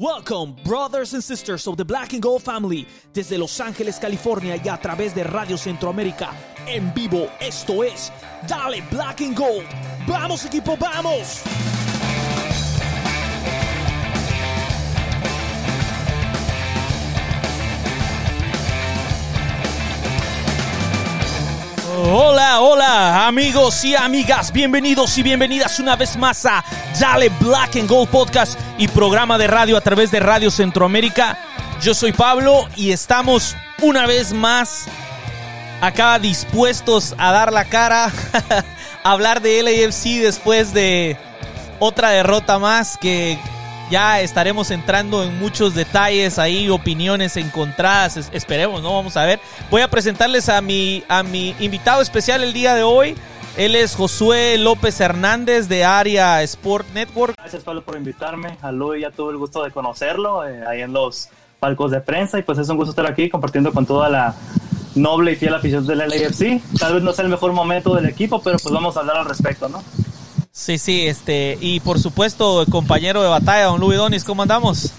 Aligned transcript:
Welcome, 0.00 0.54
brothers 0.64 1.12
and 1.14 1.24
sisters 1.24 1.66
of 1.66 1.76
the 1.76 1.84
Black 1.84 2.12
and 2.12 2.22
Gold 2.22 2.42
family, 2.42 2.86
desde 3.12 3.36
Los 3.36 3.60
Ángeles, 3.60 3.98
California 3.98 4.54
y 4.54 4.68
a 4.68 4.76
través 4.76 5.12
de 5.12 5.24
Radio 5.24 5.58
Centroamérica. 5.58 6.30
En 6.68 6.94
vivo, 6.94 7.28
esto 7.40 7.82
es 7.82 8.12
Dale 8.46 8.80
Black 8.92 9.22
and 9.22 9.36
Gold. 9.36 9.66
¡Vamos, 10.06 10.44
equipo, 10.44 10.76
vamos! 10.76 11.42
Hola, 22.00 22.60
hola 22.60 23.26
amigos 23.26 23.84
y 23.84 23.96
amigas, 23.96 24.52
bienvenidos 24.52 25.18
y 25.18 25.24
bienvenidas 25.24 25.80
una 25.80 25.96
vez 25.96 26.16
más 26.16 26.46
a 26.46 26.64
Dale 27.00 27.28
Black 27.40 27.74
and 27.74 27.88
Gold 27.88 28.08
Podcast 28.08 28.67
y 28.78 28.86
programa 28.88 29.38
de 29.38 29.48
radio 29.48 29.76
a 29.76 29.80
través 29.80 30.12
de 30.12 30.20
Radio 30.20 30.50
Centroamérica. 30.52 31.36
Yo 31.82 31.94
soy 31.94 32.12
Pablo 32.12 32.68
y 32.76 32.92
estamos 32.92 33.56
una 33.82 34.06
vez 34.06 34.32
más 34.32 34.86
acá 35.80 36.18
dispuestos 36.20 37.14
a 37.18 37.32
dar 37.32 37.52
la 37.52 37.64
cara, 37.64 38.06
a 38.06 38.12
hablar 39.10 39.42
de 39.42 39.62
LAFC 39.62 40.22
después 40.22 40.72
de 40.72 41.16
otra 41.80 42.10
derrota 42.10 42.58
más 42.60 42.96
que 42.96 43.38
ya 43.90 44.20
estaremos 44.20 44.70
entrando 44.70 45.24
en 45.24 45.38
muchos 45.38 45.74
detalles 45.74 46.38
ahí, 46.38 46.68
opiniones 46.68 47.36
encontradas. 47.36 48.30
esperemos, 48.32 48.82
¿no? 48.82 48.94
Vamos 48.94 49.16
a 49.16 49.24
ver. 49.24 49.40
Voy 49.70 49.82
a 49.82 49.88
presentarles 49.88 50.48
a 50.48 50.60
mi, 50.60 51.02
a 51.08 51.22
mi 51.22 51.56
invitado 51.58 52.00
especial 52.00 52.44
el 52.44 52.52
día 52.52 52.74
de 52.74 52.82
hoy. 52.84 53.16
Él 53.58 53.74
es 53.74 53.96
Josué 53.96 54.56
López 54.56 55.00
Hernández 55.00 55.66
de 55.66 55.84
Área 55.84 56.40
Sport 56.44 56.86
Network. 56.94 57.34
Gracias 57.36 57.64
Pablo 57.64 57.82
por 57.82 57.96
invitarme. 57.96 58.56
A 58.62 58.70
Luis 58.70 59.02
ya 59.02 59.10
tuve 59.10 59.32
el 59.32 59.36
gusto 59.36 59.64
de 59.64 59.72
conocerlo 59.72 60.46
eh, 60.46 60.62
ahí 60.64 60.82
en 60.82 60.92
los 60.92 61.28
palcos 61.58 61.90
de 61.90 62.00
prensa 62.00 62.38
y 62.38 62.42
pues 62.42 62.56
es 62.58 62.68
un 62.68 62.76
gusto 62.76 62.90
estar 62.90 63.10
aquí 63.10 63.28
compartiendo 63.28 63.72
con 63.72 63.84
toda 63.84 64.08
la 64.08 64.32
noble 64.94 65.32
y 65.32 65.34
fiel 65.34 65.54
afición 65.54 65.84
del 65.88 65.98
LAFC. 65.98 66.62
Tal 66.78 66.94
vez 66.94 67.02
no 67.02 67.12
sea 67.12 67.24
el 67.24 67.32
mejor 67.32 67.52
momento 67.52 67.96
del 67.96 68.06
equipo, 68.06 68.40
pero 68.40 68.58
pues 68.58 68.72
vamos 68.72 68.96
a 68.96 69.00
hablar 69.00 69.16
al 69.16 69.26
respecto, 69.26 69.68
¿no? 69.68 69.82
Sí, 70.52 70.78
sí, 70.78 71.08
este, 71.08 71.58
y 71.60 71.80
por 71.80 71.98
supuesto, 71.98 72.62
el 72.62 72.68
compañero 72.68 73.24
de 73.24 73.28
batalla, 73.28 73.64
don 73.64 73.80
Luis 73.80 73.98
Donis, 73.98 74.22
¿cómo 74.22 74.42
andamos? 74.42 74.92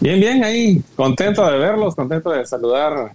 Bien, 0.00 0.18
bien, 0.18 0.42
ahí, 0.42 0.82
contento 0.96 1.48
de 1.48 1.56
verlos, 1.56 1.94
contento 1.94 2.30
de 2.30 2.44
saludar 2.44 3.12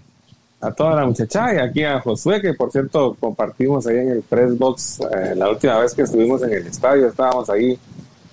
a 0.59 0.71
toda 0.71 0.95
la 0.95 1.05
muchacha 1.05 1.53
y 1.53 1.57
aquí 1.57 1.83
a 1.83 1.99
Josué, 1.99 2.41
que 2.41 2.53
por 2.53 2.71
cierto 2.71 3.15
compartimos 3.19 3.85
ahí 3.87 3.97
en 3.97 4.09
el 4.09 4.21
press 4.21 4.57
box 4.57 4.99
eh, 4.99 5.35
la 5.35 5.49
última 5.49 5.77
vez 5.79 5.93
que 5.93 6.01
estuvimos 6.01 6.41
en 6.43 6.53
el 6.53 6.67
estadio, 6.67 7.07
estábamos 7.07 7.49
ahí 7.49 7.77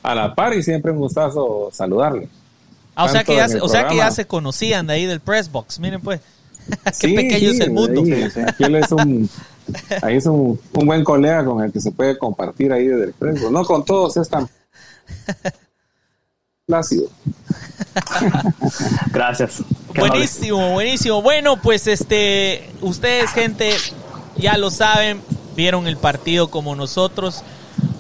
a 0.03 0.15
la 0.15 0.35
par 0.35 0.55
y 0.55 0.63
siempre 0.63 0.93
un 0.93 0.99
gustazo 0.99 1.69
saludarle. 1.73 2.29
Ah, 2.95 3.05
o 3.05 3.09
sea, 3.09 3.25
que 3.25 3.35
ya, 3.35 3.49
se, 3.49 3.61
o 3.61 3.69
sea 3.69 3.89
que 3.89 3.97
ya 3.97 4.11
se 4.11 4.27
conocían 4.27 4.87
de 4.87 4.95
ahí 4.95 5.07
del 5.07 5.21
press 5.21 5.51
box, 5.51 5.81
miren 5.81 6.01
pues, 6.01 6.21
qué 7.01 7.15
pequeño 7.15 7.51
es 7.51 7.61
el 7.61 7.71
mundo. 7.71 8.03
aquí 8.03 8.65
él 8.65 8.77
es 8.77 8.93
un 8.93 9.29
Ahí 10.03 10.17
es 10.17 10.27
un, 10.27 10.59
buen 10.73 11.05
colega 11.05 11.45
con 11.45 11.63
el 11.63 11.73
que 11.73 11.81
se 11.81 11.91
puede 11.93 12.19
compartir 12.19 12.73
ahí 12.73 12.87
desde 12.87 13.05
el 13.05 13.15
fresco. 13.15 13.51
No 13.51 13.65
con 13.65 13.85
todos 13.85 14.17
es 14.17 14.29
tan 14.29 14.49
plácido. 16.67 17.09
Gracias. 19.13 19.63
buenísimo, 19.95 20.73
buenísimo. 20.73 21.23
Bueno, 21.23 21.61
pues 21.61 21.87
este, 21.87 22.71
ustedes, 22.81 23.31
gente, 23.31 23.71
ya 24.37 24.57
lo 24.57 24.71
saben, 24.71 25.23
vieron 25.57 25.87
el 25.87 25.97
partido 25.97 26.51
como 26.51 26.75
nosotros. 26.75 27.43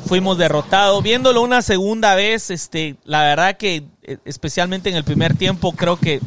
Fuimos 0.06 0.36
derrotados. 0.36 1.02
Viéndolo 1.02 1.42
una 1.42 1.62
segunda 1.62 2.14
vez, 2.14 2.50
este, 2.50 2.96
la 3.04 3.22
verdad 3.22 3.56
que 3.56 3.84
eh, 4.02 4.18
especialmente 4.24 4.90
en 4.90 4.96
el 4.96 5.04
primer 5.04 5.36
tiempo, 5.36 5.72
creo 5.72 5.98
que 5.98 6.20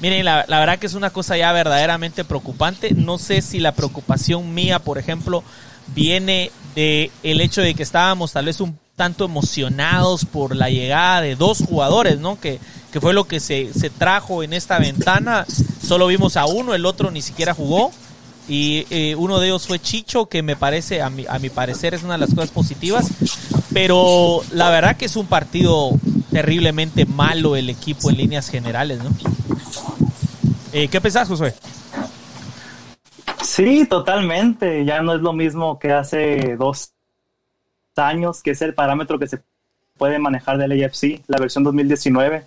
Miren, 0.00 0.24
la, 0.24 0.46
verdad 0.48 0.78
que 0.78 0.86
es 0.86 0.94
una 0.94 1.10
cosa 1.10 1.36
ya 1.36 1.52
verdaderamente 1.52 2.24
preocupante. 2.24 2.94
No 2.94 3.18
sé 3.18 3.42
si 3.42 3.60
la 3.60 3.72
preocupación 3.72 4.54
mía, 4.54 4.78
por 4.78 4.96
ejemplo, 4.96 5.44
viene 5.94 6.50
de 6.74 7.10
el 7.22 7.40
hecho 7.42 7.60
de 7.60 7.74
que 7.74 7.82
estábamos 7.82 8.32
tal 8.32 8.46
vez 8.46 8.60
un 8.62 8.78
tanto 9.00 9.24
emocionados 9.24 10.26
por 10.26 10.54
la 10.54 10.68
llegada 10.68 11.22
de 11.22 11.34
dos 11.34 11.64
jugadores, 11.66 12.18
¿no? 12.18 12.38
Que, 12.38 12.60
que 12.92 13.00
fue 13.00 13.14
lo 13.14 13.24
que 13.24 13.40
se, 13.40 13.72
se 13.72 13.88
trajo 13.88 14.42
en 14.42 14.52
esta 14.52 14.78
ventana. 14.78 15.46
Solo 15.82 16.06
vimos 16.06 16.36
a 16.36 16.44
uno, 16.44 16.74
el 16.74 16.84
otro 16.84 17.10
ni 17.10 17.22
siquiera 17.22 17.54
jugó. 17.54 17.92
Y 18.46 18.86
eh, 18.90 19.14
uno 19.16 19.40
de 19.40 19.46
ellos 19.46 19.66
fue 19.66 19.78
Chicho, 19.78 20.26
que 20.26 20.42
me 20.42 20.54
parece, 20.54 21.00
a 21.00 21.08
mi, 21.08 21.24
a 21.26 21.38
mi 21.38 21.48
parecer, 21.48 21.94
es 21.94 22.02
una 22.02 22.12
de 22.12 22.18
las 22.18 22.34
cosas 22.34 22.50
positivas. 22.50 23.06
Pero 23.72 24.42
la 24.52 24.68
verdad 24.68 24.98
que 24.98 25.06
es 25.06 25.16
un 25.16 25.24
partido 25.24 25.92
terriblemente 26.30 27.06
malo 27.06 27.56
el 27.56 27.70
equipo 27.70 28.10
en 28.10 28.18
líneas 28.18 28.50
generales, 28.50 28.98
¿no? 29.02 29.08
Eh, 30.74 30.88
¿Qué 30.88 31.00
pensás, 31.00 31.26
Josué? 31.26 31.54
Sí, 33.42 33.86
totalmente. 33.86 34.84
Ya 34.84 35.00
no 35.00 35.14
es 35.14 35.22
lo 35.22 35.32
mismo 35.32 35.78
que 35.78 35.90
hace 35.90 36.54
dos 36.58 36.92
años, 38.00 38.42
que 38.42 38.50
es 38.52 38.62
el 38.62 38.74
parámetro 38.74 39.18
que 39.18 39.28
se 39.28 39.40
puede 39.96 40.18
manejar 40.18 40.58
del 40.58 40.72
AFC, 40.72 41.22
la 41.28 41.38
versión 41.38 41.62
2019. 41.62 42.44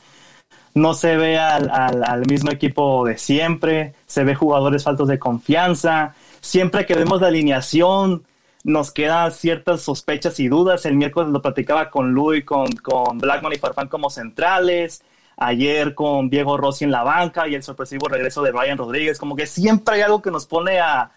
No 0.76 0.94
se 0.96 1.16
ve 1.18 1.38
al, 1.38 1.70
al, 1.70 2.26
mismo 2.26 2.52
equipo 2.52 3.06
de 3.06 3.18
siempre, 3.18 3.94
se 4.08 4.24
ve 4.24 4.34
jugadores 4.34 4.84
faltos 4.84 5.08
de 5.08 5.20
confianza. 5.20 6.16
Siempre 6.42 6.86
que 6.86 6.96
vemos 6.96 7.22
la 7.22 7.28
alineación, 7.28 8.24
nos 8.64 8.92
quedan 8.92 9.32
ciertas 9.32 9.82
sospechas 9.82 10.40
y 10.40 10.48
dudas. 10.48 10.86
El 10.86 10.96
miércoles 10.96 11.32
lo 11.32 11.42
platicaba 11.42 11.92
con 11.92 12.12
Luis, 12.12 12.44
con, 12.44 12.68
con 12.72 13.20
Blackman 13.20 13.54
y 13.54 13.58
Farfán 13.58 13.88
como 13.88 14.10
centrales 14.10 15.04
ayer 15.38 15.96
con 15.96 16.30
Diego 16.30 16.58
Rossi 16.58 16.86
en 16.86 16.92
la 16.92 17.04
banca 17.04 17.48
y 17.48 17.56
el 17.56 17.64
sorpresivo 17.64 18.08
regreso 18.08 18.42
de 18.42 18.52
Ryan 18.52 18.78
Rodríguez, 18.78 19.18
como 19.18 19.36
que 19.36 19.48
siempre 19.48 19.96
hay 19.96 20.02
algo 20.02 20.22
que 20.22 20.32
nos 20.32 20.46
pone 20.46 20.80
a, 20.80 21.12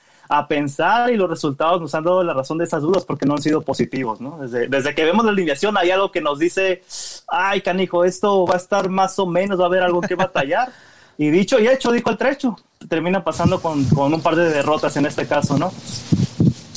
pensar 0.48 1.12
y 1.12 1.16
los 1.16 1.30
resultados 1.30 1.80
nos 1.80 1.94
han 1.94 2.04
dado 2.04 2.22
la 2.22 2.34
razón 2.34 2.58
de 2.58 2.64
esas 2.64 2.82
dudas 2.82 3.04
porque 3.04 3.26
no 3.26 3.34
han 3.34 3.42
sido 3.42 3.62
positivos, 3.62 4.20
¿no? 4.20 4.38
Desde, 4.38 4.68
desde 4.68 4.94
que 4.94 5.04
vemos 5.04 5.24
la 5.24 5.30
alineación 5.30 5.76
hay 5.76 5.90
algo 5.90 6.10
que 6.10 6.20
nos 6.20 6.38
dice, 6.38 6.82
ay, 7.28 7.60
canijo, 7.60 8.04
esto 8.04 8.44
va 8.44 8.54
a 8.54 8.58
estar 8.58 8.88
más 8.88 9.18
o 9.18 9.26
menos, 9.26 9.58
va 9.58 9.64
a 9.64 9.66
haber 9.68 9.82
algo 9.82 10.00
que 10.00 10.14
batallar. 10.14 10.70
y 11.18 11.30
dicho 11.30 11.58
y 11.58 11.68
hecho, 11.68 11.92
dijo 11.92 12.10
el 12.10 12.18
trecho, 12.18 12.56
termina 12.88 13.24
pasando 13.24 13.60
con, 13.60 13.84
con 13.86 14.12
un 14.12 14.20
par 14.20 14.36
de 14.36 14.50
derrotas 14.50 14.96
en 14.96 15.06
este 15.06 15.26
caso, 15.26 15.56
¿no? 15.58 15.72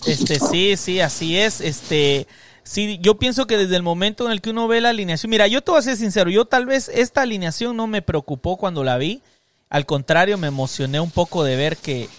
Este, 0.06 0.40
sí, 0.40 0.76
sí, 0.78 1.00
así 1.02 1.38
es, 1.38 1.62
este... 1.62 2.28
Sí, 2.64 3.00
yo 3.02 3.18
pienso 3.18 3.48
que 3.48 3.58
desde 3.58 3.76
el 3.78 3.82
momento 3.82 4.28
en 4.28 4.32
el 4.32 4.42
que 4.42 4.52
uno 4.52 4.68
ve 4.68 4.80
la 4.80 4.90
alineación, 4.90 5.32
mira, 5.32 5.48
yo 5.48 5.62
te 5.62 5.72
voy 5.72 5.80
a 5.80 5.82
ser 5.82 5.98
sincero, 5.98 6.30
yo 6.30 6.46
tal 6.46 6.68
vez 6.68 6.88
esta 6.94 7.24
alineación 7.24 7.76
no 7.76 7.88
me 7.88 8.04
preocupó 8.04 8.58
cuando 8.58 8.84
la 8.84 8.98
vi, 8.98 9.24
al 9.70 9.88
contrario, 9.88 10.38
me 10.38 10.48
emocioné 10.48 11.00
un 11.00 11.10
poco 11.10 11.44
de 11.44 11.56
ver 11.56 11.78
que, 11.78 12.10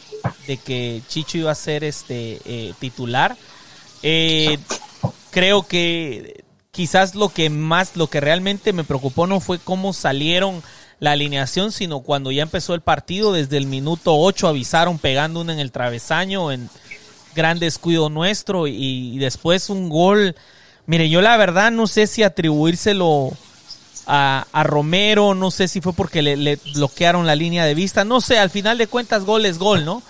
de 0.47 0.57
que 0.57 1.03
Chicho 1.09 1.39
iba 1.39 1.51
a 1.51 1.55
ser 1.55 1.85
este 1.85 2.41
eh, 2.45 2.75
titular. 2.79 3.37
Eh, 4.03 4.59
creo 5.31 5.67
que 5.67 6.45
quizás 6.71 7.15
lo 7.15 7.29
que 7.29 7.51
más, 7.51 7.97
lo 7.97 8.09
que 8.09 8.21
realmente 8.21 8.73
me 8.73 8.85
preocupó 8.85 9.27
no 9.27 9.41
fue 9.41 9.59
cómo 9.59 9.93
salieron 9.93 10.63
la 10.99 11.13
alineación, 11.13 11.73
sino 11.73 12.01
cuando 12.01 12.31
ya 12.31 12.43
empezó 12.43 12.75
el 12.75 12.83
partido, 12.83 13.33
desde 13.33 13.57
el 13.57 13.67
minuto 13.67 14.17
8 14.17 14.49
avisaron 14.49 14.99
pegando 14.99 15.41
uno 15.41 15.53
en 15.53 15.59
el 15.59 15.73
travesaño, 15.73 16.53
en, 16.53 16.69
gran 17.35 17.59
descuido 17.59 18.09
nuestro 18.09 18.67
y, 18.67 19.19
después 19.19 19.71
un 19.71 19.89
gol. 19.89 20.35
Mire, 20.87 21.09
yo 21.09 21.21
la 21.21 21.37
verdad 21.37 21.71
no 21.71 21.87
sé 21.87 22.07
si 22.07 22.23
atribuírselo 22.23 23.31
a, 24.07 24.63
Romero, 24.65 25.35
no 25.35 25.51
sé 25.51 25.69
si 25.69 25.81
fue 25.81 25.93
porque 25.93 26.23
le, 26.23 26.57
bloquearon 26.75 27.27
la 27.27 27.35
línea 27.35 27.65
de 27.65 27.75
vista, 27.75 28.05
no 28.05 28.21
sé, 28.21 28.39
al 28.39 28.51
final 28.51 28.79
de 28.79 28.87
cuentas 28.87 29.25
gol 29.25 29.47
es 29.47 29.59
gol, 29.59 29.85
¿no? 29.85 30.03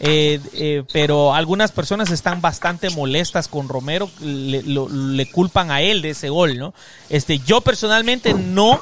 Eh, 0.00 0.40
eh, 0.52 0.84
pero 0.92 1.34
algunas 1.34 1.72
personas 1.72 2.10
están 2.10 2.40
bastante 2.40 2.88
molestas 2.90 3.48
con 3.48 3.68
Romero, 3.68 4.08
le, 4.20 5.30
culpan 5.32 5.70
a 5.70 5.82
él 5.82 6.02
de 6.02 6.10
ese 6.10 6.28
gol, 6.28 6.56
¿no? 6.56 6.72
Este, 7.08 7.40
yo 7.40 7.60
personalmente 7.60 8.32
no, 8.32 8.80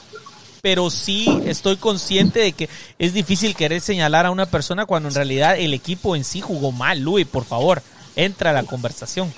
pero 0.60 0.90
sí 0.90 1.40
estoy 1.46 1.76
consciente 1.76 2.40
de 2.40 2.52
que 2.52 2.68
es 2.98 3.14
difícil 3.14 3.56
querer 3.56 3.80
señalar 3.80 4.26
a 4.26 4.30
una 4.30 4.46
persona 4.46 4.84
cuando 4.84 5.08
en 5.08 5.14
realidad 5.14 5.58
el 5.58 5.72
equipo 5.72 6.16
en 6.16 6.24
sí 6.24 6.40
jugó 6.40 6.70
mal. 6.72 7.00
Luis, 7.00 7.26
por 7.26 7.44
favor, 7.44 7.82
entra 8.14 8.50
a 8.50 8.52
la 8.52 8.64
conversación. 8.64 9.32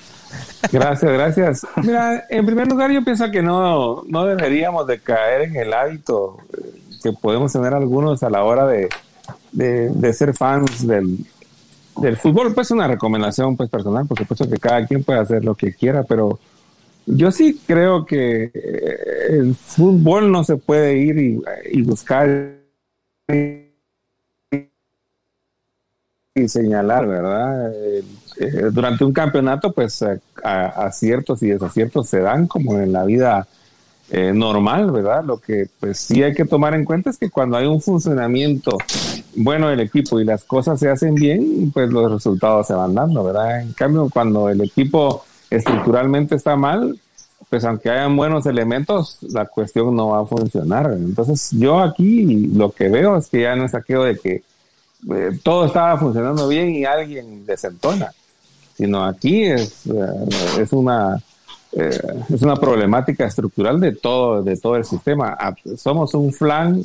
Gracias, 0.72 1.12
gracias. 1.12 1.66
Mira, 1.82 2.26
en 2.28 2.44
primer 2.44 2.68
lugar 2.68 2.90
yo 2.90 3.02
pienso 3.04 3.30
que 3.30 3.42
no, 3.42 4.02
no 4.06 4.26
deberíamos 4.26 4.86
de 4.86 5.00
caer 5.00 5.42
en 5.42 5.56
el 5.56 5.72
hábito 5.72 6.38
que 7.02 7.12
podemos 7.12 7.52
tener 7.52 7.74
algunos 7.74 8.22
a 8.22 8.30
la 8.30 8.44
hora 8.44 8.66
de, 8.66 8.88
de, 9.52 10.12
ser 10.12 10.34
fans 10.34 10.86
del, 10.86 11.18
del 11.96 12.16
fútbol. 12.16 12.54
Pues 12.54 12.70
una 12.70 12.88
recomendación 12.88 13.56
pues 13.56 13.70
personal, 13.70 14.06
por 14.06 14.18
supuesto 14.18 14.48
que 14.48 14.58
cada 14.58 14.86
quien 14.86 15.04
puede 15.04 15.20
hacer 15.20 15.44
lo 15.44 15.54
que 15.54 15.72
quiera, 15.72 16.02
pero 16.02 16.38
yo 17.06 17.30
sí 17.30 17.60
creo 17.66 18.04
que 18.04 18.50
eh, 18.52 19.26
el 19.30 19.54
fútbol 19.54 20.30
no 20.30 20.44
se 20.44 20.56
puede 20.56 20.98
ir 20.98 21.18
y, 21.70 21.82
buscar 21.82 22.58
y 26.34 26.48
señalar, 26.48 27.06
¿verdad? 27.06 27.72
Eh, 27.74 28.04
eh, 28.40 28.70
durante 28.72 29.04
un 29.04 29.12
campeonato, 29.12 29.72
pues 29.72 30.04
aciertos 30.42 31.42
y 31.42 31.48
desaciertos 31.48 32.08
se 32.08 32.20
dan 32.20 32.46
como 32.46 32.78
en 32.78 32.92
la 32.92 33.04
vida 33.04 33.46
eh, 34.10 34.32
normal, 34.32 34.90
¿verdad? 34.90 35.22
Lo 35.22 35.38
que 35.38 35.68
pues 35.80 36.00
sí 36.00 36.22
hay 36.22 36.32
que 36.32 36.46
tomar 36.46 36.72
en 36.74 36.86
cuenta 36.86 37.10
es 37.10 37.18
que 37.18 37.28
cuando 37.28 37.58
hay 37.58 37.66
un 37.66 37.82
funcionamiento 37.82 38.78
bueno 39.36 39.68
del 39.68 39.80
equipo 39.80 40.18
y 40.18 40.24
las 40.24 40.44
cosas 40.44 40.80
se 40.80 40.88
hacen 40.88 41.14
bien, 41.14 41.70
pues 41.72 41.90
los 41.90 42.10
resultados 42.10 42.66
se 42.66 42.72
van 42.72 42.94
dando, 42.94 43.22
¿verdad? 43.22 43.60
En 43.60 43.74
cambio, 43.74 44.08
cuando 44.10 44.48
el 44.48 44.62
equipo 44.62 45.24
estructuralmente 45.50 46.36
está 46.36 46.56
mal, 46.56 46.98
pues 47.50 47.64
aunque 47.64 47.90
hayan 47.90 48.16
buenos 48.16 48.46
elementos, 48.46 49.18
la 49.22 49.44
cuestión 49.44 49.94
no 49.94 50.08
va 50.08 50.20
a 50.20 50.26
funcionar. 50.26 50.90
Entonces 50.94 51.50
yo 51.52 51.78
aquí 51.78 52.46
lo 52.46 52.70
que 52.72 52.88
veo 52.88 53.16
es 53.16 53.28
que 53.28 53.42
ya 53.42 53.56
no 53.56 53.66
es 53.66 53.74
aquello 53.74 54.04
de 54.04 54.18
que 54.18 54.42
eh, 55.10 55.38
todo 55.42 55.66
estaba 55.66 55.98
funcionando 55.98 56.48
bien 56.48 56.70
y 56.70 56.86
alguien 56.86 57.44
desentona, 57.44 58.10
sino 58.78 59.04
aquí 59.04 59.42
es, 59.44 59.86
eh, 59.86 60.60
es 60.60 60.72
una 60.72 61.20
eh, 61.72 62.00
es 62.32 62.42
una 62.42 62.56
problemática 62.56 63.26
estructural 63.26 63.78
de 63.80 63.92
todo, 63.92 64.42
de 64.42 64.56
todo 64.56 64.76
el 64.76 64.84
sistema. 64.84 65.36
Somos 65.76 66.14
un 66.14 66.32
flan 66.32 66.80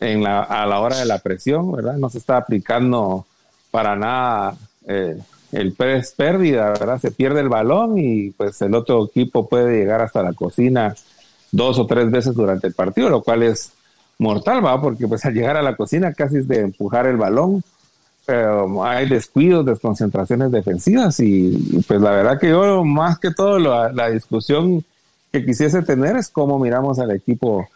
en 0.00 0.22
la, 0.22 0.42
a 0.42 0.66
la 0.66 0.80
hora 0.80 0.98
de 0.98 1.04
la 1.04 1.18
presión, 1.18 1.70
¿verdad? 1.70 1.96
No 1.96 2.10
se 2.10 2.18
está 2.18 2.38
aplicando 2.38 3.26
para 3.70 3.94
nada 3.94 4.56
eh, 4.86 5.18
el 5.52 5.74
press 5.74 6.14
pérdida, 6.16 6.70
¿verdad? 6.70 7.00
Se 7.00 7.12
pierde 7.12 7.40
el 7.40 7.48
balón 7.48 7.98
y 7.98 8.30
pues 8.30 8.60
el 8.62 8.74
otro 8.74 9.04
equipo 9.04 9.48
puede 9.48 9.78
llegar 9.78 10.00
hasta 10.00 10.22
la 10.22 10.32
cocina 10.32 10.94
dos 11.52 11.78
o 11.78 11.86
tres 11.86 12.10
veces 12.10 12.34
durante 12.34 12.66
el 12.66 12.72
partido, 12.72 13.10
lo 13.10 13.22
cual 13.22 13.42
es 13.42 13.72
mortal, 14.18 14.64
¿va? 14.64 14.80
Porque 14.80 15.06
pues 15.06 15.24
al 15.26 15.34
llegar 15.34 15.56
a 15.56 15.62
la 15.62 15.76
cocina 15.76 16.12
casi 16.14 16.38
es 16.38 16.48
de 16.48 16.60
empujar 16.60 17.06
el 17.06 17.18
balón 17.18 17.62
hay 18.26 19.08
descuidos, 19.08 19.66
desconcentraciones 19.66 20.50
defensivas 20.50 21.18
y, 21.20 21.82
pues 21.86 22.00
la 22.00 22.10
verdad 22.10 22.38
que 22.38 22.50
yo 22.50 22.84
más 22.84 23.18
que 23.18 23.32
todo 23.32 23.58
la, 23.58 24.10
discusión 24.10 24.84
que 25.32 25.44
quisiese 25.44 25.82
tener 25.82 26.16
es 26.16 26.28
cómo 26.28 26.58
miramos 26.58 26.98
al 26.98 27.10
equipo 27.10 27.68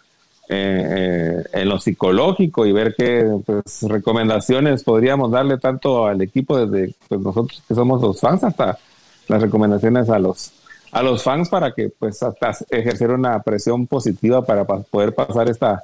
eh, 0.48 1.42
eh, 1.48 1.60
en 1.60 1.68
lo 1.68 1.78
psicológico 1.78 2.64
y 2.64 2.72
ver 2.72 2.94
qué 2.96 3.28
pues, 3.44 3.82
recomendaciones 3.82 4.84
podríamos 4.84 5.32
darle 5.32 5.58
tanto 5.58 6.06
al 6.06 6.22
equipo 6.22 6.64
desde 6.64 6.94
pues, 7.08 7.20
nosotros 7.20 7.62
que 7.66 7.74
somos 7.74 8.00
los 8.00 8.20
fans 8.20 8.44
hasta 8.44 8.78
las 9.26 9.42
recomendaciones 9.42 10.08
a 10.08 10.18
los 10.20 10.52
a 10.92 11.02
los 11.02 11.24
fans 11.24 11.48
para 11.48 11.72
que 11.72 11.88
pues 11.88 12.22
hasta 12.22 12.52
ejercer 12.70 13.10
una 13.10 13.40
presión 13.42 13.88
positiva 13.88 14.44
para 14.44 14.64
poder 14.64 15.12
pasar 15.14 15.48
esta 15.50 15.82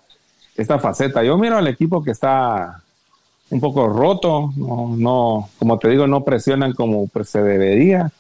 esta 0.57 0.79
faceta. 0.79 1.25
Yo 1.25 1.37
miro 1.39 1.57
al 1.57 1.67
equipo 1.67 2.05
que 2.05 2.11
está 2.11 2.83
un 3.53 3.61
poco 3.61 3.87
roto, 3.87 4.51
no, 4.57 4.95
no, 4.97 5.51
como 5.59 5.79
te 5.79 5.91
digo, 5.91 6.07
no 6.07 6.25
presionan 6.25 6.73
como 6.73 7.07
se 7.23 7.43
debería, 7.43 8.11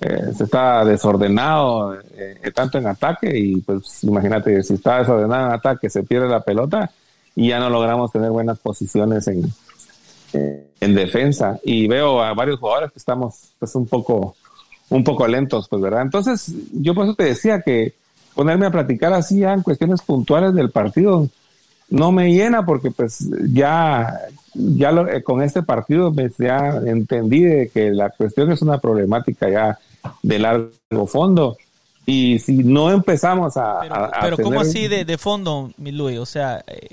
eh, 0.00 0.32
se 0.36 0.44
está 0.44 0.84
desordenado 0.84 1.94
eh, 1.94 2.52
tanto 2.54 2.76
en 2.76 2.86
ataque 2.86 3.32
y 3.34 3.56
pues 3.62 4.04
imagínate, 4.04 4.62
si 4.62 4.74
está 4.74 4.98
desordenado 4.98 5.46
en 5.46 5.52
ataque, 5.54 5.88
se 5.88 6.02
pierde 6.02 6.28
la 6.28 6.44
pelota 6.44 6.90
y 7.34 7.48
ya 7.48 7.58
no 7.58 7.70
logramos 7.70 8.12
tener 8.12 8.30
buenas 8.30 8.58
posiciones 8.58 9.26
en, 9.28 9.50
eh, 10.34 10.66
en 10.78 10.94
defensa 10.94 11.58
y 11.64 11.88
veo 11.88 12.22
a 12.22 12.34
varios 12.34 12.60
jugadores 12.60 12.92
que 12.92 12.98
estamos 12.98 13.54
pues 13.58 13.74
un 13.74 13.86
poco 13.86 14.36
un 14.90 15.02
poco 15.02 15.26
lentos, 15.26 15.68
pues 15.68 15.80
verdad. 15.80 16.02
Entonces, 16.02 16.52
yo 16.72 16.94
por 16.94 17.06
eso 17.06 17.14
te 17.14 17.24
decía 17.24 17.62
que 17.62 17.94
ponerme 18.34 18.66
a 18.66 18.70
platicar 18.70 19.14
así 19.14 19.40
ya 19.40 19.54
en 19.54 19.62
cuestiones 19.62 20.02
puntuales 20.02 20.54
del 20.54 20.70
partido 20.70 21.28
no 21.88 22.12
me 22.12 22.32
llena 22.32 22.64
porque 22.66 22.90
pues 22.90 23.28
ya 23.48 24.28
ya 24.56 24.90
eh, 24.90 25.22
con 25.22 25.42
este 25.42 25.62
partido 25.62 26.12
me, 26.12 26.30
ya 26.38 26.80
entendí 26.84 27.42
de 27.42 27.68
que 27.68 27.90
la 27.90 28.10
cuestión 28.10 28.50
es 28.50 28.62
una 28.62 28.78
problemática 28.78 29.48
ya 29.50 29.78
de 30.22 30.38
largo 30.38 31.06
fondo. 31.06 31.56
Y 32.06 32.38
si 32.38 32.58
no 32.58 32.90
empezamos 32.90 33.56
a... 33.56 33.80
Pero, 33.80 34.10
pero 34.20 34.36
¿cómo 34.38 34.60
así 34.60 34.86
de, 34.86 35.04
de 35.04 35.18
fondo, 35.18 35.72
mi 35.76 35.90
Luis? 35.90 36.18
O 36.18 36.26
sea, 36.26 36.62
eh, 36.66 36.88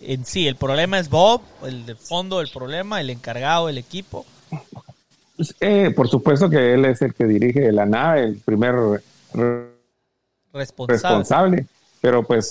en 0.00 0.24
sí, 0.24 0.46
el 0.46 0.56
problema 0.56 0.98
es 0.98 1.08
Bob, 1.08 1.40
el 1.64 1.86
de 1.86 1.94
fondo 1.94 2.38
del 2.38 2.50
problema, 2.50 3.00
el 3.00 3.10
encargado 3.10 3.68
del 3.68 3.78
equipo. 3.78 4.26
Pues, 5.36 5.54
eh, 5.60 5.92
por 5.96 6.08
supuesto 6.08 6.50
que 6.50 6.74
él 6.74 6.84
es 6.84 7.00
el 7.02 7.14
que 7.14 7.24
dirige 7.24 7.72
la 7.72 7.86
nave, 7.86 8.24
el 8.24 8.36
primer 8.36 8.74
responsable. 10.52 10.92
responsable. 10.94 11.66
Pero 12.02 12.22
pues 12.22 12.50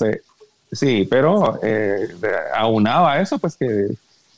sí, 0.73 1.07
pero 1.09 1.59
aunado 2.53 3.07
a 3.07 3.21
eso, 3.21 3.39
pues 3.39 3.55
que 3.55 3.87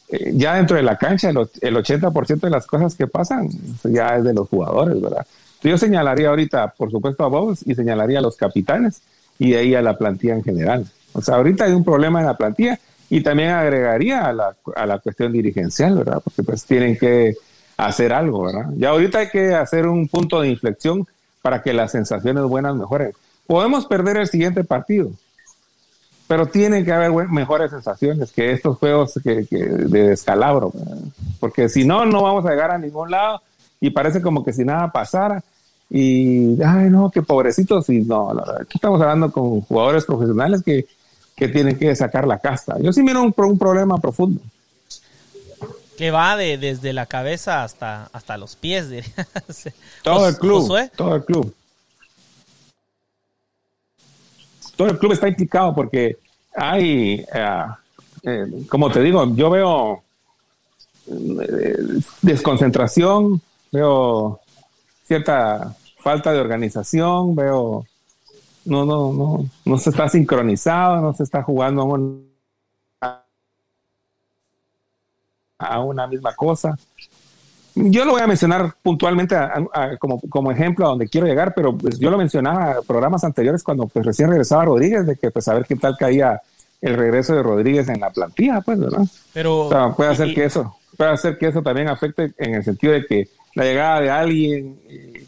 eh, 0.08 0.32
ya 0.36 0.56
dentro 0.56 0.78
de 0.78 0.84
la 0.84 0.98
cancha 0.98 1.30
el, 1.30 1.38
80% 1.38 2.40
de 2.40 2.50
las 2.50 2.68
cosas 2.68 2.96
que 2.96 3.08
pasan 3.08 3.50
ya 3.84 4.18
es 4.18 4.24
de 4.24 4.34
los 4.34 4.48
jugadores, 4.48 5.02
¿verdad? 5.02 5.26
Yo 5.64 5.78
señalaría 5.78 6.30
ahorita, 6.30 6.74
por 6.78 6.92
supuesto, 6.92 7.24
a 7.24 7.28
Bobs 7.28 7.64
y 7.66 7.74
señalaría 7.74 8.20
a 8.20 8.22
los 8.22 8.36
capitanes 8.36 9.02
y 9.40 9.52
de 9.52 9.58
ahí 9.58 9.76
a 9.76 9.82
la 9.82 9.98
plantilla 9.98 10.36
en 10.36 10.44
general. 10.44 10.86
O 11.14 11.22
sea, 11.22 11.36
ahorita 11.36 11.66
hay 11.66 11.74
un 11.74 11.84
problema 11.84 12.20
en 12.20 12.28
la 12.28 12.38
plantilla 12.38 12.80
y 13.10 13.22
también 13.22 13.50
agregaría 13.50 14.26
a 14.26 14.34
la, 14.34 14.56
a 14.76 14.86
la 14.86 15.00
cuestión 15.00 15.32
dirigencial, 15.32 15.96
¿verdad? 15.96 16.22
Porque 16.24 16.44
pues 16.44 16.66
tienen 16.66 16.98
que 16.98 17.36
hacer 17.78 18.14
algo, 18.14 18.44
¿verdad? 18.44 18.70
Ya 18.78 18.90
ahorita 18.90 19.20
hay 19.20 19.30
que 19.30 19.56
hacer 19.56 19.88
un 19.88 20.08
punto 20.08 20.42
de 20.42 20.50
inflexión 20.50 21.08
para 21.42 21.64
que 21.64 21.74
las 21.74 21.92
sensaciones 21.92 22.44
buenas 22.44 22.76
mejoren. 22.76 23.14
Podemos 23.48 23.88
perder 23.88 24.18
el 24.18 24.28
siguiente 24.28 24.64
partido, 24.64 25.12
pero 26.28 26.48
tiene 26.48 26.84
que 26.84 26.92
haber 26.92 27.12
mejores 27.30 27.72
sensaciones 27.72 28.32
que 28.32 28.52
estos 28.52 28.78
juegos 28.78 29.20
que, 29.24 29.46
de 29.50 30.10
descalabro, 30.10 30.72
porque 31.40 31.70
si 31.70 31.86
no, 31.86 32.06
no 32.06 32.24
vamos 32.24 32.46
a 32.46 32.50
llegar 32.50 32.72
a 32.72 32.78
ningún 32.78 33.12
lado 33.12 33.42
y 33.80 33.92
parece 33.92 34.22
como 34.22 34.44
que 34.44 34.54
si 34.54 34.66
nada 34.66 34.92
pasara 34.92 35.44
y, 35.90 36.62
ay, 36.64 36.90
no, 36.90 37.12
qué 37.12 37.22
pobrecitos, 37.22 37.90
y 37.90 38.02
no, 38.02 38.34
la 38.34 38.42
verdad, 38.42 38.62
aquí 38.62 38.78
estamos 38.78 39.00
hablando 39.02 39.32
con 39.32 39.62
jugadores 39.62 40.06
profesionales 40.06 40.64
que, 40.64 40.88
que 41.36 41.48
tienen 41.48 41.78
que 41.78 41.96
sacar 41.96 42.28
la 42.28 42.40
casta. 42.40 42.80
Yo 42.80 42.92
sí 42.92 43.04
miro 43.04 43.22
un, 43.22 43.34
un 43.38 43.60
problema 43.60 43.98
profundo. 44.00 44.42
Que 45.96 46.12
va 46.12 46.36
de, 46.36 46.58
desde 46.58 46.92
la 46.92 47.06
cabeza 47.06 47.64
hasta, 47.64 48.10
hasta 48.12 48.38
los 48.38 48.56
pies, 48.56 48.88
Todo 50.04 50.28
el 50.28 50.38
club, 50.38 50.90
todo 50.96 51.16
el 51.16 51.24
club. 51.24 51.54
Todo 54.76 54.90
el 54.90 54.98
club 54.98 55.14
está 55.14 55.28
implicado 55.28 55.74
porque 55.74 56.18
hay, 56.56 57.26
eh, 57.34 57.66
eh, 58.24 58.46
como 58.70 58.92
te 58.92 59.02
digo, 59.02 59.26
yo 59.36 59.50
veo 59.50 60.04
eh, 61.08 61.78
desconcentración, 62.22 63.42
veo 63.72 64.40
cierta 65.06 65.76
falta 66.00 66.32
de 66.32 66.40
organización, 66.40 67.36
veo 67.36 67.86
no, 68.66 68.86
no, 68.86 69.14
no, 69.14 69.46
no 69.64 69.78
se 69.78 69.92
está 69.92 70.10
sincronizado, 70.10 71.02
no 71.02 71.14
se 71.14 71.24
está 71.24 71.44
jugando 71.44 71.84
a 75.58 75.80
una 75.80 76.08
misma 76.08 76.36
cosa 76.36 76.78
yo 77.76 78.06
lo 78.06 78.14
voy 78.14 78.22
a 78.22 78.28
mencionar 78.28 78.74
puntualmente 78.82 79.36
como, 80.00 80.22
como, 80.22 80.52
ejemplo 80.52 80.86
a 80.86 80.90
donde 80.90 81.10
quiero 81.10 81.28
llegar, 81.28 81.54
pero 81.54 81.78
pues 81.78 82.00
yo 82.00 82.10
lo 82.10 82.18
mencionaba 82.18 82.78
en 82.78 82.84
programas 82.88 83.24
anteriores 83.24 83.64
cuando 83.64 83.88
pues 83.88 84.06
recién 84.06 84.30
regresaba 84.30 84.66
Rodríguez, 84.66 85.06
de 85.06 85.18
que 85.18 85.30
pues 85.30 85.48
a 85.48 85.54
ver 85.54 85.66
qué 85.66 85.76
tal 85.76 85.98
caía 85.98 86.42
el 86.82 86.96
regreso 86.96 87.36
de 87.36 87.44
Rodríguez 87.44 87.90
en 87.90 88.00
la 88.00 88.10
plantilla, 88.12 88.62
pues, 88.62 88.80
¿verdad? 88.80 89.06
Pero 89.34 89.70
puede 89.96 90.12
hacer 90.12 90.34
que 90.34 90.46
eso, 90.46 90.78
puede 90.96 91.12
hacer 91.12 91.38
que 91.38 91.48
eso 91.48 91.62
también 91.62 91.90
afecte 91.90 92.34
en 92.38 92.56
el 92.56 92.64
sentido 92.64 92.94
de 92.94 93.06
que 93.06 93.28
la 93.56 93.64
llegada 93.64 94.02
de 94.02 94.10
alguien 94.10 94.78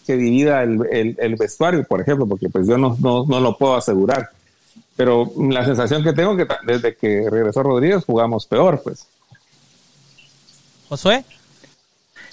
que 0.06 0.16
divida 0.16 0.63
el, 0.63 1.16
el, 1.18 1.36
vestuario, 1.36 1.84
por 1.84 2.01
ejemplo, 2.01 2.27
porque 2.27 2.50
pues 2.50 2.68
yo 2.68 2.77
no, 2.77 2.96
no, 3.00 3.25
no 3.25 3.39
lo 3.39 3.58
puedo 3.58 3.75
asegurar. 3.75 4.30
Pero 4.96 5.32
la 5.38 5.63
sensación 5.63 6.04
que 6.04 6.13
tengo 6.13 6.36
que 6.36 6.48
desde 6.66 6.96
que 6.96 7.30
regresó 7.30 7.63
Rodríguez 7.63 8.04
jugamos 8.06 8.46
peor, 8.46 8.82
pues. 8.84 9.06
Josué. 10.89 11.24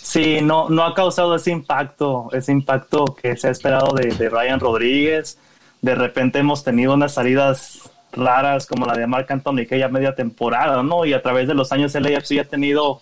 Sí, 0.04 0.42
no, 0.42 0.68
no 0.68 0.84
ha 0.84 0.94
causado 0.94 1.34
ese 1.34 1.50
impacto, 1.50 2.28
ese 2.32 2.52
impacto 2.52 3.06
que 3.06 3.36
se 3.36 3.48
ha 3.48 3.50
esperado 3.50 3.94
de, 3.94 4.14
de 4.14 4.28
Ryan 4.28 4.60
Rodríguez. 4.60 5.38
De 5.80 5.94
repente 5.94 6.38
hemos 6.38 6.62
tenido 6.62 6.92
unas 6.92 7.14
salidas 7.14 7.90
raras 8.12 8.66
como 8.66 8.84
la 8.84 8.94
de 8.94 9.06
Marc 9.06 9.30
Anthony 9.30 9.66
que 9.66 9.78
ya 9.78 9.88
media 9.88 10.14
temporada, 10.14 10.82
¿no? 10.82 11.06
Y 11.06 11.14
a 11.14 11.22
través 11.22 11.48
de 11.48 11.54
los 11.54 11.72
años 11.72 11.94
el 11.94 12.14
AFC 12.14 12.38
ha 12.38 12.44
tenido 12.44 13.00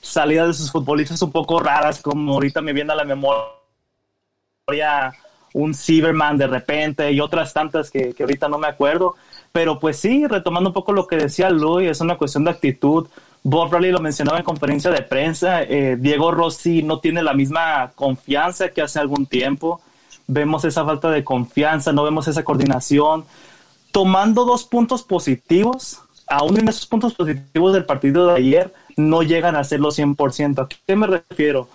salidas 0.00 0.46
de 0.46 0.54
sus 0.54 0.70
futbolistas 0.70 1.20
un 1.22 1.32
poco 1.32 1.58
raras, 1.58 2.00
como 2.00 2.34
ahorita 2.34 2.60
me 2.62 2.72
viene 2.72 2.92
a 2.92 2.96
la 2.96 3.04
memoria 3.04 3.42
un 5.54 5.74
Cyberman 5.74 6.38
de 6.38 6.46
repente 6.46 7.10
y 7.10 7.20
otras 7.20 7.52
tantas 7.52 7.90
que, 7.90 8.14
que 8.14 8.22
ahorita 8.22 8.48
no 8.48 8.58
me 8.58 8.68
acuerdo. 8.68 9.16
Pero 9.50 9.80
pues 9.80 9.98
sí, 9.98 10.24
retomando 10.28 10.70
un 10.70 10.74
poco 10.74 10.92
lo 10.92 11.08
que 11.08 11.16
decía 11.16 11.50
Luis, 11.50 11.90
es 11.90 12.00
una 12.00 12.16
cuestión 12.16 12.44
de 12.44 12.52
actitud. 12.52 13.08
Bob 13.42 13.72
Raleigh 13.72 13.92
lo 13.92 14.00
mencionaba 14.00 14.38
en 14.38 14.44
conferencia 14.44 14.90
de 14.90 15.02
prensa, 15.02 15.62
eh, 15.62 15.96
Diego 15.98 16.30
Rossi 16.30 16.82
no 16.82 17.00
tiene 17.00 17.22
la 17.22 17.34
misma 17.34 17.92
confianza 17.94 18.68
que 18.70 18.82
hace 18.82 18.98
algún 18.98 19.26
tiempo, 19.26 19.80
vemos 20.26 20.64
esa 20.64 20.84
falta 20.84 21.10
de 21.10 21.24
confianza, 21.24 21.92
no 21.92 22.04
vemos 22.04 22.28
esa 22.28 22.44
coordinación. 22.44 23.24
Tomando 23.92 24.44
dos 24.44 24.64
puntos 24.64 25.02
positivos, 25.02 26.02
aún 26.26 26.58
en 26.58 26.68
esos 26.68 26.86
puntos 26.86 27.14
positivos 27.14 27.72
del 27.72 27.86
partido 27.86 28.26
de 28.26 28.34
ayer, 28.34 28.74
no 28.96 29.22
llegan 29.22 29.56
a 29.56 29.64
ser 29.64 29.80
los 29.80 29.98
100%. 29.98 30.64
¿A 30.64 30.68
qué 30.68 30.96
me 30.96 31.06
refiero? 31.06 31.68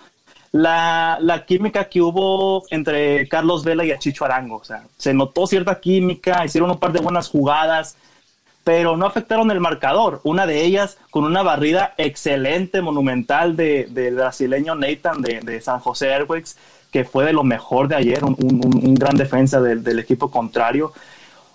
la, 0.54 1.18
la, 1.20 1.44
química 1.44 1.88
que 1.88 2.00
hubo 2.00 2.62
entre 2.70 3.26
Carlos 3.26 3.64
Vela 3.64 3.84
y 3.84 3.98
Chicho 3.98 4.24
Arango. 4.24 4.58
O 4.58 4.64
sea, 4.64 4.84
se 4.96 5.12
notó 5.12 5.48
cierta 5.48 5.80
química, 5.80 6.44
hicieron 6.44 6.70
un 6.70 6.78
par 6.78 6.92
de 6.92 7.00
buenas 7.00 7.28
jugadas, 7.28 7.96
pero 8.64 8.96
no 8.96 9.06
afectaron 9.06 9.50
el 9.50 9.60
marcador. 9.60 10.20
Una 10.24 10.46
de 10.46 10.64
ellas 10.64 10.98
con 11.10 11.24
una 11.24 11.42
barrida 11.42 11.94
excelente, 11.98 12.80
monumental 12.80 13.56
del 13.56 13.92
de 13.92 14.10
brasileño 14.10 14.74
Nathan 14.74 15.22
de, 15.22 15.40
de, 15.40 15.60
San 15.60 15.78
José 15.80 16.12
Airways, 16.12 16.56
que 16.90 17.04
fue 17.04 17.26
de 17.26 17.32
lo 17.32 17.44
mejor 17.44 17.88
de 17.88 17.96
ayer, 17.96 18.24
un, 18.24 18.36
un, 18.38 18.94
gran 18.94 19.16
defensa 19.16 19.60
del, 19.60 19.84
del 19.84 19.98
equipo 19.98 20.30
contrario 20.30 20.92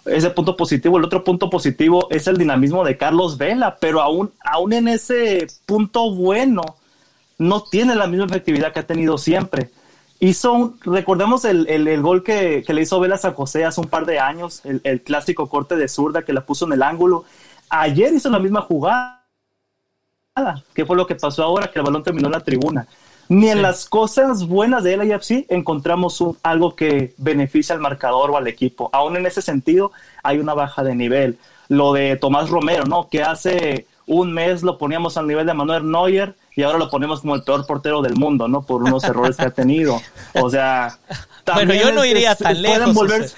ese 0.06 0.30
punto 0.30 0.56
positivo. 0.56 0.98
El 0.98 1.06
otro 1.06 1.24
punto 1.24 1.50
positivo 1.50 2.08
es 2.10 2.28
el 2.28 2.38
dinamismo 2.38 2.84
de 2.84 2.98
Carlos 2.98 3.38
Vela, 3.38 3.78
pero 3.80 4.02
aún, 4.02 4.32
aún 4.44 4.74
en 4.74 4.88
ese 4.88 5.48
punto 5.66 6.14
bueno, 6.14 6.62
no 7.38 7.64
tiene 7.64 7.96
la 7.96 8.08
misma 8.08 8.26
efectividad 8.26 8.74
que 8.74 8.80
ha 8.80 8.88
tenido 8.88 9.18
siempre. 9.18 9.70
Hizo, 10.22 10.74
recordemos 10.82 11.46
el, 11.46 11.68
el, 11.70 12.02
gol 12.02 12.24
que, 12.24 12.64
que, 12.68 12.74
le 12.74 12.82
hizo 12.82 13.00
Vela 13.00 13.18
San 13.18 13.34
José 13.34 13.64
hace 13.64 13.80
un 13.80 13.88
par 13.88 14.06
de 14.06 14.20
años, 14.20 14.62
el, 14.66 14.82
el, 14.84 15.02
clásico 15.02 15.48
corte 15.48 15.78
de 15.78 15.88
zurda 15.88 16.24
que 16.24 16.34
la 16.34 16.46
puso 16.46 16.66
en 16.66 16.74
el 16.74 16.84
ángulo. 16.84 17.24
Ayer 17.70 18.14
hizo 18.14 18.30
la 18.30 18.40
misma 18.40 18.62
jugada. 18.62 19.24
¿Qué 20.74 20.86
fue 20.86 20.98
lo 20.98 21.08
que 21.08 21.16
pasó 21.16 21.44
ahora? 21.44 21.72
Que 21.72 21.80
el 21.80 21.86
balón 21.86 22.04
terminó 22.04 22.28
en 22.28 22.34
la 22.34 22.44
tribuna. 22.44 22.86
Ni 23.30 23.50
en 23.50 23.62
las 23.62 23.88
cosas 23.88 24.48
buenas 24.48 24.84
de 24.84 24.98
LAFC 24.98 25.46
encontramos 25.50 26.24
algo 26.42 26.76
que 26.76 27.14
beneficia 27.18 27.76
al 27.76 27.82
marcador 27.82 28.32
o 28.32 28.38
al 28.38 28.48
equipo. 28.48 28.90
Aún 28.92 29.18
en 29.18 29.28
ese 29.28 29.44
sentido, 29.44 29.92
hay 30.24 30.40
una 30.40 30.56
baja 30.56 30.84
de 30.84 30.96
nivel. 30.96 31.38
Lo 31.68 31.94
de 31.94 32.16
Tomás 32.16 32.50
Romero, 32.50 32.86
¿no? 32.86 33.08
Que 33.08 33.22
hace 33.22 33.86
un 34.08 34.34
mes 34.34 34.64
lo 34.64 34.80
poníamos 34.80 35.16
al 35.18 35.28
nivel 35.28 35.46
de 35.46 35.54
Manuel 35.54 35.90
Neuer 35.92 36.36
y 36.60 36.64
ahora 36.64 36.78
lo 36.78 36.90
ponemos 36.90 37.22
como 37.22 37.36
el 37.36 37.44
peor 37.44 37.66
portero 37.66 38.02
del 38.02 38.16
mundo, 38.16 38.50
¿no? 38.50 38.62
Por 38.64 38.84
unos 38.84 39.02
errores 39.06 39.38
que 39.38 39.44
ha 39.44 39.50
tenido. 39.50 40.02
O 40.34 40.50
sea, 40.50 41.00
bueno, 41.54 41.74
yo 41.74 41.94
no 41.94 42.04
iría 42.04 42.36
tan 42.36 42.62
lejos. 42.62 42.98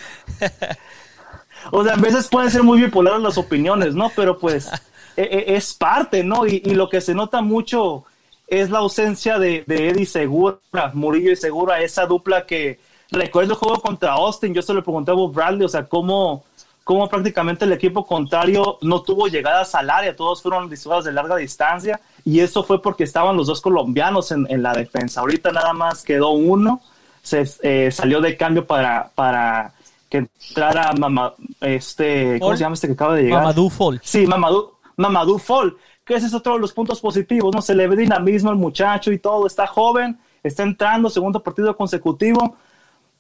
o, 1.72 1.84
sea. 1.84 1.94
a 1.94 1.98
veces 1.98 2.28
pueden 2.28 2.50
ser 2.50 2.64
muy 2.64 2.82
bipolares 2.82 3.22
las 3.22 3.38
opiniones, 3.38 3.94
¿no? 3.94 4.12
Pero 4.16 4.40
pues 4.40 4.72
e, 5.16 5.22
e, 5.22 5.56
es 5.56 5.72
parte, 5.76 6.24
¿no? 6.24 6.48
Y, 6.48 6.64
y, 6.66 6.74
lo 6.74 6.90
que 6.90 7.00
se 7.00 7.14
nota 7.14 7.44
mucho 7.44 8.06
es 8.48 8.72
la 8.72 8.80
ausencia 8.80 9.38
de, 9.38 9.66
de 9.68 9.90
Eddie 9.90 10.08
Segura, 10.08 10.58
Murillo 10.94 11.32
y 11.32 11.36
Segura, 11.36 11.80
esa 11.82 12.08
dupla 12.08 12.48
que 12.48 12.80
recuerdo 13.12 13.54
el 13.54 13.60
juego 13.60 13.80
contra 13.82 14.14
Austin, 14.14 14.52
yo 14.52 14.64
se 14.64 14.74
lo 14.74 14.82
pregunté 14.82 15.12
a 15.12 15.14
Bob 15.14 15.32
Bradley, 15.32 15.66
o 15.66 15.70
sea, 15.70 15.86
cómo, 15.88 16.44
cómo 16.84 17.08
prácticamente 17.08 17.66
el 17.66 17.74
equipo 17.74 18.06
contrario 18.06 18.78
no 18.82 19.02
tuvo 19.02 19.28
llegadas 19.28 19.76
al 19.76 19.90
área, 19.90 20.16
todos 20.16 20.42
fueron 20.42 20.70
disparos 20.70 21.06
de 21.06 21.12
larga 21.12 21.36
distancia 21.36 22.00
y 22.26 22.40
eso 22.40 22.64
fue 22.64 22.82
porque 22.82 23.04
estaban 23.04 23.38
los 23.38 23.48
dos 23.48 23.62
colombianos 23.62 24.32
en, 24.32 24.48
en 24.50 24.64
la 24.64 24.74
defensa. 24.74 25.22
Ahorita 25.22 25.52
nada 25.52 25.74
más 25.74 26.04
quedó 26.04 26.32
uno, 26.32 26.82
se 27.22 27.46
eh, 27.62 27.92
salió 27.92 28.22
de 28.22 28.36
cambio 28.36 28.66
para, 28.66 29.12
para 29.14 29.74
que 30.10 30.18
entrara 30.18 30.92
Mama, 30.94 31.34
este, 31.62 32.40
¿cómo 32.40 32.56
se 32.56 32.64
llama 32.64 32.74
este 32.74 32.88
que 32.88 32.94
acaba 32.94 33.16
de 33.16 33.24
llegar? 33.24 33.42
Mamadou 33.42 33.70
Fall. 33.70 34.02
Sí, 34.04 34.26
Mamadou, 34.26 34.74
Mamadou 34.98 35.40
Fall 35.40 35.78
que 36.04 36.16
ese 36.16 36.28
es 36.28 36.34
otro 36.34 36.54
de 36.54 36.60
los 36.60 36.74
puntos 36.74 37.00
positivos, 37.00 37.54
¿no? 37.54 37.62
Se 37.62 37.76
le 37.76 37.88
ve 37.88 37.96
dinamismo 37.96 38.50
al 38.50 38.56
muchacho 38.56 39.12
y 39.12 39.20
todo, 39.20 39.48
está 39.48 39.68
joven, 39.68 40.20
está 40.44 40.64
entrando, 40.64 41.10
segundo 41.10 41.42
partido 41.42 41.76
consecutivo, 41.78 42.56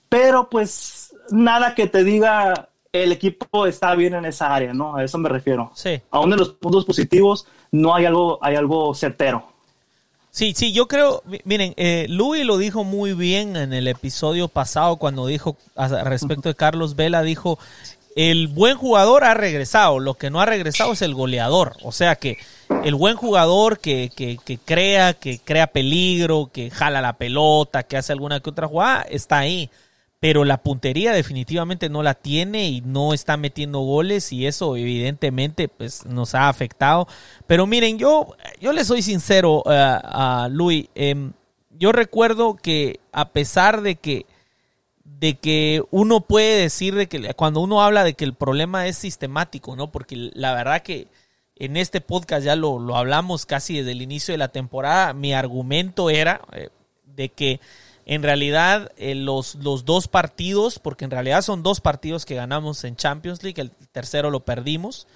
pero 0.09 0.49
pues 0.49 1.15
nada 1.29 1.75
que 1.75 1.87
te 1.87 2.03
diga 2.03 2.69
el 2.91 3.11
equipo 3.11 3.65
está 3.65 3.95
bien 3.95 4.13
en 4.15 4.25
esa 4.25 4.53
área, 4.53 4.73
¿no? 4.73 4.95
A 4.95 5.03
eso 5.03 5.17
me 5.17 5.29
refiero. 5.29 5.71
Sí. 5.75 6.01
Aún 6.11 6.29
de 6.29 6.37
los 6.37 6.49
puntos 6.49 6.85
positivos 6.85 7.47
no 7.71 7.95
hay 7.95 8.05
algo, 8.05 8.37
hay 8.41 8.55
algo 8.55 8.93
certero. 8.93 9.47
Sí, 10.29 10.53
sí, 10.55 10.71
yo 10.71 10.87
creo, 10.87 11.23
miren, 11.43 11.73
eh, 11.75 12.05
Louis 12.09 12.45
lo 12.45 12.57
dijo 12.57 12.85
muy 12.85 13.13
bien 13.13 13.57
en 13.57 13.73
el 13.73 13.87
episodio 13.89 14.47
pasado 14.47 14.95
cuando 14.95 15.27
dijo 15.27 15.57
respecto 16.05 16.47
de 16.47 16.55
Carlos 16.55 16.95
Vela, 16.95 17.21
dijo, 17.21 17.59
el 18.15 18.47
buen 18.47 18.77
jugador 18.77 19.25
ha 19.25 19.33
regresado, 19.33 19.99
lo 19.99 20.13
que 20.13 20.29
no 20.29 20.39
ha 20.39 20.45
regresado 20.45 20.93
es 20.93 21.01
el 21.01 21.13
goleador. 21.13 21.75
O 21.83 21.91
sea 21.91 22.15
que 22.15 22.37
el 22.85 22.95
buen 22.95 23.17
jugador 23.17 23.79
que, 23.79 24.09
que, 24.15 24.37
que, 24.37 24.57
crea, 24.57 25.13
que 25.13 25.39
crea 25.39 25.67
peligro, 25.67 26.49
que 26.53 26.69
jala 26.69 27.01
la 27.01 27.17
pelota, 27.17 27.83
que 27.83 27.97
hace 27.97 28.13
alguna 28.13 28.39
que 28.39 28.49
otra 28.49 28.67
jugada, 28.67 29.01
está 29.03 29.39
ahí. 29.39 29.69
Pero 30.21 30.45
la 30.45 30.61
puntería 30.61 31.11
definitivamente 31.11 31.89
no 31.89 32.03
la 32.03 32.13
tiene 32.13 32.69
y 32.69 32.81
no 32.81 33.13
está 33.13 33.37
metiendo 33.37 33.79
goles 33.79 34.31
y 34.31 34.45
eso 34.45 34.77
evidentemente 34.77 35.67
pues 35.67 36.05
nos 36.05 36.35
ha 36.35 36.47
afectado. 36.47 37.07
Pero 37.47 37.65
miren, 37.65 37.97
yo, 37.97 38.35
yo 38.61 38.71
le 38.71 38.85
soy 38.85 39.01
sincero 39.01 39.63
uh, 39.65 39.69
a 39.69 40.47
Luis. 40.49 40.87
Em, 40.95 41.33
yo 41.71 41.91
recuerdo 41.91 42.55
que 42.55 42.99
a 43.11 43.29
pesar 43.29 43.81
de 43.81 43.95
que 43.95 44.27
de 45.03 45.35
que 45.35 45.83
uno 45.91 46.21
puede 46.21 46.61
decir 46.61 46.95
de 46.95 47.07
que 47.07 47.33
cuando 47.35 47.59
uno 47.59 47.81
habla 47.83 48.03
de 48.03 48.13
que 48.13 48.25
el 48.25 48.33
problema 48.33 48.87
es 48.87 48.97
sistemático, 48.97 49.75
¿no? 49.75 49.91
Porque 49.91 50.31
la 50.33 50.53
verdad 50.53 50.81
que 50.81 51.07
en 51.55 51.77
este 51.77 52.01
podcast 52.01 52.43
ya 52.43 52.55
lo, 52.55 52.79
lo 52.79 52.95
hablamos 52.95 53.45
casi 53.45 53.77
desde 53.77 53.91
el 53.91 54.01
inicio 54.01 54.33
de 54.33 54.39
la 54.39 54.47
temporada, 54.47 55.13
mi 55.13 55.33
argumento 55.33 56.09
era 56.09 56.41
eh, 56.53 56.69
de 57.05 57.29
que 57.29 57.59
en 58.05 58.23
realidad 58.23 58.91
eh, 58.97 59.15
los, 59.15 59.55
los 59.55 59.85
dos 59.85 60.07
partidos, 60.07 60.79
porque 60.79 61.05
en 61.05 61.11
realidad 61.11 61.41
son 61.41 61.63
dos 61.63 61.81
partidos 61.81 62.25
que 62.25 62.35
ganamos 62.35 62.83
en 62.83 62.95
Champions 62.95 63.43
League, 63.43 63.61
el 63.61 63.71
tercero 63.91 64.29
lo 64.29 64.41
perdimos, 64.41 65.07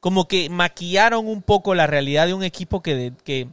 como 0.00 0.28
que 0.28 0.48
maquillaron 0.48 1.26
un 1.26 1.42
poco 1.42 1.74
la 1.74 1.86
realidad 1.86 2.26
de 2.26 2.34
un 2.34 2.42
equipo 2.42 2.82
que, 2.82 3.12
que, 3.24 3.48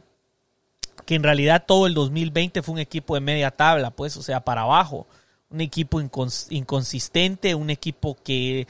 que 1.04 1.14
en 1.14 1.22
realidad 1.22 1.64
todo 1.66 1.86
el 1.86 1.94
2020 1.94 2.62
fue 2.62 2.74
un 2.74 2.80
equipo 2.80 3.14
de 3.14 3.20
media 3.20 3.50
tabla, 3.50 3.90
pues, 3.90 4.16
o 4.16 4.22
sea, 4.22 4.40
para 4.40 4.62
abajo 4.62 5.06
un 5.50 5.60
equipo 5.60 6.00
inconsistente, 6.00 7.54
un 7.54 7.70
equipo 7.70 8.16
que 8.22 8.66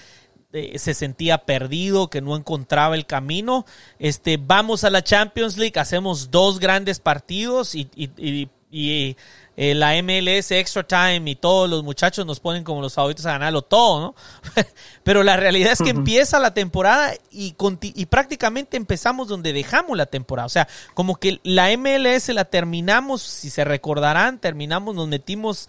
eh, 0.52 0.78
se 0.78 0.94
sentía 0.94 1.38
perdido, 1.38 2.08
que 2.08 2.20
no 2.20 2.36
encontraba 2.36 2.94
el 2.94 3.06
camino. 3.06 3.66
Este, 3.98 4.36
vamos 4.36 4.84
a 4.84 4.90
la 4.90 5.02
Champions 5.02 5.56
League, 5.56 5.78
hacemos 5.78 6.30
dos 6.30 6.60
grandes 6.60 7.00
partidos 7.00 7.74
y, 7.74 7.88
y, 7.96 8.48
y, 8.70 9.16
eh, 9.60 9.74
la 9.74 10.00
MLS 10.04 10.52
Extra 10.52 10.84
Time 10.86 11.32
y 11.32 11.34
todos 11.34 11.68
los 11.68 11.82
muchachos 11.82 12.24
nos 12.24 12.38
ponen 12.38 12.62
como 12.62 12.80
los 12.80 12.94
favoritos 12.94 13.26
a 13.26 13.32
ganarlo 13.32 13.62
todo, 13.62 14.00
¿no? 14.00 14.14
Pero 15.02 15.24
la 15.24 15.36
realidad 15.36 15.72
es 15.72 15.80
que 15.80 15.90
empieza 15.90 16.38
la 16.38 16.54
temporada 16.54 17.12
y, 17.32 17.56
y 17.82 18.06
prácticamente 18.06 18.76
empezamos 18.76 19.26
donde 19.26 19.52
dejamos 19.52 19.96
la 19.96 20.06
temporada. 20.06 20.46
O 20.46 20.48
sea, 20.48 20.68
como 20.94 21.16
que 21.16 21.40
la 21.42 21.76
MLS 21.76 22.28
la 22.28 22.44
terminamos, 22.44 23.20
si 23.20 23.50
se 23.50 23.64
recordarán, 23.64 24.38
terminamos, 24.38 24.94
nos 24.94 25.08
metimos 25.08 25.68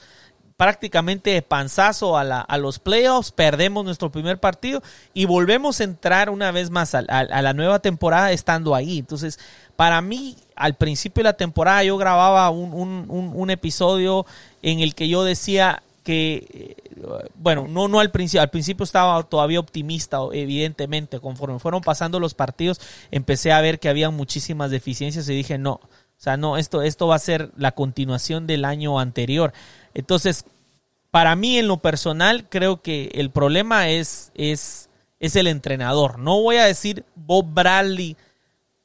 prácticamente 0.59 1.41
panzazo 1.41 2.17
a, 2.17 2.25
la, 2.25 2.41
a, 2.41 2.57
los 2.57 2.79
playoffs, 2.79 3.31
perdemos 3.31 3.85
nuestro 3.85 4.11
primer 4.11 4.41
partido 4.41 4.83
y 5.13 5.23
volvemos 5.23 5.79
a 5.79 5.85
entrar 5.85 6.29
una 6.29 6.51
vez 6.51 6.69
más 6.69 6.95
a, 6.95 7.01
la 7.01 7.53
nueva 7.53 7.79
temporada 7.79 8.33
estando 8.33 8.75
ahí. 8.75 8.99
Entonces, 8.99 9.39
para 9.77 10.01
mí, 10.01 10.35
al 10.57 10.75
principio 10.75 11.21
de 11.21 11.29
la 11.29 11.37
temporada 11.37 11.85
yo 11.85 11.95
grababa 11.95 12.49
un, 12.49 12.73
un, 12.73 13.31
un, 13.33 13.49
episodio 13.49 14.25
en 14.61 14.81
el 14.81 14.95
que 14.95 15.07
yo 15.07 15.23
decía 15.23 15.81
que, 16.03 16.45
eh, 16.53 16.75
bueno, 17.35 17.69
no, 17.69 17.87
no 17.87 18.01
al 18.01 18.11
principio, 18.11 18.41
al 18.41 18.49
principio 18.49 18.83
estaba 18.83 19.23
todavía 19.23 19.61
optimista, 19.61 20.17
evidentemente, 20.33 21.21
conforme 21.21 21.59
fueron 21.59 21.79
pasando 21.79 22.19
los 22.19 22.33
partidos, 22.33 22.81
empecé 23.11 23.53
a 23.53 23.61
ver 23.61 23.79
que 23.79 23.87
había 23.87 24.09
muchísimas 24.09 24.71
deficiencias 24.71 25.29
y 25.29 25.35
dije, 25.35 25.57
no, 25.57 25.79
o 26.19 26.21
sea, 26.21 26.35
no, 26.35 26.57
esto, 26.57 26.81
esto 26.81 27.07
va 27.07 27.15
a 27.15 27.19
ser 27.19 27.49
la 27.55 27.71
continuación 27.71 28.45
del 28.45 28.65
año 28.65 28.99
anterior. 28.99 29.53
Entonces, 29.93 30.45
para 31.11 31.35
mí 31.35 31.57
en 31.57 31.67
lo 31.67 31.77
personal, 31.77 32.47
creo 32.49 32.81
que 32.81 33.11
el 33.13 33.31
problema 33.31 33.89
es, 33.89 34.31
es, 34.35 34.89
es 35.19 35.35
el 35.35 35.47
entrenador. 35.47 36.19
No 36.19 36.41
voy 36.41 36.57
a 36.57 36.65
decir 36.65 37.05
Bob 37.15 37.45
Bradley 37.53 38.15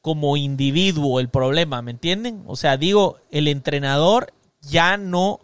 como 0.01 0.37
individuo 0.37 1.21
el 1.21 1.29
problema, 1.29 1.83
¿me 1.83 1.91
entienden? 1.91 2.43
O 2.47 2.57
sea, 2.57 2.77
digo, 2.77 3.19
el 3.31 3.49
entrenador 3.49 4.33
ya 4.61 4.97
no 4.97 5.41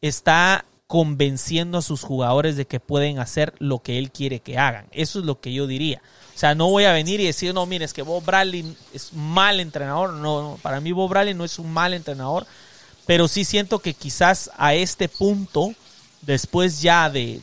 está 0.00 0.64
convenciendo 0.86 1.78
a 1.78 1.82
sus 1.82 2.02
jugadores 2.02 2.56
de 2.56 2.66
que 2.66 2.80
pueden 2.80 3.18
hacer 3.18 3.54
lo 3.58 3.80
que 3.80 3.98
él 3.98 4.10
quiere 4.10 4.40
que 4.40 4.56
hagan. 4.56 4.86
Eso 4.90 5.18
es 5.18 5.24
lo 5.24 5.40
que 5.40 5.52
yo 5.52 5.66
diría. 5.66 6.00
O 6.34 6.38
sea, 6.38 6.54
no 6.54 6.70
voy 6.70 6.84
a 6.84 6.92
venir 6.92 7.20
y 7.20 7.26
decir, 7.26 7.52
no, 7.52 7.66
mire, 7.66 7.84
es 7.84 7.92
que 7.92 8.02
Bob 8.02 8.24
Bradley 8.24 8.76
es 8.94 9.12
mal 9.12 9.60
entrenador. 9.60 10.14
No, 10.14 10.58
para 10.62 10.80
mí 10.80 10.92
Bob 10.92 11.10
Bradley 11.10 11.34
no 11.34 11.44
es 11.44 11.58
un 11.58 11.70
mal 11.72 11.92
entrenador 11.92 12.46
pero 13.08 13.26
sí 13.26 13.46
siento 13.46 13.78
que 13.78 13.94
quizás 13.94 14.50
a 14.58 14.74
este 14.74 15.08
punto, 15.08 15.72
después 16.20 16.82
ya 16.82 17.08
de, 17.08 17.40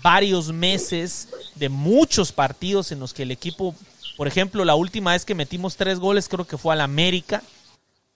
varios 0.00 0.52
meses, 0.52 1.26
de 1.56 1.68
muchos 1.68 2.30
partidos 2.30 2.92
en 2.92 3.00
los 3.00 3.12
que 3.12 3.24
el 3.24 3.32
equipo, 3.32 3.74
por 4.16 4.28
ejemplo, 4.28 4.64
la 4.64 4.76
última 4.76 5.10
vez 5.10 5.24
que 5.24 5.34
metimos 5.34 5.74
tres 5.74 5.98
goles 5.98 6.28
creo 6.28 6.46
que 6.46 6.56
fue 6.56 6.72
al 6.72 6.80
América, 6.80 7.42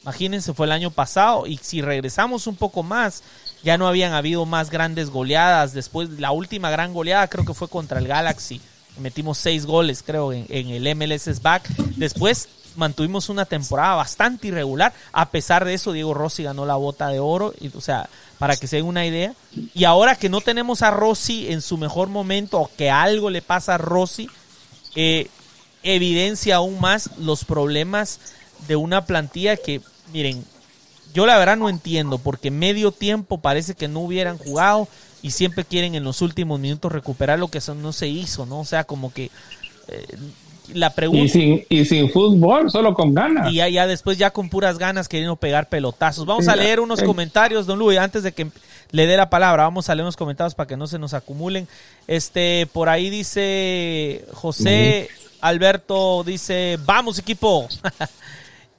imagínense, 0.03 0.55
fue 0.55 0.67
el 0.67 0.73
año 0.73 0.93
pasado, 0.93 1.49
y 1.49 1.57
si 1.57 1.83
regresamos 1.83 2.47
un 2.47 2.55
poco 2.55 2.85
más, 2.85 3.25
ya 3.65 3.77
no 3.77 3.89
habían 3.89 4.13
habido 4.13 4.47
más 4.47 4.71
grandes 4.71 5.11
goleadas, 5.11 5.73
después 5.73 6.09
la 6.21 6.31
última 6.31 6.71
gran 6.71 6.95
goleada 6.95 7.27
creo 7.27 7.45
que 7.45 7.55
fue 7.55 7.67
contra 7.67 7.99
el 7.99 8.07
Galaxy, 8.07 8.61
metimos 9.01 9.39
seis 9.39 9.67
goles 9.67 10.05
creo 10.07 10.33
en, 10.33 10.47
en 10.51 10.69
el 10.69 10.95
MLS 10.95 11.43
Back, 11.43 11.69
después 11.97 12.49
mantuvimos 12.77 13.29
una 13.29 13.45
temporada 13.45 13.95
bastante 13.95 14.49
irregular. 14.49 14.93
A 15.13 15.31
pesar 15.31 15.65
de 15.65 15.75
eso, 15.75 15.93
Diego 15.93 16.15
Rossi 16.15 16.43
ganó 16.43 16.67
la 16.67 16.77
bota 16.77 17.09
de 17.09 17.21
oro. 17.21 17.55
Y, 17.61 17.77
o 17.77 17.81
sea, 17.81 18.09
para 18.39 18.57
que 18.57 18.67
se 18.67 18.77
den 18.77 18.87
una 18.87 19.07
idea. 19.07 19.35
Y 19.75 19.85
ahora 19.85 20.17
que 20.17 20.29
no 20.29 20.41
tenemos 20.41 20.83
a 20.83 20.91
Rossi 20.91 21.51
en 21.51 21.63
su 21.63 21.79
mejor 21.79 22.09
momento 22.09 22.61
o 22.61 22.71
que 22.77 22.91
algo 22.91 23.31
le 23.31 23.43
pasa 23.43 23.75
a 23.75 23.79
Rossi, 23.79 24.29
eh, 24.95 25.29
evidencia 25.83 26.57
aún 26.57 26.81
más 26.81 27.11
los 27.19 27.45
problemas 27.45 28.21
de 28.69 28.77
una 28.77 29.05
plantilla 29.05 29.57
que, 29.57 29.81
miren, 30.13 30.45
yo 31.15 31.27
la 31.27 31.39
verdad 31.39 31.57
no 31.57 31.69
entiendo 31.69 32.19
porque 32.19 32.51
medio 32.51 32.93
tiempo 32.93 33.39
parece 33.39 33.75
que 33.75 33.89
no 33.89 34.01
hubieran 34.01 34.39
jugado 34.39 34.89
y 35.23 35.31
siempre 35.31 35.65
quieren 35.65 35.95
en 35.95 36.05
los 36.05 36.21
últimos 36.21 36.61
minutos 36.61 36.93
recuperar 36.93 37.39
lo 37.39 37.49
que 37.49 37.61
no 37.75 37.93
se 37.93 38.09
hizo, 38.09 38.47
¿no? 38.47 38.61
O 38.61 38.65
sea, 38.65 38.85
como 38.85 39.13
que 39.13 39.31
eh, 39.89 40.07
la 40.75 40.91
pregunta... 40.91 41.25
Y 41.25 41.29
sin, 41.29 41.65
y 41.69 41.85
sin 41.85 42.11
fútbol, 42.11 42.71
solo 42.71 42.95
con 42.95 43.15
ganas. 43.15 43.51
Y 43.51 43.57
ya, 43.57 43.69
ya 43.69 43.87
después 43.87 44.19
ya 44.19 44.31
con 44.31 44.49
puras 44.49 44.79
ganas 44.79 45.09
queriendo 45.09 45.37
pegar 45.37 45.69
pelotazos. 45.69 46.27
Vamos 46.27 46.49
a 46.49 46.57
leer 46.57 46.81
unos 46.81 47.03
comentarios, 47.03 47.67
don 47.67 47.79
Luis, 47.79 47.99
antes 47.99 48.23
de 48.23 48.33
que 48.33 48.49
le 48.91 49.07
dé 49.07 49.17
la 49.17 49.31
palabra. 49.31 49.65
Vamos 49.65 49.89
a 49.89 49.95
leer 49.95 50.05
unos 50.05 50.17
comentarios 50.17 50.55
para 50.55 50.67
que 50.67 50.77
no 50.77 50.87
se 50.87 50.99
nos 50.99 51.15
acumulen. 51.15 51.69
Este, 52.07 52.69
por 52.73 52.89
ahí 52.89 53.11
dice 53.11 54.25
José 54.33 55.09
Alberto, 55.41 56.25
dice, 56.25 56.79
vamos 56.85 57.19
equipo. 57.19 57.69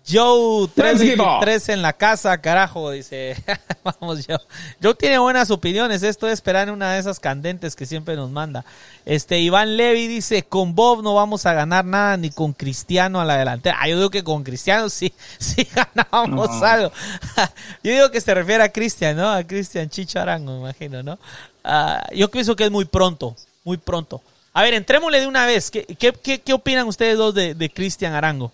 Joe 0.10 0.70
323 0.74 1.70
en 1.70 1.82
la 1.82 1.92
casa, 1.92 2.38
carajo, 2.40 2.92
dice. 2.92 3.36
Vamos, 3.84 4.26
Joe. 4.26 4.40
Joe 4.82 4.96
tiene 4.96 5.18
buenas 5.18 5.52
opiniones. 5.52 6.02
Esto 6.02 6.28
es 6.28 6.34
esperar 6.34 6.70
en 6.70 6.74
una 6.76 6.94
de 6.94 7.00
esas 7.00 7.20
candentes 7.20 7.76
que 7.76 7.86
siempre 7.86 8.16
nos 8.16 8.32
manda. 8.32 8.64
Este, 9.06 9.40
Iván 9.40 9.76
Levy 9.76 10.08
dice, 10.08 10.44
con 10.44 10.76
Bob 10.76 11.04
no 11.04 11.14
vamos 11.14 11.46
a 11.46 11.54
ganar 11.54 11.84
nada, 11.84 12.16
ni 12.16 12.30
con 12.30 12.54
Cristiano 12.54 13.20
a 13.20 13.26
la 13.26 13.38
delantera. 13.38 13.78
Ah, 13.82 13.90
yo 13.90 13.98
digo 13.98 14.10
que 14.10 14.24
con 14.24 14.46
Cristiano 14.46 14.88
sí, 14.90 15.14
sí 15.40 15.68
ganábamos 15.76 16.62
algo. 16.64 16.92
yo 17.84 17.92
digo 17.92 18.10
que 18.10 18.22
se 18.22 18.34
refiere 18.34 18.64
a 18.64 18.72
Cristian, 18.72 19.18
¿no? 19.18 19.30
A 19.30 19.44
Cristian 19.44 19.90
Chicho 19.90 20.22
Arango, 20.22 20.54
me 20.54 20.60
imagino, 20.60 21.04
¿no? 21.04 21.20
Ah, 21.66 22.08
yo 22.14 22.32
pienso 22.32 22.56
que 22.56 22.64
es 22.64 22.72
muy 22.72 22.86
pronto, 22.86 23.36
muy 23.66 23.76
pronto. 23.76 24.22
A 24.54 24.64
ver, 24.64 24.74
entrémosle 24.74 25.20
de 25.20 25.28
una 25.28 25.46
vez. 25.46 25.70
¿Qué, 25.70 25.86
qué, 25.86 26.40
qué, 26.40 26.54
opinan 26.54 26.88
ustedes 26.88 27.18
dos 27.18 27.36
de, 27.36 27.54
de 27.54 27.70
Cristian 27.70 28.14
Arango? 28.14 28.54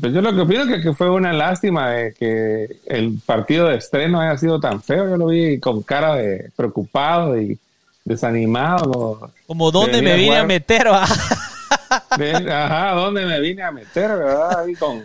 Pues 0.00 0.12
yo 0.12 0.20
lo 0.20 0.34
que 0.34 0.40
opino 0.40 0.62
es 0.62 0.82
que, 0.82 0.92
fue 0.92 1.10
una 1.10 1.32
lástima 1.32 1.90
de 1.90 2.12
que 2.12 2.78
el 2.86 3.18
partido 3.24 3.68
de 3.68 3.76
estreno 3.76 4.20
haya 4.20 4.36
sido 4.36 4.60
tan 4.60 4.82
feo. 4.82 5.08
Yo 5.08 5.16
lo 5.16 5.26
vi 5.26 5.58
con 5.60 5.82
cara 5.82 6.16
de 6.16 6.50
preocupado 6.56 7.40
y 7.40 7.58
desanimado. 8.04 9.30
Como 9.46 9.70
dónde 9.70 10.02
me 10.02 10.16
vine 10.16 10.38
a 10.38 10.44
meter, 10.44 10.88
ajá, 12.50 12.92
dónde 12.94 13.26
me 13.26 13.40
vine 13.40 13.62
a 13.62 13.70
meter, 13.70 14.08
¿verdad? 14.16 14.66
con, 14.78 15.02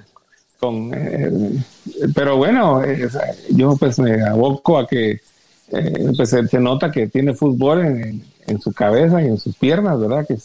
con 0.59 0.93
eh, 0.93 1.31
pero 2.13 2.37
bueno, 2.37 2.83
eh, 2.83 3.07
yo 3.49 3.75
pues 3.77 3.99
me 3.99 4.21
aboco 4.23 4.77
a 4.77 4.87
que 4.87 5.19
eh, 5.71 6.11
pues 6.15 6.29
se 6.29 6.59
nota 6.59 6.91
que 6.91 7.07
tiene 7.07 7.33
fútbol 7.33 7.85
en, 7.85 8.23
en, 8.47 8.61
su 8.61 8.73
cabeza 8.73 9.21
y 9.21 9.27
en 9.27 9.37
sus 9.37 9.55
piernas, 9.55 9.99
¿verdad? 9.99 10.27
Que 10.27 10.37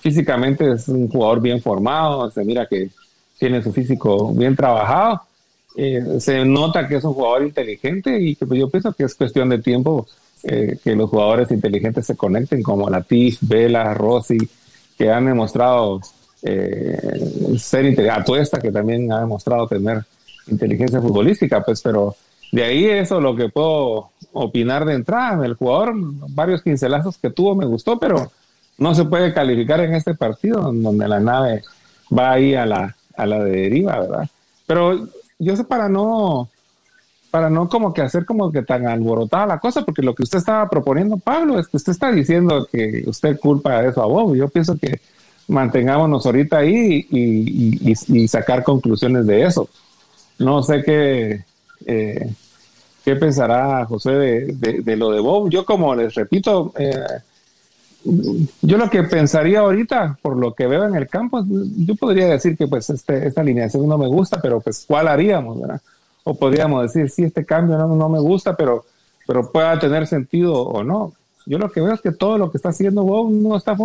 físicamente 0.00 0.72
es 0.72 0.88
un 0.88 1.08
jugador 1.08 1.40
bien 1.40 1.60
formado, 1.60 2.30
se 2.30 2.44
mira 2.44 2.66
que 2.66 2.90
tiene 3.38 3.62
su 3.62 3.72
físico 3.72 4.32
bien 4.32 4.56
trabajado. 4.56 5.22
Eh, 5.76 6.20
se 6.20 6.44
nota 6.44 6.88
que 6.88 6.96
es 6.96 7.04
un 7.04 7.14
jugador 7.14 7.42
inteligente 7.42 8.18
y 8.18 8.34
que 8.34 8.46
pues, 8.46 8.58
yo 8.58 8.70
pienso 8.70 8.92
que 8.92 9.04
es 9.04 9.14
cuestión 9.14 9.48
de 9.50 9.58
tiempo 9.58 10.06
eh, 10.42 10.78
que 10.82 10.96
los 10.96 11.10
jugadores 11.10 11.50
inteligentes 11.50 12.06
se 12.06 12.16
conecten, 12.16 12.62
como 12.62 12.88
Latif, 12.88 13.38
Vela, 13.42 13.92
Rossi, 13.92 14.38
que 14.96 15.10
han 15.10 15.26
demostrado 15.26 16.00
eh, 16.42 17.58
ser 17.58 17.84
inteligentes, 17.84 18.22
Atuesta, 18.22 18.60
que 18.60 18.72
también 18.72 19.12
ha 19.12 19.20
demostrado 19.20 19.66
tener 19.66 20.04
inteligencia 20.46 21.00
futbolística, 21.00 21.62
pues, 21.62 21.82
pero 21.82 22.14
de 22.52 22.64
ahí 22.64 22.86
eso 22.86 23.20
lo 23.20 23.34
que 23.34 23.48
puedo 23.48 24.10
opinar 24.32 24.84
de 24.84 24.94
entrada. 24.94 25.44
El 25.44 25.54
jugador, 25.54 25.92
varios 26.30 26.62
pincelazos 26.62 27.18
que 27.18 27.30
tuvo 27.30 27.54
me 27.54 27.66
gustó, 27.66 27.98
pero 27.98 28.30
no 28.78 28.94
se 28.94 29.04
puede 29.04 29.34
calificar 29.34 29.80
en 29.80 29.94
este 29.94 30.14
partido 30.14 30.72
donde 30.72 31.08
la 31.08 31.20
nave 31.20 31.62
va 32.16 32.32
ahí 32.32 32.54
a 32.54 32.64
la, 32.66 32.96
a 33.16 33.26
la 33.26 33.42
deriva, 33.42 34.00
¿verdad? 34.00 34.28
Pero 34.66 35.08
yo 35.38 35.56
sé 35.56 35.64
para 35.64 35.88
no, 35.88 36.48
para 37.30 37.50
no 37.50 37.68
como 37.68 37.92
que 37.92 38.02
hacer 38.02 38.24
como 38.24 38.50
que 38.50 38.62
tan 38.62 38.86
alborotada 38.86 39.46
la 39.46 39.58
cosa, 39.58 39.82
porque 39.84 40.02
lo 40.02 40.14
que 40.14 40.22
usted 40.22 40.38
estaba 40.38 40.68
proponiendo, 40.68 41.18
Pablo, 41.18 41.58
es 41.58 41.68
que 41.68 41.76
usted 41.76 41.92
está 41.92 42.10
diciendo 42.10 42.66
que 42.70 43.04
usted 43.06 43.38
culpa 43.38 43.80
de 43.80 43.90
eso 43.90 44.02
a 44.02 44.06
Bob. 44.06 44.34
Yo 44.34 44.48
pienso 44.48 44.76
que 44.76 45.00
mantengámonos 45.48 46.26
ahorita 46.26 46.58
ahí 46.58 47.06
y, 47.10 48.28
sacar 48.28 48.62
conclusiones 48.62 49.26
de 49.26 49.44
eso. 49.44 49.68
No 50.38 50.62
sé 50.62 50.82
qué, 50.82 51.44
eh, 51.86 52.32
qué 53.04 53.16
pensará 53.16 53.84
José 53.86 54.10
de, 54.10 54.82
de, 54.82 54.96
lo 54.96 55.10
de 55.10 55.20
Bob. 55.20 55.50
Yo 55.50 55.64
como 55.64 55.94
les 55.94 56.14
repito, 56.14 56.72
eh, 56.78 56.92
yo 58.62 58.76
lo 58.76 58.88
que 58.90 59.02
pensaría 59.02 59.60
ahorita, 59.60 60.18
por 60.22 60.36
lo 60.36 60.54
que 60.54 60.66
veo 60.66 60.84
en 60.84 60.94
el 60.94 61.08
campo, 61.08 61.44
yo 61.46 61.94
podría 61.96 62.26
decir 62.26 62.56
que 62.56 62.68
pues 62.68 62.88
este, 62.90 63.26
esta 63.26 63.40
alineación 63.40 63.88
no 63.88 63.98
me 63.98 64.06
gusta, 64.06 64.40
pero 64.40 64.60
pues 64.60 64.84
¿cuál 64.86 65.08
haríamos? 65.08 65.60
¿verdad? 65.60 65.80
O 66.24 66.34
podríamos 66.34 66.82
decir, 66.82 67.10
sí, 67.10 67.24
este 67.24 67.44
cambio 67.44 67.76
no, 67.78 67.88
no 67.94 68.08
me 68.08 68.20
gusta, 68.20 68.56
pero, 68.56 68.84
pero 69.26 69.50
pueda 69.50 69.78
tener 69.78 70.06
sentido 70.06 70.54
o 70.54 70.84
no. 70.84 71.12
Yo 71.46 71.58
lo 71.58 71.70
que 71.70 71.80
veo 71.80 71.94
es 71.94 72.00
que 72.00 72.12
todo 72.12 72.38
lo 72.38 72.50
que 72.50 72.58
está 72.58 72.70
haciendo 72.70 73.02
Bob 73.02 73.30
no 73.30 73.56
está 73.56 73.76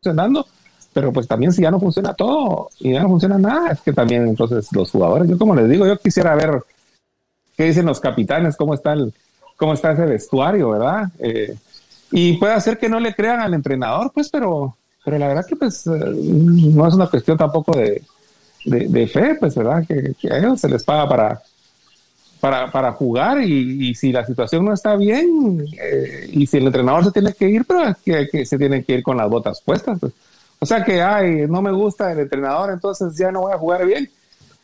funcionando, 0.00 0.46
pero 0.92 1.12
pues 1.12 1.26
también 1.26 1.52
si 1.52 1.62
ya 1.62 1.70
no 1.70 1.80
funciona 1.80 2.14
todo 2.14 2.70
y 2.80 2.92
ya 2.92 3.02
no 3.02 3.08
funciona 3.08 3.38
nada, 3.38 3.70
es 3.72 3.80
que 3.80 3.92
también 3.92 4.26
entonces 4.28 4.68
los 4.72 4.90
jugadores, 4.90 5.28
yo 5.28 5.38
como 5.38 5.54
les 5.54 5.68
digo, 5.68 5.86
yo 5.86 5.96
quisiera 5.98 6.34
ver 6.34 6.62
qué 7.56 7.64
dicen 7.64 7.86
los 7.86 8.00
capitanes, 8.00 8.56
cómo 8.56 8.74
está 8.74 8.92
el, 8.92 9.12
cómo 9.56 9.74
está 9.74 9.92
ese 9.92 10.06
vestuario, 10.06 10.70
¿verdad? 10.70 11.08
Eh, 11.18 11.56
y 12.12 12.34
puede 12.34 12.52
hacer 12.52 12.78
que 12.78 12.88
no 12.88 13.00
le 13.00 13.14
crean 13.14 13.40
al 13.40 13.54
entrenador, 13.54 14.12
pues, 14.12 14.28
pero, 14.28 14.76
pero 15.04 15.18
la 15.18 15.28
verdad 15.28 15.46
que 15.46 15.56
pues 15.56 15.86
eh, 15.86 15.90
no 15.90 16.86
es 16.86 16.94
una 16.94 17.08
cuestión 17.08 17.38
tampoco 17.38 17.76
de, 17.76 18.02
de, 18.64 19.06
fe, 19.08 19.34
pues, 19.40 19.56
¿verdad? 19.56 19.84
Que, 19.86 20.14
a 20.30 20.38
ellos 20.38 20.60
se 20.60 20.68
les 20.68 20.84
paga 20.84 21.08
para, 21.08 21.42
para, 22.38 22.70
para 22.70 22.92
jugar 22.92 23.40
y, 23.42 23.94
si 23.94 24.12
la 24.12 24.26
situación 24.26 24.64
no 24.64 24.74
está 24.74 24.94
bien 24.96 25.64
eh, 25.80 26.28
y 26.30 26.46
si 26.46 26.58
el 26.58 26.66
entrenador 26.66 27.04
se 27.04 27.12
tiene 27.12 27.32
que 27.32 27.48
ir, 27.48 27.64
pero 27.64 27.96
que, 28.04 28.28
que 28.30 28.44
se 28.44 28.58
tiene 28.58 28.84
que 28.84 28.94
ir 28.94 29.02
con 29.02 29.16
las 29.16 29.30
botas 29.30 29.62
puestas. 29.62 29.98
Pues. 29.98 30.12
O 30.58 30.66
sea 30.66 30.84
que, 30.84 31.00
ay, 31.00 31.46
no 31.48 31.62
me 31.62 31.72
gusta 31.72 32.12
el 32.12 32.20
entrenador, 32.20 32.70
entonces 32.70 33.16
ya 33.16 33.32
no 33.32 33.40
voy 33.40 33.52
a 33.52 33.58
jugar 33.58 33.86
bien. 33.86 34.10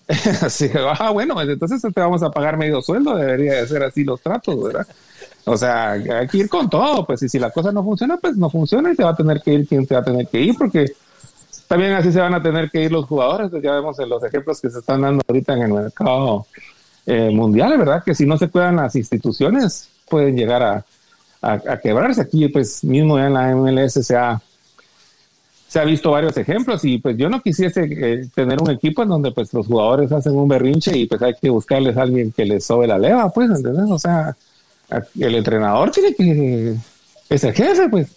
así 0.42 0.68
que, 0.68 0.78
ah, 0.78 1.10
bueno, 1.10 1.34
pues, 1.34 1.48
entonces 1.48 1.82
te 1.82 2.00
vamos 2.00 2.22
a 2.22 2.30
pagar 2.30 2.56
medio 2.56 2.80
sueldo, 2.80 3.16
debería 3.16 3.54
de 3.54 3.66
ser 3.66 3.82
así 3.82 4.04
los 4.04 4.20
tratos, 4.20 4.62
¿verdad? 4.62 4.86
O 5.48 5.56
sea, 5.56 5.92
hay 5.92 6.28
que 6.28 6.38
ir 6.38 6.48
con 6.48 6.68
todo, 6.68 7.06
pues, 7.06 7.22
y 7.22 7.28
si 7.28 7.38
la 7.38 7.50
cosa 7.50 7.72
no 7.72 7.82
funciona, 7.82 8.16
pues 8.16 8.36
no 8.36 8.50
funciona 8.50 8.92
y 8.92 8.96
se 8.96 9.04
va 9.04 9.10
a 9.10 9.16
tener 9.16 9.40
que 9.40 9.54
ir 9.54 9.66
quien 9.66 9.86
se 9.86 9.94
va 9.94 10.00
a 10.00 10.04
tener 10.04 10.26
que 10.28 10.40
ir, 10.40 10.54
porque 10.56 10.92
también 11.66 11.92
así 11.92 12.12
se 12.12 12.20
van 12.20 12.34
a 12.34 12.42
tener 12.42 12.70
que 12.70 12.82
ir 12.82 12.92
los 12.92 13.06
jugadores, 13.06 13.50
pues 13.50 13.62
ya 13.62 13.72
vemos 13.72 13.98
en 13.98 14.08
los 14.08 14.22
ejemplos 14.22 14.60
que 14.60 14.70
se 14.70 14.78
están 14.78 15.02
dando 15.02 15.22
ahorita 15.26 15.54
en 15.54 15.62
el 15.62 15.72
mercado 15.72 16.46
eh, 17.06 17.30
mundial, 17.30 17.76
¿verdad? 17.78 18.02
Que 18.04 18.14
si 18.14 18.26
no 18.26 18.36
se 18.36 18.48
cuidan 18.48 18.76
las 18.76 18.94
instituciones, 18.96 19.88
pueden 20.08 20.36
llegar 20.36 20.62
a, 20.62 20.84
quebrarse. 21.82 22.22
Aquí, 22.22 22.48
pues, 22.48 22.82
mismo 22.84 23.18
en 23.18 23.34
la 23.34 23.54
MLS 23.54 24.04
se 24.04 24.16
ha, 24.16 24.40
se 25.68 25.78
ha 25.78 25.84
visto 25.84 26.10
varios 26.10 26.36
ejemplos 26.36 26.84
y 26.84 26.98
pues 26.98 27.16
yo 27.16 27.28
no 27.28 27.40
quisiese 27.40 27.84
eh, 27.84 28.28
tener 28.34 28.60
un 28.60 28.70
equipo 28.70 29.02
en 29.02 29.10
donde 29.10 29.30
pues 29.32 29.52
los 29.52 29.66
jugadores 29.66 30.10
hacen 30.10 30.34
un 30.34 30.48
berrinche 30.48 30.96
y 30.96 31.06
pues 31.06 31.20
hay 31.20 31.34
que 31.34 31.50
buscarles 31.50 31.96
a 31.96 32.02
alguien 32.02 32.32
que 32.32 32.46
les 32.46 32.64
sobe 32.64 32.86
la 32.86 32.98
leva, 32.98 33.28
pues, 33.30 33.50
¿entendés? 33.50 33.90
O 33.90 33.98
sea, 33.98 34.34
el 35.18 35.34
entrenador 35.34 35.90
tiene 35.90 36.14
que 36.14 36.76
es 37.28 37.44
el 37.44 37.52
jefe, 37.52 37.88
pues, 37.88 38.08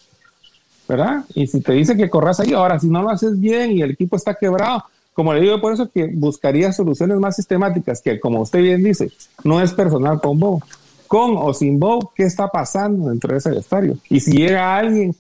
¿verdad? 0.87 1.23
Y 1.33 1.47
si 1.47 1.61
te 1.61 1.73
dice 1.73 1.97
que 1.97 2.09
corras 2.09 2.39
ahí, 2.39 2.53
ahora 2.53 2.79
si 2.79 2.87
no 2.87 3.01
lo 3.01 3.09
haces 3.09 3.39
bien 3.39 3.71
y 3.71 3.81
el 3.81 3.91
equipo 3.91 4.15
está 4.15 4.35
quebrado, 4.35 4.85
como 5.13 5.33
le 5.33 5.41
digo, 5.41 5.59
por 5.59 5.73
eso 5.73 5.89
que 5.89 6.07
buscaría 6.07 6.71
soluciones 6.71 7.17
más 7.19 7.35
sistemáticas, 7.35 8.01
que 8.01 8.19
como 8.19 8.41
usted 8.41 8.61
bien 8.61 8.83
dice, 8.83 9.11
no 9.43 9.61
es 9.61 9.73
personal 9.73 10.21
con 10.21 10.39
Bob. 10.39 10.63
Con 11.07 11.35
o 11.35 11.53
sin 11.53 11.77
Bob, 11.77 12.11
¿qué 12.15 12.23
está 12.23 12.47
pasando 12.47 13.09
dentro 13.09 13.33
de 13.33 13.39
ese 13.39 13.49
vestuario? 13.51 13.97
Y 14.09 14.21
si 14.21 14.31
llega 14.31 14.77
alguien, 14.77 15.13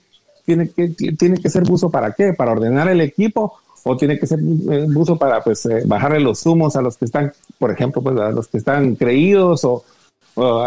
tiene 0.45 0.69
que, 0.69 0.87
tiene 0.87 1.37
que 1.37 1.49
ser 1.49 1.63
buzo 1.63 1.89
para 1.89 2.13
qué? 2.13 2.31
Para 2.31 2.53
ordenar 2.53 2.87
el 2.87 3.01
equipo 3.01 3.53
o 3.83 3.97
tiene 3.97 4.17
que 4.17 4.27
ser 4.27 4.39
eh, 4.39 4.85
buzo 4.87 5.17
para 5.17 5.43
pues 5.43 5.65
eh, 5.65 5.83
bajarle 5.85 6.21
los 6.21 6.45
humos 6.45 6.77
a 6.77 6.81
los 6.81 6.95
que 6.95 7.05
están, 7.05 7.33
por 7.59 7.71
ejemplo, 7.71 8.01
pues 8.01 8.17
a 8.17 8.31
los 8.31 8.47
que 8.47 8.59
están 8.59 8.95
creídos 8.95 9.65
o, 9.65 9.83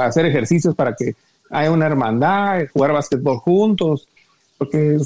hacer 0.00 0.26
ejercicios 0.26 0.74
para 0.74 0.94
que 0.94 1.14
haya 1.50 1.70
una 1.70 1.86
hermandad, 1.86 2.62
jugar 2.72 2.92
básquetbol 2.92 3.38
juntos, 3.38 4.08
porque 4.58 4.98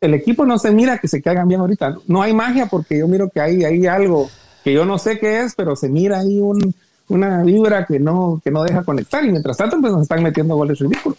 el 0.00 0.14
equipo 0.14 0.44
no 0.44 0.58
se 0.58 0.70
mira 0.70 0.98
que 0.98 1.08
se 1.08 1.22
caigan 1.22 1.48
bien 1.48 1.60
ahorita. 1.60 1.96
No 2.06 2.22
hay 2.22 2.32
magia 2.32 2.66
porque 2.66 2.98
yo 2.98 3.08
miro 3.08 3.30
que 3.30 3.40
hay, 3.40 3.64
hay 3.64 3.86
algo 3.86 4.28
que 4.62 4.72
yo 4.72 4.84
no 4.84 4.98
sé 4.98 5.18
qué 5.18 5.40
es, 5.40 5.54
pero 5.54 5.76
se 5.76 5.88
mira 5.88 6.20
ahí 6.20 6.40
un, 6.40 6.74
una 7.08 7.42
vibra 7.42 7.86
que 7.86 7.98
no, 7.98 8.40
que 8.42 8.50
no 8.50 8.62
deja 8.62 8.82
conectar 8.82 9.24
y 9.24 9.30
mientras 9.30 9.56
tanto 9.56 9.80
pues 9.80 9.92
nos 9.92 10.02
están 10.02 10.22
metiendo 10.22 10.56
goles 10.56 10.78
ridículos. 10.78 11.18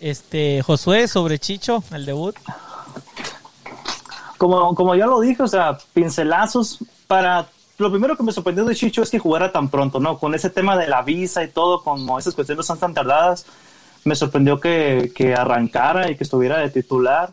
Este, 0.00 0.62
Josué, 0.62 1.08
sobre 1.08 1.38
Chicho, 1.38 1.82
el 1.92 2.06
debut. 2.06 2.36
como, 4.38 4.74
como 4.74 4.94
ya 4.94 5.06
lo 5.06 5.20
dije, 5.20 5.42
o 5.42 5.48
sea, 5.48 5.78
pincelazos 5.92 6.78
para... 7.06 7.48
Lo 7.78 7.92
primero 7.92 8.16
que 8.16 8.24
me 8.24 8.32
sorprendió 8.32 8.64
de 8.64 8.74
Chicho 8.74 9.02
es 9.02 9.10
que 9.10 9.20
jugara 9.20 9.52
tan 9.52 9.68
pronto, 9.68 10.00
¿no? 10.00 10.18
Con 10.18 10.34
ese 10.34 10.50
tema 10.50 10.76
de 10.76 10.88
la 10.88 11.02
visa 11.02 11.44
y 11.44 11.48
todo, 11.48 11.82
como 11.82 12.18
esas 12.18 12.34
cuestiones 12.34 12.66
son 12.66 12.80
tan 12.80 12.92
tardadas, 12.92 13.46
me 14.04 14.16
sorprendió 14.16 14.58
que, 14.58 15.12
que 15.14 15.34
arrancara 15.34 16.10
y 16.10 16.16
que 16.16 16.24
estuviera 16.24 16.58
de 16.58 16.70
titular. 16.70 17.32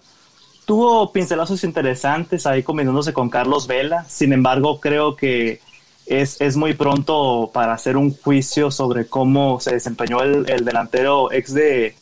Tuvo 0.65 1.11
pincelazos 1.11 1.63
interesantes 1.63 2.45
ahí 2.45 2.61
combinándose 2.61 3.11
con 3.11 3.29
Carlos 3.29 3.65
Vela, 3.65 4.05
sin 4.07 4.33
embargo, 4.33 4.79
creo 4.79 5.15
que 5.15 5.61
es, 6.05 6.39
es, 6.39 6.55
muy 6.55 6.75
pronto 6.75 7.49
para 7.51 7.73
hacer 7.73 7.97
un 7.97 8.15
juicio 8.15 8.69
sobre 8.69 9.07
cómo 9.07 9.59
se 9.59 9.73
desempeñó 9.73 10.21
el, 10.21 10.47
el 10.47 10.63
delantero 10.63 11.31
ex 11.31 11.55
de, 11.55 11.95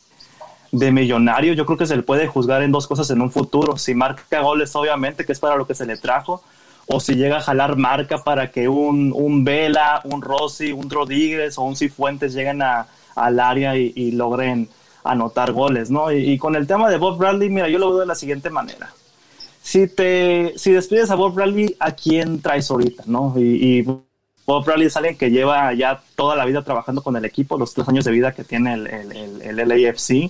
de 0.73 0.91
Millonario. 0.91 1.53
Yo 1.53 1.65
creo 1.65 1.77
que 1.77 1.85
se 1.85 1.95
le 1.95 2.03
puede 2.03 2.27
juzgar 2.27 2.61
en 2.61 2.73
dos 2.73 2.87
cosas 2.87 3.09
en 3.11 3.21
un 3.21 3.31
futuro. 3.31 3.77
Si 3.77 3.95
marca 3.95 4.41
goles, 4.41 4.75
obviamente, 4.75 5.25
que 5.25 5.31
es 5.31 5.39
para 5.39 5.55
lo 5.55 5.65
que 5.65 5.75
se 5.75 5.85
le 5.85 5.95
trajo, 5.95 6.43
o 6.87 6.99
si 6.99 7.15
llega 7.15 7.37
a 7.37 7.41
jalar 7.41 7.77
marca 7.77 8.23
para 8.23 8.51
que 8.51 8.67
un, 8.67 9.13
un 9.15 9.43
Vela, 9.43 10.01
un 10.03 10.21
Rossi, 10.21 10.71
un 10.71 10.89
Rodríguez 10.89 11.57
o 11.57 11.63
un 11.63 11.75
Cifuentes 11.75 12.33
lleguen 12.33 12.61
al 12.61 13.39
área 13.39 13.75
y, 13.75 14.11
logren 14.11 14.69
anotar 15.03 15.51
goles, 15.51 15.89
¿no? 15.89 16.11
Y, 16.11 16.37
con 16.37 16.55
el 16.55 16.67
tema 16.67 16.89
de 16.89 16.97
Bob 16.97 17.17
Bradley, 17.17 17.49
mira, 17.49 17.69
yo 17.69 17.79
lo 17.79 17.89
veo 17.89 17.99
de 17.99 18.05
la 18.05 18.15
siguiente 18.15 18.49
manera 18.49 18.93
si 19.63 19.87
te 19.87 20.53
si 20.57 20.73
despides 20.73 21.09
a 21.09 21.15
Bob 21.15 21.33
Bradley, 21.33 21.75
¿a 21.79 21.93
quién 21.93 22.41
traes 22.41 22.69
ahorita? 22.69 23.03
¿no? 23.07 23.33
Y, 23.37 23.81
Bob 24.45 24.65
Bradley 24.65 24.87
es 24.87 24.97
alguien 24.97 25.17
que 25.17 25.31
lleva 25.31 25.73
ya 25.73 26.03
toda 26.17 26.35
la 26.35 26.43
vida 26.43 26.61
trabajando 26.63 27.01
con 27.01 27.15
el 27.15 27.23
equipo, 27.23 27.57
los 27.57 27.73
tres 27.73 27.87
años 27.87 28.03
de 28.03 28.11
vida 28.11 28.33
que 28.33 28.43
tiene 28.43 28.73
el, 28.73 28.87
el, 28.87 29.41
el, 29.41 29.69
LAFC. 29.69 30.29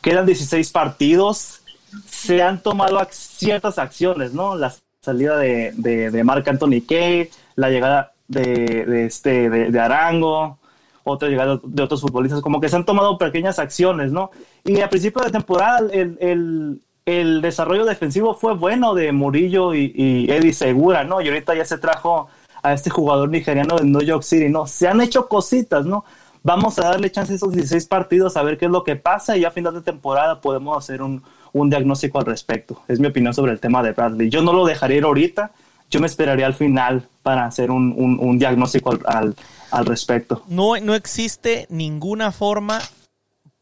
Quedan 0.00 0.24
16 0.24 0.72
partidos, 0.72 1.60
se 2.08 2.42
han 2.42 2.62
tomado 2.62 2.98
ciertas 3.10 3.78
acciones, 3.78 4.32
¿no? 4.32 4.56
La 4.56 4.72
salida 5.06 5.38
de, 5.38 5.72
de, 5.76 6.10
de 6.10 6.24
Mark 6.24 6.44
Anthony 6.48 6.82
Kay, 6.86 7.30
la 7.54 7.70
llegada 7.70 8.12
de, 8.28 8.84
de 8.84 9.06
este, 9.06 9.48
de, 9.48 9.80
Arango, 9.80 10.58
otra 11.04 11.28
llegada 11.28 11.60
de 11.62 11.82
otros 11.82 12.00
futbolistas, 12.00 12.42
como 12.42 12.60
que 12.60 12.68
se 12.68 12.76
han 12.76 12.84
tomado 12.84 13.16
pequeñas 13.16 13.58
acciones, 13.58 14.10
¿no? 14.10 14.30
Y 14.64 14.80
a 14.80 14.90
principio 14.90 15.22
de 15.22 15.30
temporada 15.30 15.78
el, 15.92 16.18
el, 16.20 16.82
el 17.06 17.40
desarrollo 17.40 17.84
defensivo 17.84 18.34
fue 18.34 18.54
bueno 18.54 18.94
de 18.94 19.12
Murillo 19.12 19.74
y, 19.74 19.92
y, 19.94 20.30
Eddie 20.30 20.52
Segura, 20.52 21.04
¿no? 21.04 21.20
Y 21.20 21.28
ahorita 21.28 21.54
ya 21.54 21.64
se 21.64 21.78
trajo 21.78 22.28
a 22.62 22.72
este 22.72 22.90
jugador 22.90 23.28
nigeriano 23.28 23.76
de 23.76 23.84
New 23.84 24.02
York 24.02 24.24
City, 24.24 24.48
¿no? 24.48 24.66
Se 24.66 24.88
han 24.88 25.00
hecho 25.00 25.28
cositas, 25.28 25.86
¿no? 25.86 26.04
Vamos 26.46 26.78
a 26.78 26.82
darle 26.82 27.10
chance 27.10 27.32
a 27.32 27.36
esos 27.36 27.52
16 27.52 27.86
partidos 27.86 28.36
a 28.36 28.42
ver 28.44 28.56
qué 28.56 28.66
es 28.66 28.70
lo 28.70 28.84
que 28.84 28.94
pasa 28.94 29.36
y 29.36 29.44
a 29.44 29.50
final 29.50 29.74
de 29.74 29.80
temporada 29.80 30.40
podemos 30.40 30.78
hacer 30.78 31.02
un, 31.02 31.24
un 31.52 31.70
diagnóstico 31.70 32.20
al 32.20 32.24
respecto. 32.24 32.82
Es 32.86 33.00
mi 33.00 33.08
opinión 33.08 33.34
sobre 33.34 33.50
el 33.50 33.58
tema 33.58 33.82
de 33.82 33.90
Bradley. 33.90 34.30
Yo 34.30 34.42
no 34.42 34.52
lo 34.52 34.64
dejaría 34.64 34.98
ir 34.98 35.02
ahorita, 35.02 35.50
yo 35.90 35.98
me 35.98 36.06
esperaría 36.06 36.46
al 36.46 36.54
final 36.54 37.08
para 37.24 37.46
hacer 37.46 37.72
un, 37.72 37.92
un, 37.96 38.20
un 38.20 38.38
diagnóstico 38.38 38.92
al, 38.92 39.00
al, 39.06 39.36
al 39.72 39.86
respecto. 39.86 40.44
No, 40.46 40.78
no 40.78 40.94
existe 40.94 41.66
ninguna 41.68 42.30
forma 42.30 42.78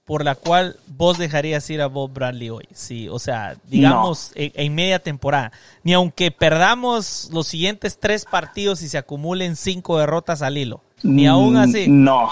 por 0.05 0.23
la 0.23 0.35
cual 0.35 0.77
vos 0.87 1.17
dejarías 1.17 1.71
ir 1.71 1.81
a 1.81 1.87
Bob 1.87 2.13
Bradley 2.13 2.51
hoy. 2.51 2.69
Sí, 2.75 3.09
o 3.09 3.19
sea, 3.19 3.57
digamos, 3.67 4.33
no. 4.37 4.43
en, 4.43 4.53
en, 4.57 4.75
media 4.75 4.99
temporada. 4.99 5.53
Ni 5.85 5.95
aunque 5.95 6.31
perdamos 6.31 7.31
los 7.33 7.47
siguientes 7.47 7.99
tres 7.99 8.27
partidos 8.27 8.83
y 8.83 8.91
se 8.91 8.99
acumulen 8.99 9.57
cinco 9.57 9.97
derrotas 9.97 10.43
al 10.43 10.59
hilo. 10.59 10.83
Ni 11.03 11.27
aún 11.27 11.57
así. 11.57 11.87
No. 11.89 12.31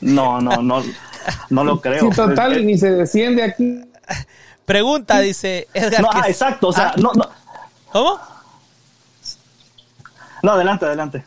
No, 0.00 0.40
no, 0.40 0.62
no. 0.62 0.82
No 1.50 1.64
lo 1.64 1.80
creo. 1.80 2.10
Sí, 2.10 2.16
total, 2.16 2.58
es, 2.58 2.64
ni 2.64 2.78
se 2.78 2.90
desciende 2.92 3.42
aquí. 3.42 3.80
Pregunta, 4.64 5.20
dice 5.20 5.68
Edgar. 5.74 6.02
No, 6.02 6.08
ah, 6.12 6.24
exacto, 6.28 6.68
o 6.68 6.72
sea, 6.72 6.90
ah, 6.90 6.94
no, 6.96 7.12
no. 7.12 7.28
¿Cómo? 7.92 8.20
No, 10.42 10.52
adelante, 10.52 10.86
adelante. 10.86 11.24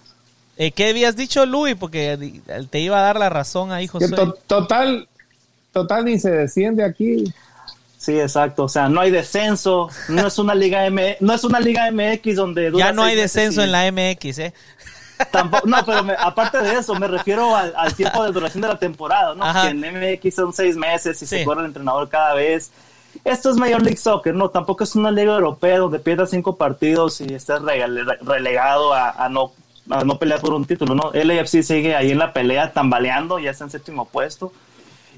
Eh, 0.57 0.71
¿Qué 0.71 0.89
habías 0.89 1.15
dicho, 1.15 1.45
Luis? 1.45 1.75
Porque 1.75 2.41
te 2.69 2.79
iba 2.79 2.99
a 2.99 3.01
dar 3.01 3.17
la 3.17 3.29
razón 3.29 3.71
ahí, 3.71 3.87
José. 3.87 4.09
To 4.09 4.33
total, 4.47 5.07
total 5.71 6.05
ni 6.05 6.19
se 6.19 6.31
desciende 6.31 6.83
aquí. 6.83 7.25
Sí, 7.97 8.19
exacto. 8.19 8.65
O 8.65 8.69
sea, 8.69 8.89
no 8.89 9.01
hay 9.01 9.11
descenso. 9.11 9.89
No 10.09 10.27
es 10.27 10.37
una 10.37 10.53
liga 10.53 10.85
M, 10.85 11.17
no 11.19 11.33
es 11.33 11.43
una 11.43 11.59
liga 11.59 11.89
MX 11.91 12.35
donde 12.35 12.71
ya 12.75 12.91
no 12.91 13.03
hay 13.03 13.15
descenso 13.15 13.63
en 13.63 13.71
la 13.71 13.91
MX, 13.91 14.39
¿eh? 14.39 14.53
Tampoco, 15.31 15.67
no, 15.67 15.85
pero 15.85 16.03
me, 16.03 16.13
aparte 16.13 16.59
de 16.59 16.73
eso, 16.75 16.95
me 16.95 17.07
refiero 17.07 17.55
al, 17.55 17.73
al, 17.75 17.93
tiempo 17.93 18.23
de 18.23 18.31
duración 18.31 18.61
de 18.61 18.67
la 18.67 18.79
temporada, 18.79 19.35
¿no? 19.35 19.43
Ajá. 19.43 19.63
Que 19.63 19.69
en 19.69 19.79
MX 19.79 20.35
son 20.35 20.53
seis 20.53 20.75
meses 20.75 21.21
y 21.21 21.25
sí. 21.25 21.37
se 21.37 21.45
corre 21.45 21.61
el 21.61 21.67
entrenador 21.67 22.09
cada 22.09 22.33
vez. 22.33 22.71
Esto 23.23 23.51
es 23.51 23.57
Major 23.57 23.81
League 23.81 23.97
Soccer, 23.97 24.33
¿no? 24.33 24.49
Tampoco 24.49 24.83
es 24.83 24.95
una 24.95 25.11
liga 25.11 25.33
europea 25.33 25.77
donde 25.77 25.99
pierdas 25.99 26.31
cinco 26.31 26.55
partidos 26.55 27.21
y 27.21 27.33
estés 27.33 27.61
relegado 28.21 28.93
a, 28.93 29.11
a 29.11 29.29
no 29.29 29.51
a 29.89 30.03
no 30.03 30.17
pelear 30.17 30.39
por 30.39 30.53
un 30.53 30.65
título, 30.65 30.95
¿no? 30.95 31.11
LAFC 31.13 31.61
sigue 31.61 31.95
ahí 31.95 32.11
en 32.11 32.17
la 32.17 32.31
pelea, 32.31 32.71
tambaleando, 32.71 33.39
ya 33.39 33.51
está 33.51 33.65
en 33.65 33.69
séptimo 33.69 34.05
puesto. 34.05 34.53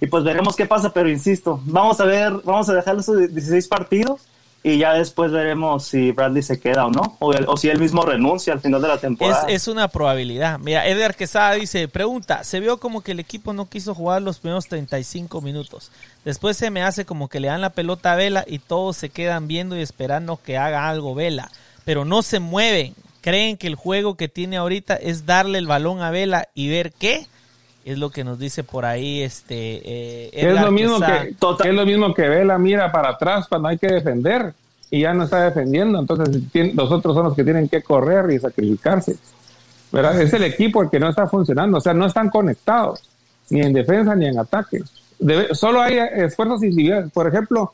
Y 0.01 0.08
pues 0.08 0.23
veremos 0.23 0.55
qué 0.55 0.65
pasa, 0.65 0.91
pero 0.91 1.10
insisto, 1.10 1.62
vamos 1.65 1.99
a 2.01 2.05
ver, 2.05 2.34
vamos 2.43 2.67
a 2.69 2.73
dejar 2.73 2.97
esos 2.97 3.17
16 3.17 3.67
partidos 3.67 4.21
y 4.67 4.80
ya 4.80 4.93
después 4.93 5.32
veremos 5.32 5.86
si 5.86 6.12
Bradley 6.12 6.41
se 6.41 6.60
queda 6.60 6.88
o 6.88 6.89
no, 6.89 7.17
o, 7.19 7.56
si 7.56 7.69
él 7.69 7.80
mismo 7.80 8.01
renuncia 8.01 8.51
al 8.51 8.62
final 8.62 8.82
de 8.82 8.88
la 8.88 8.97
temporada. 8.97 9.45
Es, 9.47 9.62
es, 9.62 9.67
una 9.67 9.89
probabilidad. 9.89 10.58
Mira, 10.58 10.88
Edgar 10.88 11.13
Quesada 11.13 11.54
dice, 11.54 11.88
pregunta, 11.88 12.43
se 12.43 12.60
vio 12.60 12.80
como 12.80 13.01
que 13.01 13.12
el 13.12 13.19
equipo 13.19 13.54
no 13.54 13.69
quiso 13.69 13.93
jugar 13.93 14.23
los 14.23 14.39
primeros 14.39 14.67
35 14.67 15.39
minutos. 15.41 15.91
Después 16.23 16.58
se 16.58 16.71
me 16.71 16.82
hace 16.82 17.06
como 17.06 17.28
que 17.28 17.39
le 17.39 17.49
dan 17.49 17.62
la 17.62 17.69
pelota 17.69 18.13
a 18.13 18.15
Vela 18.15 18.43
y 18.47 18.58
todos 18.58 18.97
se 18.97 19.10
quedan 19.10 19.47
viendo 19.47 19.78
y 19.78 19.82
esperando 19.82 20.39
que 20.43 20.58
haga 20.58 20.89
algo 20.89 21.13
Vela, 21.13 21.51
pero 21.84 22.04
no 22.04 22.23
se 22.23 22.39
mueven 22.39 22.95
creen 23.21 23.58
que 23.58 23.67
el 23.67 23.75
juego 23.75 24.17
que 24.17 24.30
tiene 24.30 24.58
ahorita 24.58 24.95
es 24.95 25.28
darle 25.28 25.60
el 25.60 25.67
balón 25.67 26.01
a 26.01 26.10
Vela 26.10 26.47
y 26.56 26.69
ver 26.69 26.91
qué 26.91 27.28
es 27.86 28.00
lo 28.00 28.10
que 28.10 28.24
nos 28.24 28.39
dice 28.39 28.63
por 28.63 28.84
ahí 28.84 29.21
este 29.21 29.54
eh, 29.56 30.30
es 30.34 30.60
lo 30.60 30.71
mismo 30.71 31.00
que, 31.00 31.36
que, 31.62 31.69
es 31.69 31.76
lo 31.76 31.86
mismo 31.86 32.13
que 32.15 32.28
Vela 32.28 32.58
mira 32.58 32.91
para 32.91 33.10
atrás 33.10 33.48
cuando 33.48 33.67
hay 33.67 33.78
que 33.78 33.88
defender 33.88 34.54
y 34.89 35.02
ya 35.02 35.13
no 35.13 35.26
está 35.26 35.43
defendiendo. 35.43 36.00
Entonces 36.00 36.41
los 36.74 36.91
otros 36.91 37.15
son 37.15 37.26
los 37.26 37.36
que 37.36 37.43
tienen 37.43 37.69
que 37.69 37.84
correr 37.84 38.32
y 38.32 38.39
sacrificarse. 38.39 39.15
¿verdad? 39.91 40.19
es 40.19 40.34
el 40.34 40.43
equipo 40.43 40.82
el 40.82 40.89
que 40.89 41.00
no 41.00 41.10
está 41.10 41.28
funcionando. 41.28 41.78
O 41.78 41.82
sea 41.82 41.93
no 41.93 42.08
están 42.08 42.30
conectados 42.30 43.04
ni 43.52 43.62
en 43.62 43.71
defensa 43.71 44.15
ni 44.15 44.26
en 44.26 44.39
ataque. 44.39 44.82
Debe, 45.19 45.54
solo 45.54 45.80
hay 45.80 46.00
esfuerzos 46.00 46.63
individuales. 46.63 47.12
Por 47.12 47.28
ejemplo 47.28 47.71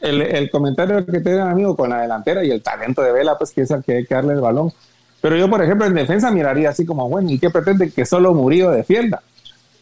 el, 0.00 0.22
el 0.22 0.50
comentario 0.50 1.04
que 1.04 1.20
te 1.20 1.38
amigo 1.38 1.76
con 1.76 1.90
la 1.90 2.00
delantera 2.00 2.42
y 2.42 2.50
el 2.50 2.62
talento 2.62 3.02
de 3.02 3.12
Vela 3.12 3.36
pues 3.36 3.50
que 3.52 3.60
es 3.60 3.70
el 3.70 3.84
que 3.84 3.98
hay 3.98 4.06
que 4.06 4.14
darle 4.14 4.32
el 4.32 4.40
balón. 4.40 4.72
Pero 5.20 5.36
yo, 5.36 5.50
por 5.50 5.62
ejemplo, 5.62 5.86
en 5.86 5.92
defensa 5.92 6.30
miraría 6.30 6.70
así 6.70 6.86
como, 6.86 7.06
bueno, 7.08 7.30
¿y 7.30 7.38
qué 7.38 7.50
pretende 7.50 7.90
que 7.90 8.06
solo 8.06 8.32
Murillo 8.32 8.70
defienda? 8.70 9.22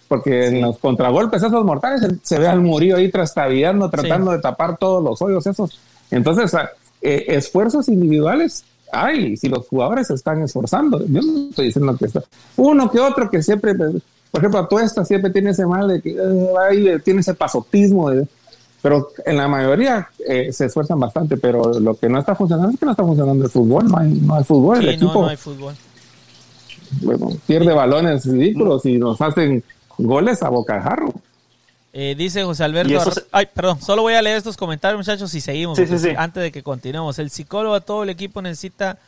Porque 0.09 0.47
en 0.47 0.63
los 0.63 0.79
contragolpes 0.79 1.43
esos 1.43 1.65
mortales 1.65 2.03
se, 2.23 2.39
ve 2.39 2.49
al 2.49 2.63
Murillo 2.63 2.97
ahí 2.97 3.11
trastabillando, 3.11 3.91
tratando 3.91 4.31
sí. 4.31 4.37
de 4.39 4.43
tapar 4.43 4.79
todos 4.79 5.05
los 5.05 5.21
hoyos 5.21 5.47
esos. 5.47 5.79
Entonces, 6.11 6.53
eh, 7.03 7.25
esfuerzos 7.29 7.89
individuales 7.89 8.65
hay, 8.91 9.37
si 9.37 9.49
los 9.49 9.67
jugadores 9.67 10.07
se 10.07 10.15
están 10.15 10.43
esforzando. 10.43 10.99
Yo 11.07 11.21
no 11.21 11.51
estoy 11.51 11.67
diciendo 11.67 11.97
que 11.97 12.07
está. 12.07 12.23
Uno 12.57 12.91
que 12.91 12.99
otro 12.99 13.29
que 13.31 13.43
siempre, 13.43 13.75
por 13.75 14.41
ejemplo, 14.41 14.61
Atuesta 14.61 15.05
siempre 15.05 15.31
tiene 15.31 15.51
ese 15.51 15.67
mal 15.67 15.89
de 15.89 16.01
que 16.01 16.11
eh, 16.11 16.53
ahí 16.69 16.87
tiene 17.05 17.21
ese 17.21 17.35
pasotismo 17.35 18.11
de, 18.11 18.27
pero 18.81 19.11
en 19.27 19.37
la 19.37 19.49
mayoría 19.49 20.09
eh, 20.27 20.53
se 20.53 20.67
esfuerzan 20.67 21.01
bastante, 21.01 21.37
pero 21.37 21.81
lo 21.81 21.95
que 21.95 22.09
no 22.09 22.21
está 22.21 22.35
funcionando 22.35 22.73
es 22.73 22.79
que 22.79 22.87
no 22.87 22.93
está 22.93 23.05
funcionando 23.05 23.45
el 23.45 23.51
fútbol, 23.51 23.87
no 23.87 23.99
hay, 23.99 24.13
no 24.13 24.35
hay 24.35 24.45
fútbol. 24.45 24.79
Sí, 24.79 24.85
el 24.85 24.89
equipo, 24.91 25.15
no, 25.15 25.21
no 25.23 25.29
hay 25.29 25.37
fútbol. 25.37 25.75
Bueno, 27.03 27.29
pierde 27.47 27.73
balones 27.75 28.25
ridículos 28.25 28.87
y 28.87 28.99
nos 28.99 29.21
hacen 29.21 29.63
goles 29.99 30.43
a 30.43 30.49
bocajarro. 30.49 31.13
Eh, 31.93 32.15
dice 32.17 32.45
José 32.45 32.65
Alberto. 32.65 33.11
Se... 33.11 33.25
Ay, 33.33 33.47
perdón, 33.53 33.81
solo 33.83 34.03
voy 34.03 34.15
a 34.15 34.23
leer 34.23 34.37
estos 34.37 34.57
comentarios, 34.57 34.99
muchachos, 34.99 35.35
y 35.35 35.41
seguimos. 35.41 35.77
Sí, 35.77 35.87
sí, 35.99 36.11
antes 36.17 36.43
de 36.43 36.53
que 36.53 36.63
continuemos. 36.63 37.19
El 37.19 37.31
psicólogo 37.31 37.75
a 37.75 37.81
todo 37.81 38.03
el 38.03 38.11
equipo 38.11 38.43
necesita. 38.43 38.99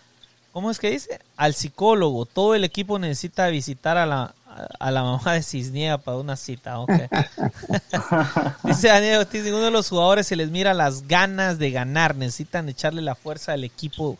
¿Cómo 0.52 0.70
es 0.70 0.80
que 0.80 0.90
dice? 0.90 1.20
Al 1.36 1.54
psicólogo, 1.54 2.26
todo 2.26 2.56
el 2.56 2.64
equipo 2.64 2.98
necesita 2.98 3.46
visitar 3.48 3.96
a 3.96 4.06
la, 4.06 4.34
a 4.80 4.90
la 4.90 5.02
mamá 5.04 5.34
de 5.34 5.42
Cisniega 5.42 5.98
para 5.98 6.16
una 6.16 6.34
cita. 6.36 6.80
Okay. 6.80 7.06
Dice 8.64 8.88
Daniel 8.88 9.20
Ortiz, 9.20 9.44
ninguno 9.44 9.66
de 9.66 9.70
los 9.70 9.88
jugadores 9.88 10.26
se 10.26 10.34
les 10.34 10.50
mira 10.50 10.74
las 10.74 11.06
ganas 11.06 11.58
de 11.58 11.70
ganar, 11.70 12.16
necesitan 12.16 12.68
echarle 12.68 13.02
la 13.02 13.14
fuerza 13.14 13.52
al 13.52 13.62
equipo 13.62 14.18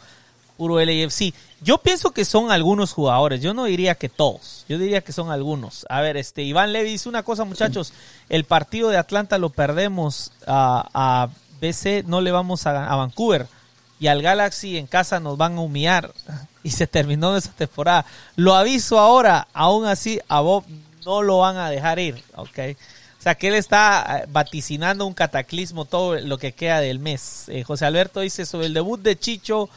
puro 0.61 0.79
LAFC. 0.79 1.33
Yo 1.62 1.79
pienso 1.79 2.11
que 2.11 2.27
son 2.27 2.51
algunos 2.51 2.92
jugadores, 2.92 3.40
yo 3.40 3.55
no 3.55 3.64
diría 3.64 3.94
que 3.94 4.11
todos, 4.11 4.66
yo 4.68 4.77
diría 4.77 5.01
que 5.01 5.11
son 5.11 5.31
algunos. 5.31 5.87
A 5.88 6.03
ver, 6.03 6.18
este 6.18 6.42
Iván 6.42 6.75
Levy 6.75 6.90
dice 6.90 7.09
una 7.09 7.23
cosa, 7.23 7.44
muchachos, 7.44 7.94
el 8.29 8.44
partido 8.44 8.90
de 8.90 8.99
Atlanta 8.99 9.38
lo 9.38 9.49
perdemos 9.49 10.33
a, 10.46 11.31
BC, 11.62 12.05
no 12.07 12.20
le 12.20 12.31
vamos 12.31 12.66
a, 12.66 12.92
a 12.92 12.96
Vancouver 12.96 13.46
y 13.99 14.09
al 14.09 14.20
Galaxy 14.20 14.77
en 14.77 14.87
casa 14.87 15.18
nos 15.18 15.38
van 15.38 15.57
a 15.57 15.61
humillar. 15.62 16.12
Y 16.62 16.73
se 16.73 16.87
terminó 16.87 17.35
esa 17.38 17.53
temporada. 17.53 18.05
Lo 18.37 18.55
aviso 18.55 18.99
ahora, 18.99 19.49
aún 19.55 19.87
así 19.87 20.20
a 20.29 20.40
Bob 20.40 20.64
no 21.07 21.23
lo 21.23 21.38
van 21.38 21.57
a 21.57 21.70
dejar 21.70 21.99
ir, 21.99 22.23
¿ok? 22.37 22.59
O 23.20 23.23
sea, 23.23 23.35
que 23.35 23.49
él 23.49 23.55
está 23.55 24.23
eh, 24.23 24.27
vaticinando 24.33 25.05
un 25.05 25.12
cataclismo 25.12 25.85
todo 25.85 26.18
lo 26.20 26.38
que 26.38 26.53
queda 26.53 26.81
del 26.81 27.01
mes. 27.01 27.44
Eh, 27.49 27.64
José 27.64 27.85
Alberto 27.85 28.20
dice 28.20 28.46
sobre 28.46 28.64
el 28.64 28.73
debut 28.73 28.99
de 28.99 29.18
Chicho, 29.18 29.68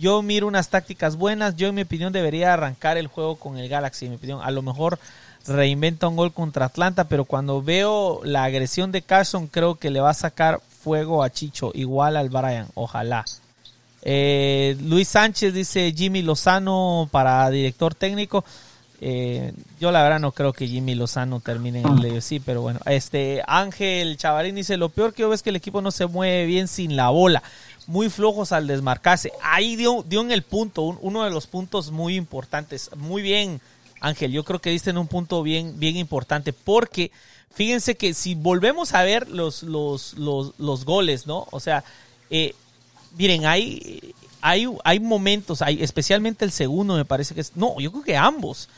yo 0.00 0.22
miro 0.22 0.46
unas 0.46 0.70
tácticas 0.70 1.16
buenas. 1.16 1.56
Yo, 1.56 1.68
en 1.68 1.74
mi 1.74 1.82
opinión, 1.82 2.12
debería 2.12 2.54
arrancar 2.54 2.96
el 2.96 3.06
juego 3.06 3.36
con 3.36 3.58
el 3.58 3.68
Galaxy. 3.68 4.06
En 4.06 4.12
mi 4.12 4.16
opinión, 4.16 4.40
a 4.42 4.50
lo 4.50 4.62
mejor 4.62 4.98
reinventa 5.46 6.08
un 6.08 6.16
gol 6.16 6.32
contra 6.32 6.66
Atlanta, 6.66 7.04
pero 7.04 7.24
cuando 7.24 7.62
veo 7.62 8.20
la 8.24 8.44
agresión 8.44 8.92
de 8.92 9.02
Carson, 9.02 9.46
creo 9.46 9.76
que 9.76 9.90
le 9.90 10.00
va 10.00 10.10
a 10.10 10.14
sacar 10.14 10.60
fuego 10.82 11.22
a 11.22 11.30
Chicho, 11.30 11.70
igual 11.74 12.16
al 12.16 12.30
Brian. 12.30 12.66
Ojalá. 12.74 13.24
Eh, 14.02 14.76
Luis 14.82 15.08
Sánchez 15.08 15.52
dice 15.52 15.92
Jimmy 15.94 16.22
Lozano 16.22 17.08
para 17.10 17.48
director 17.50 17.94
técnico. 17.94 18.44
Eh, 19.02 19.54
yo 19.80 19.90
la 19.92 20.02
verdad 20.02 20.20
no 20.20 20.32
creo 20.32 20.52
que 20.52 20.66
Jimmy 20.66 20.94
Lozano 20.94 21.40
termine 21.40 21.80
en 21.80 21.98
el 22.04 22.22
sí, 22.22 22.38
pero 22.38 22.60
bueno. 22.60 22.80
Este 22.84 23.42
Ángel 23.46 24.18
Chavarín 24.18 24.54
dice 24.54 24.76
lo 24.76 24.90
peor 24.90 25.14
que 25.14 25.22
yo 25.22 25.28
veo 25.28 25.34
es 25.34 25.42
que 25.42 25.50
el 25.50 25.56
equipo 25.56 25.80
no 25.80 25.90
se 25.90 26.06
mueve 26.06 26.44
bien 26.44 26.68
sin 26.68 26.96
la 26.96 27.08
bola, 27.08 27.42
muy 27.86 28.10
flojos 28.10 28.52
al 28.52 28.66
desmarcarse. 28.66 29.32
Ahí 29.42 29.76
dio, 29.76 30.04
dio 30.08 30.20
en 30.20 30.30
el 30.30 30.42
punto, 30.42 30.82
uno 30.82 31.24
de 31.24 31.30
los 31.30 31.46
puntos 31.46 31.90
muy 31.90 32.16
importantes. 32.16 32.90
Muy 32.96 33.22
bien, 33.22 33.60
Ángel. 34.00 34.32
Yo 34.32 34.44
creo 34.44 34.60
que 34.60 34.70
diste 34.70 34.90
en 34.90 34.98
un 34.98 35.08
punto 35.08 35.42
bien, 35.42 35.78
bien 35.78 35.96
importante 35.96 36.52
porque 36.52 37.10
fíjense 37.54 37.96
que 37.96 38.14
si 38.14 38.34
volvemos 38.34 38.94
a 38.94 39.02
ver 39.02 39.28
los, 39.28 39.62
los, 39.62 40.14
los, 40.14 40.52
los 40.58 40.84
goles, 40.84 41.26
¿no? 41.26 41.46
O 41.50 41.60
sea, 41.60 41.84
eh, 42.30 42.54
miren, 43.16 43.46
hay, 43.46 44.14
hay, 44.40 44.66
hay 44.84 45.00
momentos, 45.00 45.62
hay, 45.62 45.82
especialmente 45.82 46.44
el 46.44 46.52
segundo, 46.52 46.96
me 46.96 47.04
parece 47.04 47.34
que 47.34 47.40
es. 47.40 47.56
No, 47.56 47.78
yo 47.80 47.90
creo 47.92 48.04
que 48.04 48.16
ambos 48.16 48.68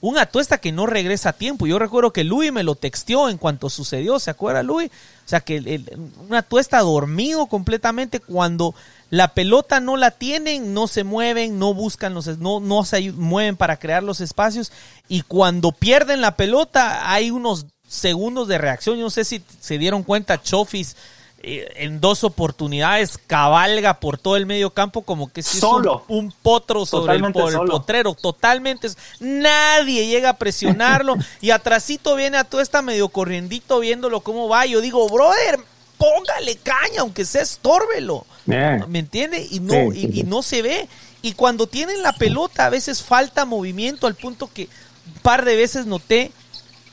un 0.00 0.18
atuesta 0.18 0.58
que 0.58 0.72
no 0.72 0.86
regresa 0.86 1.30
a 1.30 1.32
tiempo. 1.34 1.66
Yo 1.66 1.78
recuerdo 1.78 2.12
que 2.12 2.24
Luis 2.24 2.52
me 2.52 2.62
lo 2.62 2.74
texteó 2.74 3.28
en 3.28 3.38
cuanto 3.38 3.68
sucedió, 3.68 4.18
¿se 4.18 4.30
acuerda 4.30 4.62
Luis? 4.62 4.90
O 5.26 5.28
sea, 5.28 5.40
que 5.40 5.56
el, 5.56 6.10
un 6.18 6.34
atuesta 6.34 6.80
dormido 6.80 7.46
completamente 7.46 8.20
cuando 8.20 8.74
la 9.10 9.34
pelota 9.34 9.80
no 9.80 9.96
la 9.96 10.10
tienen, 10.10 10.72
no 10.72 10.86
se 10.86 11.04
mueven, 11.04 11.58
no 11.58 11.74
buscan 11.74 12.14
los, 12.14 12.26
no, 12.38 12.60
no 12.60 12.84
se 12.84 13.12
mueven 13.12 13.56
para 13.56 13.78
crear 13.78 14.02
los 14.02 14.20
espacios 14.20 14.72
y 15.08 15.22
cuando 15.22 15.72
pierden 15.72 16.20
la 16.20 16.36
pelota 16.36 17.12
hay 17.12 17.30
unos 17.30 17.66
segundos 17.86 18.48
de 18.48 18.58
reacción. 18.58 18.96
Yo 18.96 19.04
no 19.04 19.10
sé 19.10 19.24
si 19.24 19.42
se 19.60 19.78
dieron 19.78 20.02
cuenta, 20.02 20.42
Chofis 20.42 20.96
en 21.42 22.00
dos 22.00 22.22
oportunidades 22.22 23.18
cabalga 23.26 23.94
por 24.00 24.18
todo 24.18 24.36
el 24.36 24.44
medio 24.44 24.70
campo 24.70 25.02
como 25.02 25.32
que 25.32 25.40
es 25.40 25.46
solo. 25.46 26.04
Un, 26.08 26.32
potro 26.32 26.84
sobre 26.84 27.16
el, 27.16 27.32
potrero, 27.32 28.14
totalmente. 28.14 28.88
Nadie 29.20 30.06
llega 30.06 30.30
a 30.30 30.36
presionarlo 30.36 31.16
y 31.40 31.50
atrasito 31.50 32.14
viene 32.14 32.36
a 32.36 32.44
todo 32.44 32.60
esta 32.60 32.82
medio 32.82 33.08
corriendito 33.08 33.80
viéndolo 33.80 34.20
cómo 34.20 34.48
va. 34.48 34.66
Yo 34.66 34.80
digo, 34.80 35.08
brother, 35.08 35.60
póngale 35.96 36.56
caña, 36.56 37.00
aunque 37.00 37.24
sea 37.24 37.42
estórbelo. 37.42 38.26
¿Me 38.46 38.98
entiende? 38.98 39.46
Y 39.50 39.60
no, 39.60 39.92
y, 39.94 40.24
no 40.26 40.42
se 40.42 40.60
ve. 40.60 40.88
Y 41.22 41.32
cuando 41.32 41.66
tienen 41.66 42.02
la 42.02 42.12
pelota, 42.12 42.66
a 42.66 42.70
veces 42.70 43.02
falta 43.02 43.44
movimiento 43.44 44.06
al 44.06 44.14
punto 44.14 44.50
que 44.52 44.68
un 45.06 45.22
par 45.22 45.44
de 45.44 45.56
veces 45.56 45.86
noté 45.86 46.32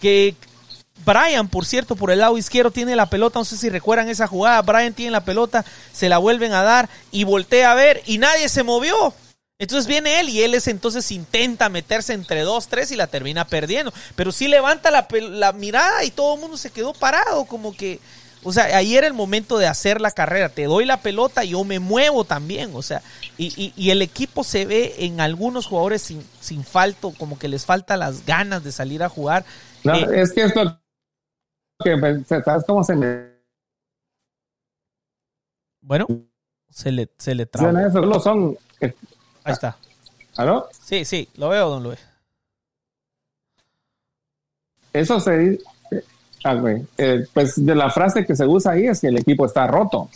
que 0.01 0.36
Brian, 1.07 1.47
por 1.47 1.65
cierto, 1.65 1.95
por 1.95 2.11
el 2.11 2.19
lado 2.19 2.37
izquierdo 2.37 2.69
tiene 2.69 2.93
la 2.97 3.09
pelota, 3.09 3.39
no 3.39 3.45
sé 3.45 3.55
si 3.55 3.69
recuerdan 3.69 4.09
esa 4.09 4.27
jugada, 4.27 4.61
Brian 4.61 4.93
tiene 4.93 5.11
la 5.11 5.23
pelota, 5.23 5.63
se 5.93 6.09
la 6.09 6.17
vuelven 6.17 6.51
a 6.51 6.63
dar 6.63 6.89
y 7.11 7.23
voltea 7.23 7.71
a 7.71 7.75
ver 7.75 8.01
y 8.05 8.17
nadie 8.17 8.49
se 8.49 8.63
movió. 8.63 9.13
Entonces 9.57 9.87
viene 9.87 10.19
él 10.19 10.27
y 10.29 10.43
él 10.43 10.53
es 10.53 10.67
entonces 10.67 11.09
intenta 11.11 11.69
meterse 11.69 12.13
entre 12.13 12.41
dos, 12.41 12.67
tres 12.67 12.91
y 12.91 12.97
la 12.97 13.07
termina 13.07 13.47
perdiendo. 13.47 13.93
Pero 14.17 14.33
sí 14.33 14.49
levanta 14.49 14.91
la, 14.91 15.07
la 15.31 15.53
mirada 15.53 16.03
y 16.03 16.11
todo 16.11 16.35
el 16.35 16.41
mundo 16.41 16.57
se 16.57 16.71
quedó 16.71 16.93
parado, 16.93 17.45
como 17.45 17.75
que, 17.75 18.01
o 18.43 18.51
sea, 18.51 18.65
ahí 18.77 18.97
era 18.97 19.07
el 19.07 19.13
momento 19.13 19.57
de 19.57 19.65
hacer 19.65 20.01
la 20.01 20.11
carrera. 20.11 20.49
Te 20.49 20.65
doy 20.65 20.83
la 20.83 21.01
pelota 21.01 21.45
y 21.45 21.51
yo 21.51 21.63
me 21.63 21.79
muevo 21.79 22.25
también, 22.25 22.71
o 22.75 22.81
sea, 22.81 23.01
y, 23.37 23.73
y, 23.75 23.89
el 23.91 24.01
equipo 24.01 24.43
se 24.43 24.65
ve 24.65 24.93
en 24.99 25.21
algunos 25.21 25.67
jugadores 25.67 26.01
sin, 26.01 26.21
sin 26.41 26.65
falto, 26.65 27.13
como 27.17 27.39
que 27.39 27.47
les 27.47 27.65
falta 27.65 27.95
las 27.95 28.25
ganas 28.25 28.63
de 28.63 28.73
salir 28.73 29.01
a 29.01 29.09
jugar. 29.09 29.45
No, 29.83 29.95
eh, 29.95 30.21
es 30.21 30.33
que 30.33 30.43
esto 30.43 30.77
que 31.83 32.23
¿sabes 32.25 32.63
cómo 32.65 32.83
se 32.83 32.95
me... 32.95 33.37
Bueno, 35.81 36.07
se 36.69 36.91
le, 36.91 37.09
se 37.17 37.35
le 37.35 37.45
traba. 37.45 37.87
Eso, 37.87 38.19
son... 38.19 38.57
Ahí 38.81 38.93
está. 39.53 39.77
¿Aló? 40.35 40.67
Sí, 40.71 41.05
sí, 41.05 41.29
lo 41.35 41.49
veo, 41.49 41.69
don 41.69 41.83
Luis. 41.83 41.99
Eso 44.93 45.19
se 45.19 45.37
dice... 45.37 45.63
Ah, 46.43 46.55
eh, 46.97 47.25
pues 47.33 47.65
de 47.65 47.75
la 47.75 47.89
frase 47.89 48.25
que 48.25 48.35
se 48.35 48.45
usa 48.45 48.73
ahí 48.73 48.87
es 48.87 49.01
que 49.01 49.07
el 49.07 49.17
equipo 49.17 49.45
está 49.45 49.67
roto. 49.67 50.09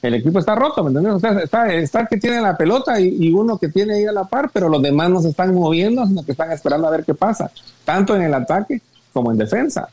El 0.00 0.14
equipo 0.14 0.38
está 0.38 0.54
roto, 0.54 0.82
¿me 0.84 0.90
entiendes? 0.90 1.14
O 1.14 1.18
sea, 1.18 1.42
está, 1.42 1.74
está 1.74 2.06
que 2.06 2.16
tiene 2.16 2.40
la 2.40 2.56
pelota 2.56 2.98
y, 3.00 3.08
y, 3.08 3.32
uno 3.32 3.58
que 3.58 3.68
tiene 3.68 3.94
ahí 3.94 4.04
a 4.04 4.12
la 4.12 4.24
par, 4.24 4.50
pero 4.52 4.68
los 4.68 4.80
demás 4.80 5.10
no 5.10 5.20
se 5.20 5.30
están 5.30 5.54
moviendo, 5.54 6.06
sino 6.06 6.24
que 6.24 6.32
están 6.32 6.52
esperando 6.52 6.86
a 6.86 6.90
ver 6.90 7.04
qué 7.04 7.14
pasa, 7.14 7.50
tanto 7.84 8.14
en 8.14 8.22
el 8.22 8.34
ataque 8.34 8.80
como 9.12 9.32
en 9.32 9.38
defensa. 9.38 9.88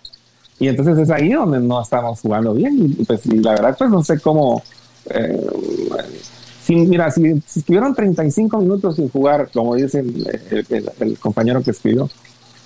Y 0.62 0.67
entonces 0.67 0.95
es 1.00 1.10
ahí 1.10 1.32
donde 1.32 1.60
no 1.60 1.82
estamos 1.82 2.21
jugando 2.21 2.54
bien. 2.54 2.95
Y 3.00 3.04
pues 3.04 3.26
la 3.26 3.54
verdad, 3.54 3.76
pues 3.76 3.89
no 3.89 4.04
sé 4.04 4.19
cómo. 4.19 4.62
Eh, 5.10 5.47
si, 6.63 6.76
mira, 6.76 7.10
si, 7.10 7.41
estuvieron 7.56 7.95
35 7.95 8.60
minutos 8.60 8.97
sin 8.97 9.10
jugar, 9.10 9.50
como 9.52 9.74
dice 9.74 10.02
el, 10.02 11.17
compañero 11.19 11.63
que 11.63 11.71
escribió, 11.71 12.08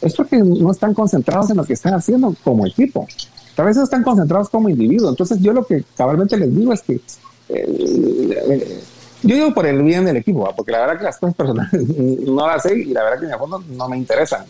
es 0.02 0.14
porque 0.14 0.36
no 0.36 0.72
están 0.72 0.94
concentrados 0.94 1.50
en 1.52 1.56
lo 1.56 1.64
que 1.64 1.72
están 1.72 1.94
haciendo 1.94 2.36
como 2.44 2.68
equipo. 2.68 3.08
A 3.56 3.64
veces 3.64 3.84
están 3.84 4.04
concentrados 4.04 4.50
como 4.50 4.68
individuo. 4.68 5.10
Entonces, 5.10 5.40
yo 5.40 5.54
lo 5.54 5.66
que 5.66 5.86
cabalmente 5.96 6.36
les 6.36 6.54
digo 6.54 6.74
es 6.74 6.82
que. 6.82 7.00
Eh, 7.48 8.82
yo 9.24 9.36
digo 9.36 9.54
por 9.54 9.66
el 9.68 9.82
bien 9.84 10.04
del 10.04 10.18
equipo, 10.18 10.54
porque 10.54 10.74
la 10.74 10.82
verdad 10.82 10.98
que 10.98 11.06
las 11.06 11.18
cosas 11.18 11.34
personales 11.34 11.72
no 12.28 12.46
las 12.46 12.62
sé 12.62 12.78
y 12.78 12.86
la 12.88 13.06
verdad 13.06 13.20
que 13.22 13.26
en 13.28 13.32
el 13.32 13.40
fondo 13.40 13.64
no 13.70 13.88
me 13.88 13.98
interesan. 13.98 14.46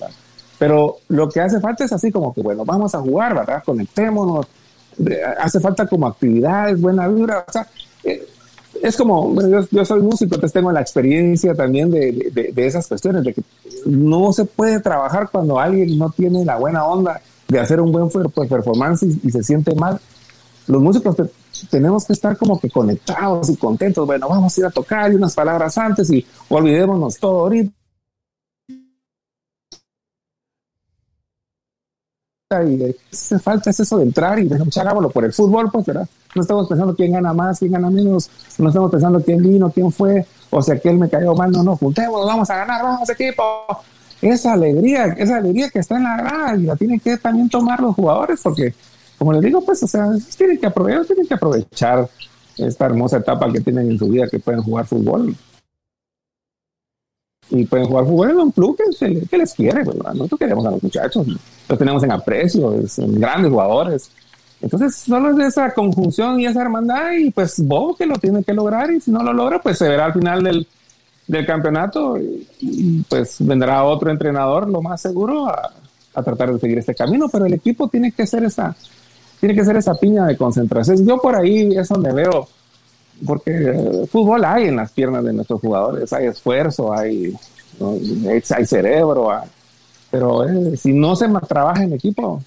Pero 0.57 0.97
lo 1.09 1.29
que 1.29 1.41
hace 1.41 1.59
falta 1.59 1.83
es 1.83 1.91
así 1.91 2.11
como 2.11 2.33
que, 2.33 2.41
bueno, 2.41 2.63
vamos 2.65 2.95
a 2.95 2.99
jugar, 2.99 3.35
¿verdad? 3.35 3.63
Conectémonos. 3.65 4.47
Hace 5.39 5.59
falta 5.59 5.85
como 5.87 6.07
actividades, 6.07 6.79
buena 6.79 7.07
vibra. 7.07 7.43
O 7.47 7.51
sea, 7.51 7.67
eh, 8.03 8.25
es 8.81 8.95
como, 8.95 9.29
bueno, 9.29 9.65
yo, 9.69 9.85
soy 9.85 10.01
músico, 10.01 10.35
entonces 10.35 10.53
tengo 10.53 10.71
la 10.71 10.81
experiencia 10.81 11.53
también 11.53 11.91
de, 11.91 12.51
de, 12.53 12.65
esas 12.65 12.87
cuestiones, 12.87 13.23
de 13.23 13.33
que 13.33 13.43
no 13.85 14.31
se 14.33 14.45
puede 14.45 14.79
trabajar 14.79 15.29
cuando 15.31 15.59
alguien 15.59 15.97
no 15.97 16.09
tiene 16.11 16.45
la 16.45 16.57
buena 16.57 16.85
onda 16.85 17.21
de 17.47 17.59
hacer 17.59 17.79
un 17.79 17.91
buen 17.91 18.09
performance 18.09 19.03
y, 19.03 19.31
se 19.31 19.43
siente 19.43 19.75
mal. 19.75 19.99
Los 20.67 20.81
músicos 20.81 21.15
tenemos 21.69 22.05
que 22.05 22.13
estar 22.13 22.37
como 22.37 22.59
que 22.59 22.69
conectados 22.69 23.49
y 23.49 23.55
contentos. 23.55 24.05
Bueno, 24.05 24.27
vamos 24.27 24.57
a 24.57 24.59
ir 24.61 24.65
a 24.65 24.71
tocar 24.71 25.11
y 25.11 25.15
unas 25.15 25.33
palabras 25.33 25.77
antes 25.77 26.09
y 26.09 26.25
olvidémonos 26.49 27.17
todo 27.17 27.41
ahorita 27.41 27.71
y 32.47 32.95
hace 33.11 33.39
falta 33.39 33.71
es 33.71 33.79
eso 33.79 33.97
de 33.97 34.03
entrar 34.03 34.37
y 34.37 34.45
pues, 34.45 34.77
hagámoslo 34.77 35.09
por 35.09 35.25
el 35.25 35.33
fútbol, 35.33 35.71
pues, 35.71 35.83
¿verdad? 35.87 36.07
No 36.35 36.43
estamos 36.43 36.67
pensando 36.67 36.95
quién 36.95 37.11
gana 37.11 37.33
más, 37.33 37.57
quién 37.57 37.71
gana 37.71 37.89
menos, 37.89 38.29
no 38.59 38.67
estamos 38.67 38.91
pensando 38.91 39.19
quién 39.19 39.41
vino, 39.41 39.71
quién 39.71 39.91
fue, 39.91 40.23
o 40.51 40.61
sea, 40.61 40.77
que 40.77 40.93
me 40.93 41.09
cayó 41.09 41.33
mal, 41.33 41.49
no, 41.49 41.63
no, 41.63 41.75
juntemos, 41.75 42.23
vamos 42.23 42.47
a 42.51 42.57
ganar, 42.57 42.83
vamos 42.83 43.09
equipo. 43.09 43.43
Esa 44.21 44.53
alegría, 44.53 45.05
esa 45.17 45.37
alegría 45.37 45.71
que 45.71 45.79
está 45.79 45.97
en 45.97 46.03
la 46.03 46.17
grada 46.17 46.55
y 46.55 46.63
la 46.63 46.75
tienen 46.75 46.99
que 46.99 47.17
también 47.17 47.49
tomar 47.49 47.79
los 47.79 47.95
jugadores 47.95 48.39
porque, 48.43 48.75
como 49.17 49.33
les 49.33 49.41
digo, 49.41 49.65
pues, 49.65 49.81
o 49.81 49.87
sea, 49.87 50.07
tienen 50.37 50.59
que 50.59 50.67
aprovechar, 50.67 51.05
tienen 51.05 51.25
que 51.25 51.33
aprovechar 51.33 52.07
esta 52.59 52.85
hermosa 52.85 53.17
etapa 53.17 53.51
que 53.51 53.61
tienen 53.61 53.89
en 53.89 53.97
su 53.97 54.07
vida 54.07 54.27
que 54.29 54.37
pueden 54.37 54.61
jugar 54.61 54.85
fútbol 54.85 55.35
y 57.49 57.65
pueden 57.65 57.87
jugar 57.87 58.05
fútbol 58.05 58.31
en 58.31 58.37
un 58.37 58.51
club 58.51 58.77
que, 58.77 59.37
les 59.37 59.53
quiere. 59.53 59.83
Nosotros 59.83 60.39
queremos 60.39 60.65
a 60.65 60.71
los 60.71 60.83
muchachos, 60.83 61.27
los 61.69 61.79
tenemos 61.79 62.03
en 62.03 62.11
aprecio, 62.11 62.87
son 62.87 63.19
grandes 63.19 63.51
jugadores. 63.51 64.09
Entonces, 64.61 64.95
solo 64.95 65.31
es 65.31 65.47
esa 65.49 65.73
conjunción 65.73 66.39
y 66.39 66.47
esa 66.47 66.61
hermandad, 66.61 67.11
y 67.11 67.29
pues 67.29 67.65
vos 67.65 67.97
que 67.97 68.05
lo 68.05 68.15
tiene 68.15 68.43
que 68.43 68.53
lograr, 68.53 68.91
y 68.91 68.99
si 68.99 69.11
no 69.11 69.21
lo 69.21 69.33
logra, 69.33 69.61
pues 69.61 69.77
se 69.77 69.87
verá 69.87 70.05
al 70.05 70.13
final 70.13 70.43
del, 70.43 70.67
del 71.27 71.45
campeonato, 71.45 72.17
y, 72.17 73.03
pues 73.07 73.37
vendrá 73.39 73.83
otro 73.83 74.09
entrenador, 74.09 74.67
lo 74.67 74.81
más 74.81 75.01
seguro, 75.01 75.47
a, 75.47 75.71
a, 76.13 76.23
tratar 76.23 76.51
de 76.53 76.59
seguir 76.59 76.79
este 76.79 76.95
camino, 76.95 77.27
pero 77.29 77.45
el 77.45 77.53
equipo 77.53 77.87
tiene 77.89 78.11
que 78.11 78.25
ser 78.25 78.43
esa, 78.43 78.75
tiene 79.39 79.53
que 79.53 79.63
ser 79.63 79.75
esa 79.75 79.93
piña 79.93 80.25
de 80.25 80.37
concentración. 80.37 81.05
Yo 81.05 81.19
por 81.19 81.35
ahí 81.35 81.75
es 81.77 81.89
donde 81.89 82.11
veo 82.11 82.47
porque 83.25 84.07
fútbol 84.11 84.43
hay 84.43 84.65
en 84.65 84.77
las 84.77 84.91
piernas 84.91 85.23
de 85.23 85.33
nuestros 85.33 85.61
jugadores, 85.61 86.11
hay 86.11 86.27
esfuerzo, 86.27 86.93
hay, 86.93 87.35
hay 88.21 88.65
cerebro, 88.65 89.29
pero 90.11 90.47
eh, 90.47 90.77
si 90.77 90.93
no 90.93 91.15
se 91.15 91.27
trabaja 91.47 91.83
en 91.83 91.93
equipo, 91.93 92.41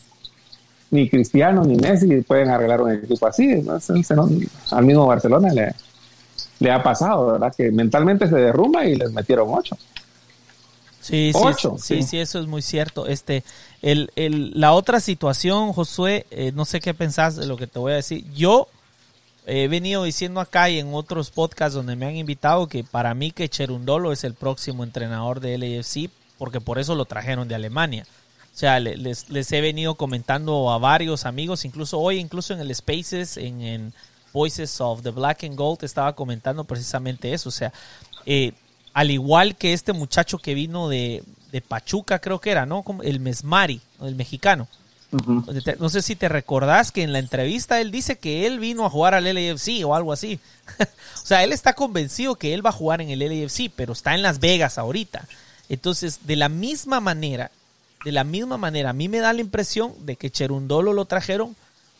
ni 0.90 1.08
Cristiano 1.08 1.64
ni 1.64 1.76
Messi 1.76 2.22
pueden 2.22 2.48
arreglar 2.48 2.80
un 2.82 2.92
equipo 2.92 3.26
así. 3.26 3.62
al 4.70 4.84
mismo 4.84 5.06
Barcelona 5.06 5.52
le, 5.52 5.74
le 6.60 6.70
ha 6.70 6.82
pasado, 6.82 7.32
¿verdad? 7.32 7.54
Que 7.56 7.70
mentalmente 7.70 8.28
se 8.28 8.36
derrumba 8.36 8.84
y 8.86 8.96
les 8.96 9.12
metieron 9.12 9.48
ocho. 9.50 9.76
Sí, 11.00 11.32
sí, 11.32 11.68
sí, 11.78 12.02
sí, 12.02 12.18
eso 12.18 12.38
es 12.38 12.46
muy 12.46 12.60
cierto. 12.60 13.06
Este, 13.06 13.42
el, 13.80 14.10
el, 14.16 14.52
la 14.58 14.72
otra 14.72 15.00
situación, 15.00 15.72
Josué, 15.72 16.26
eh, 16.30 16.52
no 16.54 16.64
sé 16.64 16.80
qué 16.80 16.92
pensás 16.92 17.36
de 17.36 17.46
lo 17.46 17.56
que 17.56 17.66
te 17.66 17.78
voy 17.78 17.92
a 17.92 17.96
decir. 17.96 18.24
Yo 18.34 18.68
he 19.48 19.66
venido 19.68 20.04
diciendo 20.04 20.40
acá 20.40 20.68
y 20.68 20.78
en 20.78 20.92
otros 20.94 21.30
podcasts 21.30 21.74
donde 21.74 21.96
me 21.96 22.06
han 22.06 22.16
invitado 22.16 22.68
que 22.68 22.84
para 22.84 23.14
mí 23.14 23.30
que 23.30 23.48
Cherundolo 23.48 24.12
es 24.12 24.22
el 24.24 24.34
próximo 24.34 24.84
entrenador 24.84 25.40
de 25.40 25.56
LAFC, 25.56 26.10
porque 26.36 26.60
por 26.60 26.78
eso 26.78 26.94
lo 26.94 27.06
trajeron 27.06 27.48
de 27.48 27.54
Alemania. 27.54 28.06
O 28.54 28.58
sea, 28.58 28.78
les, 28.80 29.52
he 29.52 29.60
venido 29.60 29.94
comentando 29.94 30.70
a 30.70 30.78
varios 30.78 31.26
amigos, 31.26 31.64
incluso 31.64 31.98
hoy, 31.98 32.18
incluso 32.18 32.52
en 32.52 32.60
el 32.60 32.74
Spaces, 32.74 33.36
en, 33.36 33.60
en 33.62 33.94
Voices 34.32 34.80
of 34.80 35.02
the 35.02 35.10
Black 35.10 35.44
and 35.44 35.56
Gold, 35.56 35.84
estaba 35.84 36.14
comentando 36.14 36.64
precisamente 36.64 37.32
eso. 37.32 37.48
O 37.48 37.52
sea, 37.52 37.72
eh, 38.26 38.52
al 38.92 39.10
igual 39.10 39.56
que 39.56 39.72
este 39.72 39.92
muchacho 39.92 40.38
que 40.38 40.54
vino 40.54 40.88
de, 40.88 41.22
Pachuca, 41.66 42.18
creo 42.18 42.40
que 42.40 42.50
era, 42.50 42.66
¿no? 42.66 42.84
El 43.02 43.20
Mesmari, 43.20 43.80
el 44.02 44.16
mexicano. 44.16 44.68
No 45.10 45.88
sé 45.88 46.02
si 46.02 46.16
te 46.16 46.28
recordás 46.28 46.92
que 46.92 47.02
en 47.02 47.12
la 47.12 47.18
entrevista 47.18 47.80
él 47.80 47.90
dice 47.90 48.18
que 48.18 48.46
él 48.46 48.58
vino 48.58 48.84
a 48.84 48.90
jugar 48.90 49.14
al 49.14 49.24
LAFC 49.24 49.84
o 49.84 49.94
algo 49.94 50.12
así. 50.12 50.38
o 50.80 51.26
sea, 51.26 51.42
él 51.44 51.52
está 51.52 51.72
convencido 51.72 52.34
que 52.34 52.52
él 52.52 52.64
va 52.64 52.70
a 52.70 52.74
jugar 52.74 53.00
en 53.00 53.10
el 53.10 53.20
LAFC, 53.20 53.70
pero 53.74 53.94
está 53.94 54.14
en 54.14 54.22
Las 54.22 54.38
Vegas 54.38 54.76
ahorita. 54.76 55.26
Entonces, 55.70 56.20
de 56.24 56.36
la 56.36 56.48
misma 56.48 57.00
manera, 57.00 57.50
de 58.04 58.12
la 58.12 58.24
misma 58.24 58.58
manera, 58.58 58.90
a 58.90 58.94
mí 58.94 59.08
me 59.08 59.18
da 59.18 59.32
la 59.32 59.40
impresión 59.40 59.94
de 60.00 60.16
que 60.16 60.30
Cherundolo 60.30 60.92
lo 60.92 61.06
trajeron 61.06 61.56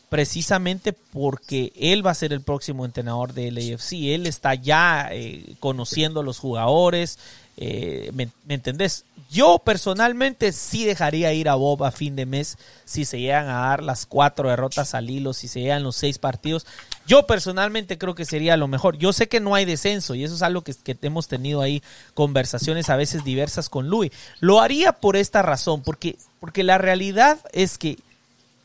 precisamente 0.08 0.92
porque 0.92 1.72
él 1.76 2.06
va 2.06 2.10
a 2.10 2.14
ser 2.14 2.32
el 2.32 2.40
próximo 2.40 2.84
entrenador 2.84 3.32
del 3.32 3.56
AFC. 3.56 3.92
Él 4.14 4.26
está 4.26 4.54
ya 4.54 5.08
eh, 5.12 5.54
conociendo 5.60 6.20
a 6.20 6.24
los 6.24 6.38
jugadores. 6.38 7.18
Eh, 7.60 8.12
¿me, 8.14 8.30
entendés? 8.48 9.04
Yo 9.30 9.58
personalmente 9.58 10.52
sí 10.52 10.84
dejaría 10.84 11.32
ir 11.32 11.48
a 11.48 11.56
Bob 11.56 11.82
a 11.82 11.90
fin 11.90 12.14
de 12.14 12.24
mes 12.24 12.56
si 12.84 13.04
se 13.04 13.18
llegan 13.18 13.48
a 13.48 13.62
dar 13.62 13.82
las 13.82 14.06
cuatro 14.06 14.48
derrotas 14.48 14.94
al 14.94 15.10
hilo, 15.10 15.32
si 15.32 15.48
se 15.48 15.60
llegan 15.60 15.82
los 15.82 15.96
seis 15.96 16.18
partidos. 16.18 16.66
Yo 17.08 17.26
personalmente 17.26 17.98
creo 17.98 18.14
que 18.14 18.24
sería 18.24 18.56
lo 18.56 18.68
mejor. 18.68 18.96
Yo 18.96 19.12
sé 19.12 19.26
que 19.26 19.40
no 19.40 19.56
hay 19.56 19.64
descenso 19.64 20.14
y 20.14 20.22
eso 20.22 20.36
es 20.36 20.42
algo 20.42 20.62
que, 20.62 20.72
que 20.72 20.96
hemos 21.02 21.26
tenido 21.26 21.60
ahí 21.60 21.82
conversaciones 22.14 22.90
a 22.90 22.96
veces 22.96 23.24
diversas 23.24 23.68
con 23.68 23.88
Luis. 23.88 24.12
Lo 24.38 24.60
haría 24.60 24.92
por 24.92 25.16
esta 25.16 25.42
razón, 25.42 25.82
porque, 25.82 26.16
porque 26.38 26.62
la 26.62 26.78
realidad 26.78 27.38
es 27.52 27.76
que 27.76 27.98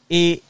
eh, 0.09 0.41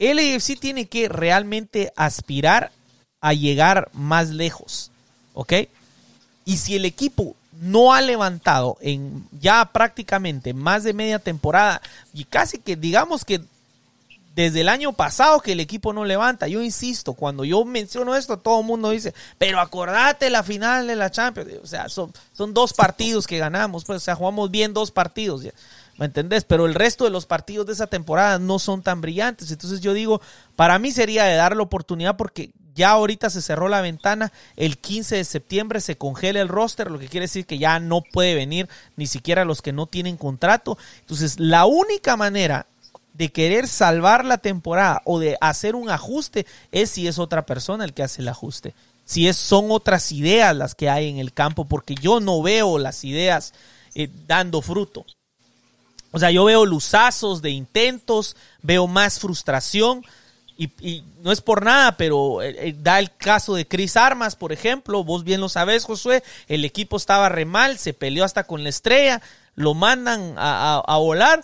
el 0.00 0.18
AFC 0.18 0.58
tiene 0.58 0.86
que 0.86 1.08
realmente 1.08 1.92
aspirar 1.94 2.72
a 3.20 3.32
llegar 3.32 3.90
más 3.92 4.30
lejos, 4.30 4.90
¿ok? 5.34 5.52
Y 6.44 6.56
si 6.56 6.74
el 6.74 6.84
equipo 6.84 7.36
no 7.60 7.92
ha 7.92 8.00
levantado 8.00 8.78
en 8.80 9.26
ya 9.40 9.70
prácticamente 9.72 10.54
más 10.54 10.84
de 10.84 10.94
media 10.94 11.18
temporada 11.18 11.82
y 12.14 12.24
casi 12.24 12.58
que 12.58 12.76
digamos 12.76 13.24
que 13.24 13.42
desde 14.34 14.62
el 14.62 14.68
año 14.68 14.92
pasado 14.92 15.40
que 15.40 15.52
el 15.52 15.60
equipo 15.60 15.92
no 15.92 16.04
levanta. 16.04 16.48
Yo 16.48 16.62
insisto, 16.62 17.12
cuando 17.12 17.44
yo 17.44 17.64
menciono 17.64 18.16
esto, 18.16 18.38
todo 18.38 18.60
el 18.60 18.66
mundo 18.66 18.90
dice, 18.90 19.14
pero 19.38 19.60
acordate 19.60 20.30
la 20.30 20.42
final 20.42 20.86
de 20.86 20.96
la 20.96 21.10
Champions. 21.10 21.50
O 21.62 21.66
sea, 21.66 21.88
son, 21.88 22.12
son 22.32 22.54
dos 22.54 22.72
partidos 22.72 23.26
que 23.26 23.38
ganamos, 23.38 23.84
pues, 23.84 23.98
o 23.98 24.00
sea, 24.00 24.14
jugamos 24.14 24.50
bien 24.50 24.72
dos 24.72 24.90
partidos. 24.90 25.42
¿Me 25.98 26.06
entendés? 26.06 26.44
Pero 26.44 26.64
el 26.64 26.74
resto 26.74 27.04
de 27.04 27.10
los 27.10 27.26
partidos 27.26 27.66
de 27.66 27.74
esa 27.74 27.86
temporada 27.86 28.38
no 28.38 28.58
son 28.58 28.82
tan 28.82 29.00
brillantes. 29.02 29.50
Entonces 29.50 29.80
yo 29.80 29.92
digo, 29.92 30.22
para 30.56 30.78
mí 30.78 30.90
sería 30.92 31.24
de 31.24 31.34
dar 31.34 31.54
la 31.54 31.62
oportunidad 31.62 32.16
porque 32.16 32.50
ya 32.74 32.90
ahorita 32.90 33.30
se 33.30 33.42
cerró 33.42 33.68
la 33.68 33.80
ventana, 33.80 34.32
el 34.56 34.78
15 34.78 35.16
de 35.16 35.24
septiembre 35.24 35.80
se 35.80 35.96
congela 35.96 36.40
el 36.40 36.48
roster, 36.48 36.90
lo 36.90 36.98
que 36.98 37.08
quiere 37.08 37.24
decir 37.24 37.46
que 37.46 37.58
ya 37.58 37.78
no 37.80 38.00
puede 38.00 38.34
venir 38.34 38.68
ni 38.96 39.06
siquiera 39.06 39.44
los 39.44 39.62
que 39.62 39.72
no 39.72 39.86
tienen 39.86 40.16
contrato. 40.16 40.78
Entonces 41.00 41.38
la 41.38 41.66
única 41.66 42.16
manera 42.16 42.66
de 43.14 43.30
querer 43.30 43.68
salvar 43.68 44.24
la 44.24 44.38
temporada 44.38 45.02
o 45.04 45.18
de 45.18 45.36
hacer 45.40 45.74
un 45.74 45.90
ajuste 45.90 46.46
es 46.70 46.90
si 46.90 47.06
es 47.06 47.18
otra 47.18 47.44
persona 47.44 47.84
el 47.84 47.92
que 47.92 48.02
hace 48.02 48.22
el 48.22 48.28
ajuste. 48.28 48.74
Si 49.04 49.28
es, 49.28 49.36
son 49.36 49.70
otras 49.70 50.12
ideas 50.12 50.56
las 50.56 50.74
que 50.74 50.88
hay 50.88 51.08
en 51.08 51.18
el 51.18 51.32
campo, 51.32 51.64
porque 51.66 51.94
yo 51.94 52.20
no 52.20 52.40
veo 52.40 52.78
las 52.78 53.04
ideas 53.04 53.52
eh, 53.94 54.08
dando 54.26 54.62
fruto. 54.62 55.04
O 56.12 56.18
sea, 56.18 56.30
yo 56.30 56.44
veo 56.44 56.64
luzazos 56.66 57.42
de 57.42 57.50
intentos, 57.50 58.36
veo 58.62 58.86
más 58.86 59.18
frustración. 59.18 60.04
Y, 60.80 61.04
no 61.22 61.32
es 61.32 61.40
por 61.40 61.64
nada, 61.64 61.96
pero 61.96 62.42
eh, 62.42 62.68
eh, 62.68 62.76
da 62.78 62.98
el 62.98 63.14
caso 63.16 63.54
de 63.54 63.66
Chris 63.66 63.96
Armas, 63.96 64.36
por 64.36 64.52
ejemplo. 64.52 65.04
Vos 65.04 65.24
bien 65.24 65.40
lo 65.40 65.48
sabés, 65.48 65.84
Josué. 65.84 66.22
El 66.48 66.64
equipo 66.64 66.96
estaba 66.96 67.28
re 67.28 67.44
mal, 67.44 67.78
se 67.78 67.94
peleó 67.94 68.24
hasta 68.24 68.44
con 68.44 68.62
la 68.62 68.68
estrella, 68.68 69.22
lo 69.54 69.74
mandan 69.74 70.34
a 70.36 70.96
volar 70.98 71.42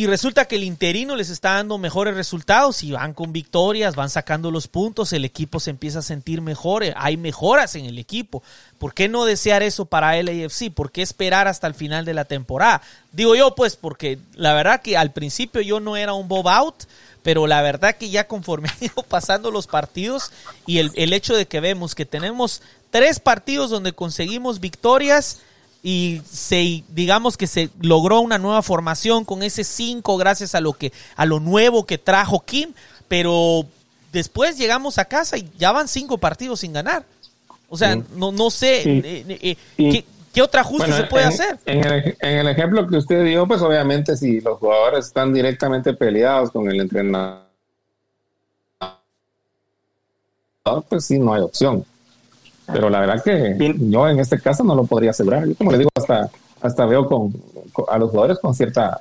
y 0.00 0.06
resulta 0.06 0.46
que 0.46 0.54
el 0.54 0.62
interino 0.62 1.16
les 1.16 1.30
está 1.30 1.54
dando 1.54 1.76
mejores 1.76 2.14
resultados 2.14 2.82
y 2.84 2.92
van 2.92 3.12
con 3.12 3.32
victorias, 3.32 3.96
van 3.96 4.08
sacando 4.08 4.52
los 4.52 4.68
puntos, 4.68 5.12
el 5.12 5.24
equipo 5.24 5.58
se 5.58 5.70
empieza 5.70 5.98
a 5.98 6.02
sentir 6.02 6.40
mejor, 6.40 6.84
eh, 6.84 6.94
hay 6.96 7.16
mejoras 7.16 7.74
en 7.74 7.86
el 7.86 7.98
equipo. 7.98 8.42
¿Por 8.78 8.94
qué 8.94 9.08
no 9.08 9.24
desear 9.24 9.64
eso 9.64 9.86
para 9.86 10.14
LAFC? 10.22 10.72
¿Por 10.72 10.92
qué 10.92 11.02
esperar 11.02 11.48
hasta 11.48 11.66
el 11.66 11.74
final 11.74 12.04
de 12.04 12.14
la 12.14 12.24
temporada? 12.24 12.82
Digo 13.10 13.34
yo, 13.34 13.56
pues, 13.56 13.74
porque 13.74 14.18
la 14.34 14.54
verdad 14.54 14.80
que 14.80 14.96
al 14.96 15.12
principio 15.12 15.60
yo 15.60 15.80
no 15.80 15.96
era 15.96 16.14
un 16.14 16.28
Bob 16.28 16.48
out, 16.48 16.84
pero 17.22 17.46
la 17.46 17.62
verdad 17.62 17.96
que 17.96 18.10
ya 18.10 18.26
conforme 18.26 18.68
han 18.70 18.84
ido 18.84 19.02
pasando 19.08 19.50
los 19.50 19.66
partidos 19.66 20.32
y 20.66 20.78
el, 20.78 20.92
el 20.94 21.12
hecho 21.12 21.36
de 21.36 21.46
que 21.46 21.60
vemos 21.60 21.94
que 21.94 22.06
tenemos 22.06 22.62
tres 22.90 23.20
partidos 23.20 23.70
donde 23.70 23.92
conseguimos 23.92 24.60
victorias, 24.60 25.40
y 25.82 26.20
se 26.30 26.84
digamos 26.88 27.36
que 27.36 27.46
se 27.46 27.70
logró 27.80 28.20
una 28.20 28.38
nueva 28.38 28.62
formación 28.62 29.24
con 29.24 29.42
ese 29.42 29.64
5 29.64 30.16
gracias 30.18 30.54
a 30.54 30.60
lo 30.60 30.74
que 30.74 30.92
a 31.16 31.24
lo 31.24 31.40
nuevo 31.40 31.86
que 31.86 31.96
trajo 31.96 32.40
Kim, 32.40 32.74
pero 33.08 33.66
después 34.12 34.58
llegamos 34.58 34.98
a 34.98 35.06
casa 35.06 35.38
y 35.38 35.50
ya 35.58 35.72
van 35.72 35.88
cinco 35.88 36.18
partidos 36.18 36.60
sin 36.60 36.72
ganar. 36.72 37.04
O 37.68 37.76
sea, 37.76 37.96
no, 38.14 38.32
no 38.32 38.50
sé 38.50 38.82
eh, 38.82 39.24
eh, 39.28 39.38
eh, 39.40 39.56
¿qué, 39.76 40.04
otra 40.38 40.60
ajuste 40.60 40.92
se 40.92 41.04
puede 41.04 41.24
hacer. 41.24 41.58
En 41.66 41.84
el, 41.84 42.16
en 42.20 42.38
el, 42.38 42.48
ejemplo 42.48 42.86
que 42.86 42.96
usted 42.96 43.24
dio, 43.24 43.48
pues 43.48 43.60
obviamente 43.62 44.16
si 44.16 44.40
los 44.40 44.58
jugadores 44.58 45.06
están 45.06 45.32
directamente 45.32 45.92
peleados 45.94 46.52
con 46.52 46.70
el 46.70 46.80
entrenador, 46.80 47.40
pues 50.88 51.04
sí, 51.04 51.18
no 51.18 51.34
hay 51.34 51.42
opción. 51.42 51.84
Pero 52.72 52.88
la 52.88 53.00
verdad 53.00 53.22
que 53.22 53.74
yo 53.80 54.08
en 54.08 54.20
este 54.20 54.38
caso 54.38 54.62
no 54.62 54.74
lo 54.76 54.84
podría 54.84 55.10
asegurar. 55.10 55.46
Yo 55.46 55.54
como 55.56 55.72
le 55.72 55.78
digo, 55.78 55.90
hasta, 55.96 56.30
hasta 56.60 56.86
veo 56.86 57.06
con, 57.06 57.32
a 57.88 57.98
los 57.98 58.10
jugadores 58.10 58.38
con 58.38 58.54
cierta, 58.54 59.00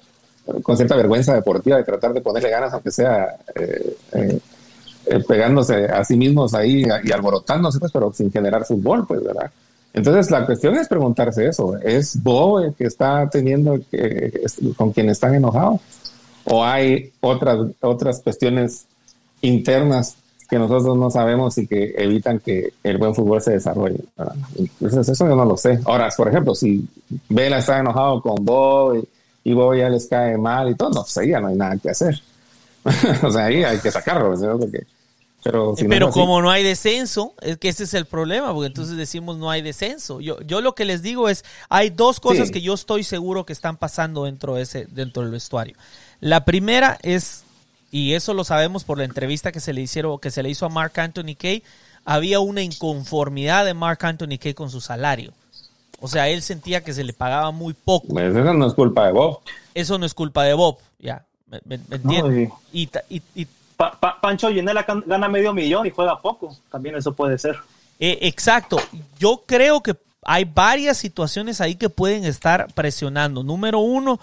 con 0.63 0.75
cierta 0.75 0.95
vergüenza 0.95 1.35
deportiva 1.35 1.77
de 1.77 1.83
tratar 1.83 2.13
de 2.13 2.21
ponerle 2.21 2.49
ganas, 2.49 2.73
aunque 2.73 2.89
sea 2.89 3.35
eh, 3.55 3.97
eh, 4.13 4.39
eh, 5.05 5.23
pegándose 5.27 5.85
a 5.85 6.03
sí 6.03 6.17
mismos 6.17 6.53
ahí 6.53 6.85
y 7.03 7.11
alborotándose, 7.11 7.79
pues, 7.79 7.91
pero 7.91 8.11
sin 8.13 8.31
generar 8.31 8.65
fútbol, 8.65 9.05
pues, 9.05 9.23
¿verdad? 9.23 9.51
Entonces 9.93 10.29
la 10.31 10.45
cuestión 10.45 10.75
es 10.75 10.87
preguntarse 10.87 11.47
eso. 11.47 11.77
¿Es 11.77 12.21
Bo 12.21 12.59
el 12.59 12.73
que 12.73 12.85
está 12.85 13.29
teniendo, 13.29 13.79
con 14.77 14.91
quien 14.91 15.09
están 15.09 15.35
enojados? 15.35 15.81
¿O 16.45 16.63
hay 16.63 17.11
otras, 17.21 17.57
otras 17.81 18.21
cuestiones 18.21 18.85
internas 19.41 20.15
que 20.49 20.57
nosotros 20.57 20.97
no 20.97 21.11
sabemos 21.11 21.57
y 21.59 21.67
que 21.67 21.93
evitan 21.95 22.39
que 22.39 22.73
el 22.83 22.97
buen 22.97 23.13
fútbol 23.13 23.39
se 23.39 23.51
desarrolle. 23.51 23.99
Entonces, 24.57 25.09
eso 25.09 25.27
yo 25.27 25.35
no 25.35 25.45
lo 25.45 25.55
sé. 25.55 25.79
Ahora, 25.85 26.09
por 26.17 26.27
ejemplo, 26.27 26.55
si 26.55 26.87
Vela 27.29 27.59
está 27.59 27.77
enojado 27.79 28.19
con 28.19 28.43
Bob 28.43 29.07
y, 29.43 29.53
Bob 29.53 29.75
ya 29.75 29.89
les 29.89 30.07
cae 30.07 30.37
mal 30.37 30.71
y 30.71 30.75
todo, 30.75 30.89
no 30.89 31.03
sé, 31.03 31.27
ya 31.27 31.39
no 31.39 31.47
hay 31.47 31.55
nada 31.55 31.77
que 31.77 31.91
hacer. 31.91 32.19
o 33.23 33.31
sea, 33.31 33.45
ahí 33.45 33.63
hay 33.63 33.77
que 33.77 33.91
sacarlo, 33.91 34.35
pero, 35.41 36.09
como 36.11 36.41
no 36.41 36.51
hay 36.51 36.63
descenso, 36.63 37.33
es 37.41 37.57
que 37.57 37.69
ese 37.69 37.85
es 37.85 37.93
el 37.93 38.05
problema, 38.05 38.53
porque 38.53 38.67
entonces 38.67 38.97
decimos 38.97 39.37
no 39.37 39.49
hay 39.49 39.61
descenso. 39.61 40.19
Yo, 40.19 40.41
yo 40.41 40.61
lo 40.61 40.75
que 40.75 40.85
les 40.85 41.01
digo 41.01 41.29
es, 41.29 41.45
hay 41.69 41.89
dos 41.89 42.19
cosas 42.19 42.51
que 42.51 42.61
yo 42.61 42.73
estoy 42.73 43.03
seguro 43.03 43.45
que 43.45 43.53
están 43.53 43.77
pasando 43.77 44.25
dentro, 44.25 44.55
de 44.55 44.63
ese, 44.63 44.87
dentro 44.91 45.23
del 45.23 45.31
vestuario. 45.31 45.75
La 46.19 46.43
primera 46.43 46.97
es 47.01 47.43
y 47.91 48.13
eso 48.13 48.33
lo 48.33 48.43
sabemos 48.43 48.83
por 48.83 48.97
la 48.97 49.03
entrevista 49.03 49.51
que 49.51 49.59
se 49.59 49.73
le 49.73 49.81
hicieron, 49.81 50.19
que 50.19 50.31
se 50.31 50.43
le 50.43 50.49
hizo 50.49 50.65
a 50.65 50.69
Mark 50.69 50.99
Anthony 50.99 51.35
Kay, 51.37 51.63
había 52.05 52.39
una 52.39 52.61
inconformidad 52.61 53.65
de 53.65 53.73
Mark 53.73 53.99
Anthony 54.05 54.37
Kay 54.39 54.53
con 54.53 54.69
su 54.69 54.81
salario. 54.81 55.33
O 55.99 56.07
sea, 56.07 56.29
él 56.29 56.41
sentía 56.41 56.83
que 56.83 56.93
se 56.93 57.03
le 57.03 57.13
pagaba 57.13 57.51
muy 57.51 57.73
poco. 57.73 58.07
Pues 58.07 58.35
eso 58.35 58.53
no 58.53 58.67
es 58.67 58.73
culpa 58.73 59.05
de 59.05 59.11
Bob. 59.11 59.39
Eso 59.73 59.97
no 59.97 60.05
es 60.05 60.13
culpa 60.13 60.43
de 60.43 60.53
Bob, 60.53 60.77
ya. 60.99 61.25
¿Me, 61.65 61.79
entiendes? 61.89 62.51
y, 62.71 62.89
Pancho 64.21 64.49
Ginela 64.49 64.85
gana 65.05 65.29
medio 65.29 65.53
millón 65.53 65.85
y 65.87 65.91
juega 65.91 66.21
poco. 66.21 66.55
También 66.69 66.95
eso 66.95 67.13
puede 67.13 67.37
ser. 67.37 67.57
Eh, 67.99 68.19
exacto. 68.21 68.77
Yo 69.17 69.43
creo 69.45 69.81
que 69.81 69.95
hay 70.23 70.43
varias 70.45 70.97
situaciones 70.97 71.61
ahí 71.61 71.75
que 71.75 71.89
pueden 71.89 72.25
estar 72.25 72.67
presionando. 72.73 73.41
Número 73.41 73.79
uno, 73.79 74.19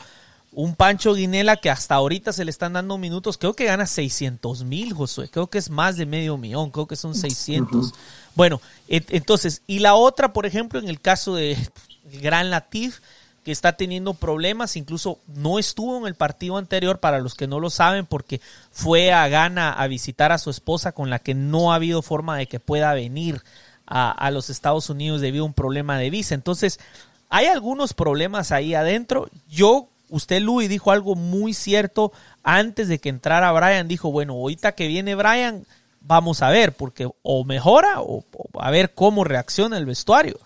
un 0.53 0.75
Pancho 0.75 1.15
Guinela 1.15 1.57
que 1.57 1.71
hasta 1.71 1.95
ahorita 1.95 2.33
se 2.33 2.45
le 2.45 2.51
están 2.51 2.75
dando 2.75 2.99
minutos, 2.99 3.39
creo 3.39 3.55
que 3.55 3.65
gana 3.65 3.87
600 3.87 4.65
mil, 4.65 4.93
Josué, 4.95 5.29
creo 5.29 5.49
que 5.49 5.59
es 5.59 5.69
más 5.69 5.97
de 5.97 6.07
medio 6.07 6.39
millón, 6.39 6.71
creo 6.71 6.87
que 6.87 6.97
son 6.97 7.15
600. 7.15 7.93
Bueno, 8.35 8.61
entonces, 8.89 9.63
y 9.67 9.81
la 9.81 9.95
otra, 9.95 10.33
por 10.33 10.47
ejemplo, 10.47 10.79
en 10.79 10.89
el 10.89 11.01
caso 11.01 11.35
de 11.35 11.57
Gran 12.05 12.51
Latif, 12.51 13.01
que 13.47 13.53
está 13.53 13.75
teniendo 13.75 14.13
problemas, 14.13 14.75
incluso 14.75 15.21
no 15.29 15.61
estuvo 15.61 15.97
en 15.99 16.09
el 16.09 16.17
partido 16.17 16.57
anterior, 16.57 16.99
para 16.99 17.21
los 17.21 17.37
que 17.37 17.47
no 17.47 17.61
lo 17.61 17.71
saben, 17.71 18.05
porque 18.05 18.41
fue 18.73 19.13
a 19.13 19.29
Ghana 19.29 19.73
a 19.73 19.87
visitar 19.87 20.33
a 20.33 20.39
su 20.39 20.51
esposa 20.51 20.91
con 20.91 21.11
la 21.11 21.21
que 21.21 21.33
no 21.33 21.71
ha 21.71 21.77
habido 21.77 22.03
forma 22.03 22.37
de 22.37 22.49
que 22.49 22.59
pueda 22.59 22.93
venir 22.93 23.45
a, 23.87 24.33
los 24.33 24.51
Estados 24.51 24.91
Unidos 24.91 25.21
debido 25.21 25.45
a 25.45 25.47
un 25.47 25.55
problema 25.55 25.97
de 25.97 26.11
visa. 26.11 26.35
Entonces, 26.35 26.81
hay 27.29 27.47
algunos 27.47 27.95
problemas 27.95 28.51
ahí 28.51 28.75
adentro. 28.75 29.29
Yo, 29.49 29.87
usted, 30.09 30.41
Luis, 30.41 30.69
dijo 30.69 30.91
algo 30.91 31.15
muy 31.15 31.55
cierto 31.55 32.11
antes 32.43 32.89
de 32.89 32.99
que 32.99 33.11
entrara 33.11 33.53
Brian. 33.53 33.87
Dijo, 33.87 34.11
bueno, 34.11 34.33
ahorita 34.33 34.73
que 34.73 34.89
viene 34.89 35.15
Brian, 35.15 35.65
vamos 36.01 36.43
a 36.43 36.51
ver, 36.51 36.73
porque 36.73 37.09
o 37.23 37.45
mejora 37.45 38.01
o, 38.01 38.25
a 38.59 38.73
ver 38.73 38.93
cómo 38.93 39.23
reacciona 39.23 39.79
el 39.79 39.87
vestuario. 39.87 40.37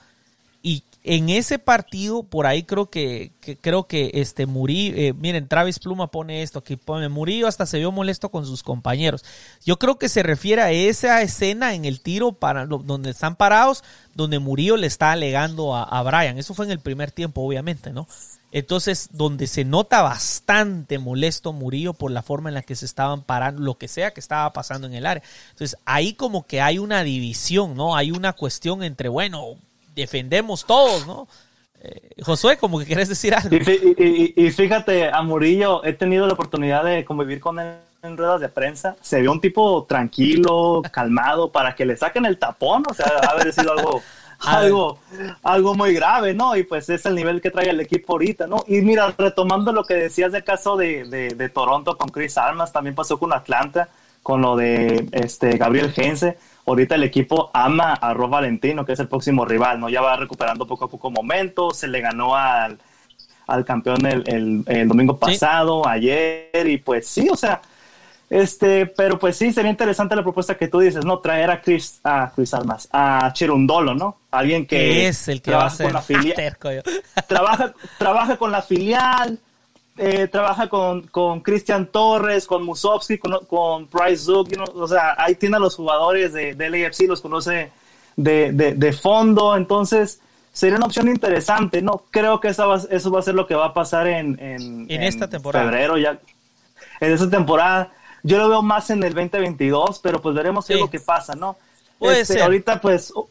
En 1.03 1.31
ese 1.31 1.59
partido, 1.59 2.23
por 2.23 2.47
ahí 2.47 2.65
creo 2.65 2.91
que, 2.91 3.33
creo 3.63 3.85
que 3.87 4.11
este 4.15 4.45
Murillo, 4.45 4.95
eh, 4.97 5.15
miren, 5.15 5.49
Travis 5.49 5.79
Pluma 5.79 6.11
pone 6.11 6.43
esto, 6.43 6.63
que 6.63 6.77
pone 6.77 7.09
Murillo 7.09 7.47
hasta 7.47 7.65
se 7.65 7.79
vio 7.79 7.91
molesto 7.91 8.29
con 8.29 8.45
sus 8.45 8.63
compañeros. 8.63 9.25
Yo 9.65 9.79
creo 9.79 9.99
que 9.99 10.11
se 10.11 10.23
refiere 10.23 10.61
a 10.61 10.73
esa 10.73 11.23
escena 11.23 11.75
en 11.75 11.87
el 11.87 12.03
tiro 12.03 12.33
para 12.33 12.67
donde 12.67 13.11
están 13.11 13.37
parados, 13.37 13.83
donde 14.15 14.39
Murillo 14.41 14.77
le 14.77 14.87
está 14.87 15.13
alegando 15.13 15.75
a, 15.75 15.85
a 15.85 16.03
Brian. 16.03 16.37
Eso 16.37 16.53
fue 16.53 16.67
en 16.67 16.73
el 16.73 16.81
primer 16.81 17.13
tiempo, 17.13 17.41
obviamente, 17.41 17.93
¿no? 17.93 18.07
Entonces, 18.53 19.09
donde 19.13 19.47
se 19.47 19.65
nota 19.65 20.03
bastante 20.03 20.99
molesto 20.99 21.53
Murillo 21.53 21.95
por 21.95 22.11
la 22.11 22.23
forma 22.23 22.51
en 22.51 22.55
la 22.55 22.63
que 22.63 22.75
se 22.75 22.85
estaban 22.85 23.23
parando, 23.23 23.63
lo 23.63 23.79
que 23.79 23.89
sea 23.89 24.11
que 24.11 24.21
estaba 24.21 24.53
pasando 24.53 24.87
en 24.87 24.95
el 24.95 25.07
área. 25.07 25.23
Entonces, 25.51 25.79
ahí 25.87 26.15
como 26.15 26.47
que 26.47 26.61
hay 26.61 26.79
una 26.79 27.05
división, 27.05 27.75
¿no? 27.75 27.97
Hay 27.97 28.11
una 28.11 28.33
cuestión 28.33 28.83
entre, 28.83 29.09
bueno, 29.09 29.57
defendemos 30.01 30.65
todos, 30.65 31.07
¿no? 31.07 31.29
Eh, 31.83 32.23
Josué, 32.23 32.59
como 32.59 32.79
que 32.79 32.85
quieres 32.85 33.09
decir 33.09 33.35
algo. 33.35 33.57
Y, 33.57 34.51
fíjate, 34.51 35.11
a 35.11 35.23
Murillo 35.23 35.83
he 35.85 35.95
tenido 35.95 36.27
la 36.27 36.35
oportunidad 36.35 36.85
de 36.85 37.05
convivir 37.05 37.41
con 37.41 37.59
él 37.59 37.77
en 38.03 38.17
ruedas 38.17 38.41
de 38.41 38.49
prensa. 38.49 38.97
Se 39.01 39.21
vio 39.21 39.33
un 39.33 39.41
tipo 39.41 39.85
tranquilo, 39.85 40.83
calmado, 40.91 41.51
para 41.51 41.75
que 41.75 41.87
le 41.87 41.97
saquen 41.97 42.27
el 42.27 42.39
tapón. 42.39 42.83
O 42.89 42.95
sea, 42.95 43.07
haber 43.31 43.53
sido 43.53 43.73
algo, 43.73 44.03
algo, 44.41 44.99
algo 45.43 45.75
muy 45.75 45.95
grave, 45.95 46.35
¿no? 46.35 46.55
Y 46.55 46.65
pues 46.65 46.91
es 46.91 47.07
el 47.07 47.15
nivel 47.15 47.41
que 47.41 47.51
trae 47.51 47.71
el 47.71 47.81
equipo 47.81 48.13
ahorita, 48.13 48.47
¿no? 48.47 48.63
Y 48.67 48.83
mira, 48.83 49.15
retomando 49.17 49.73
lo 49.73 49.85
que 49.85 49.95
decías 49.95 50.33
del 50.33 50.45
caso 50.45 50.77
de, 50.77 51.05
de, 51.35 51.49
Toronto 51.49 51.97
con 51.97 52.11
Chris 52.11 52.37
Armas, 52.37 52.73
también 52.73 52.95
pasó 52.95 53.19
con 53.19 53.33
Atlanta, 53.33 53.89
con 54.23 54.43
lo 54.43 54.55
de 54.55 55.09
este, 55.13 55.57
Gabriel 55.57 55.93
Gense 55.93 56.37
ahorita 56.67 56.95
el 56.95 57.05
equipo 57.05 57.51
ama 57.53 57.95
a 57.95 58.15
Rob 58.15 58.31
Valentino, 58.31 58.85
que 58.85 58.93
es 58.93 59.01
el 59.01 59.09
próximo 59.09 59.45
rival, 59.45 59.81
¿no? 59.81 59.89
Ya 59.89 60.01
va 60.01 60.17
recuperando 60.17 60.67
poco 60.67 60.85
a 60.85 60.89
poco 60.89 61.11
momentos, 61.11 61.79
se 61.79 61.89
le 61.89 62.01
ganó 62.01 62.37
al, 62.37 62.79
al 63.47 63.65
campeón 63.65 64.05
el, 64.07 64.65
el, 64.67 64.89
domingo 64.89 65.19
pasado, 65.19 65.87
ayer, 65.87 66.67
y 66.67 66.79
pues 66.79 67.07
sí, 67.07 67.29
o 67.31 67.37
sea, 67.37 67.61
este, 68.29 68.87
pero 68.87 69.19
pues 69.19 69.37
sí, 69.37 69.53
sería 69.53 69.71
interesante 69.71 70.15
la 70.15 70.23
propuesta 70.23 70.57
que 70.57 70.69
tú 70.69 70.79
dices, 70.79 71.05
¿no? 71.05 71.19
Traer 71.19 71.51
a 71.51 71.61
Chris, 71.61 72.01
a 72.05 72.31
Chris 72.35 72.55
Almas, 72.55 72.89
a 72.93 73.33
Chirundolo, 73.33 73.95
¿no? 73.95 74.19
Alguien 74.31 74.67
que... 74.67 75.09
es 75.09 75.27
el 75.29 75.43
que 75.43 75.51
va 75.51 75.67
a 75.67 75.71
ser 75.71 75.87
con 75.87 75.95
la 75.95 76.03
filial, 76.03 76.57
trabaja, 77.27 77.75
trabaja 77.99 78.37
con 78.37 78.53
la 78.53 78.63
filial, 78.63 79.39
eh, 80.03 80.29
trabaja 80.29 80.67
con, 80.71 81.03
con 81.09 81.43
Cristian 81.43 81.87
Torres, 81.89 82.47
con 82.47 82.65
Musovski, 82.65 83.19
con, 83.19 83.45
con 83.45 83.87
Price 83.87 84.25
Zook, 84.25 84.49
o 84.75 84.89
sea, 84.89 85.15
ahí 85.19 85.35
tiene 85.35 85.57
a 85.57 85.59
los 85.59 85.77
jugadores 85.77 86.33
de, 86.33 86.55
del 86.55 86.87
AFC, 86.87 87.03
los 87.03 87.21
conoce 87.21 87.71
de, 88.17 88.51
de, 88.51 88.93
fondo, 88.95 89.55
entonces 89.55 90.23
sería 90.55 90.79
una 90.79 90.87
opción 90.87 91.09
interesante, 91.09 91.83
¿no? 91.83 92.05
Creo 92.11 92.41
que 92.41 92.49
eso 92.49 92.67
va, 92.67 92.81
eso 92.91 93.11
va 93.11 93.19
a 93.19 93.23
ser 93.23 93.35
lo 93.35 93.47
que 93.47 93.55
va 93.55 93.67
a 93.67 93.75
pasar 93.75 94.07
en, 94.07 94.41
en, 94.41 94.91
en 94.91 95.03
esta 95.03 95.29
temporada. 95.29 95.67
febrero 95.67 95.99
ya, 95.99 96.19
en 97.01 97.13
esta 97.13 97.29
temporada. 97.29 97.93
Yo 98.23 98.39
lo 98.39 98.49
veo 98.49 98.63
más 98.63 98.89
en 98.89 99.03
el 99.03 99.13
2022, 99.13 99.99
pero 99.99 100.23
pues 100.23 100.35
veremos 100.35 100.65
qué 100.65 100.75
es 100.75 100.81
lo 100.81 100.89
que 100.89 101.01
pasa, 101.01 101.35
¿no? 101.35 101.59
Puede 101.99 102.23
este, 102.23 102.35
ser. 102.35 102.43
Ahorita 102.45 102.81
pues, 102.81 103.13
uh, 103.15 103.29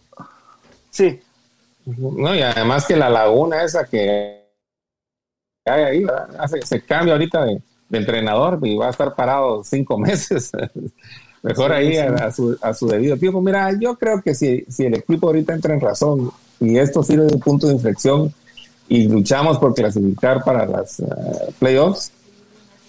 sí. 0.91 1.19
No, 1.85 2.35
y 2.35 2.43
además 2.43 2.85
que 2.85 2.95
la 2.95 3.09
laguna 3.09 3.63
esa 3.63 3.85
que 3.85 4.38
ahí, 5.69 6.05
Hace, 6.37 6.61
se 6.61 6.81
cambia 6.81 7.13
ahorita 7.13 7.45
de, 7.45 7.61
entrenador 7.91 8.59
y 8.63 8.75
va 8.75 8.87
a 8.87 8.89
estar 8.91 9.15
parado 9.15 9.63
cinco 9.63 9.97
meses. 9.99 10.51
Mejor 11.41 11.71
ahí 11.71 11.97
A, 11.97 12.31
su, 12.31 12.57
a, 12.61 12.73
su, 12.73 12.87
debido 12.87 13.17
tiempo. 13.17 13.41
Mira, 13.41 13.71
yo 13.79 13.95
creo 13.95 14.21
que 14.21 14.35
si, 14.35 14.65
si 14.69 14.85
el 14.85 14.95
equipo 14.95 15.27
ahorita 15.27 15.53
entra 15.53 15.73
en 15.73 15.81
razón 15.81 16.31
y 16.59 16.77
esto 16.77 17.01
sirve 17.01 17.25
de 17.25 17.37
punto 17.37 17.67
de 17.67 17.73
inflexión 17.73 18.33
y 18.89 19.07
luchamos 19.07 19.57
por 19.57 19.73
clasificar 19.73 20.43
para 20.43 20.65
las 20.65 20.99
eh, 20.99 21.05
playoffs, 21.59 22.11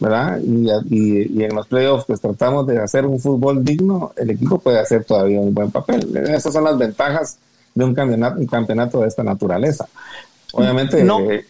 ¿verdad? 0.01 0.41
Y, 0.41 0.69
y, 0.91 1.45
en 1.45 1.55
los 1.55 1.67
playoffs 1.67 2.07
pues 2.07 2.21
tratamos 2.21 2.67
de 2.67 2.79
hacer 2.79 3.05
un 3.07 3.21
fútbol 3.21 3.65
digno, 3.65 4.13
el 4.17 4.31
equipo 4.31 4.59
puede 4.59 4.81
hacer 4.81 5.05
todavía 5.05 5.41
un 5.41 5.55
buen 5.55 5.71
papel. 5.71 6.17
Esas 6.17 6.53
son 6.53 6.65
las 6.65 6.77
ventajas 6.77 7.39
de 7.75 7.85
un 7.85 7.95
campeonato, 7.95 8.41
un 8.41 8.47
campeonato 8.47 9.01
de 9.01 9.09
esta 9.09 9.23
naturaleza. 9.23 9.87
Obviamente, 10.53 11.05
no. 11.05 11.21
Eh, 11.31 11.45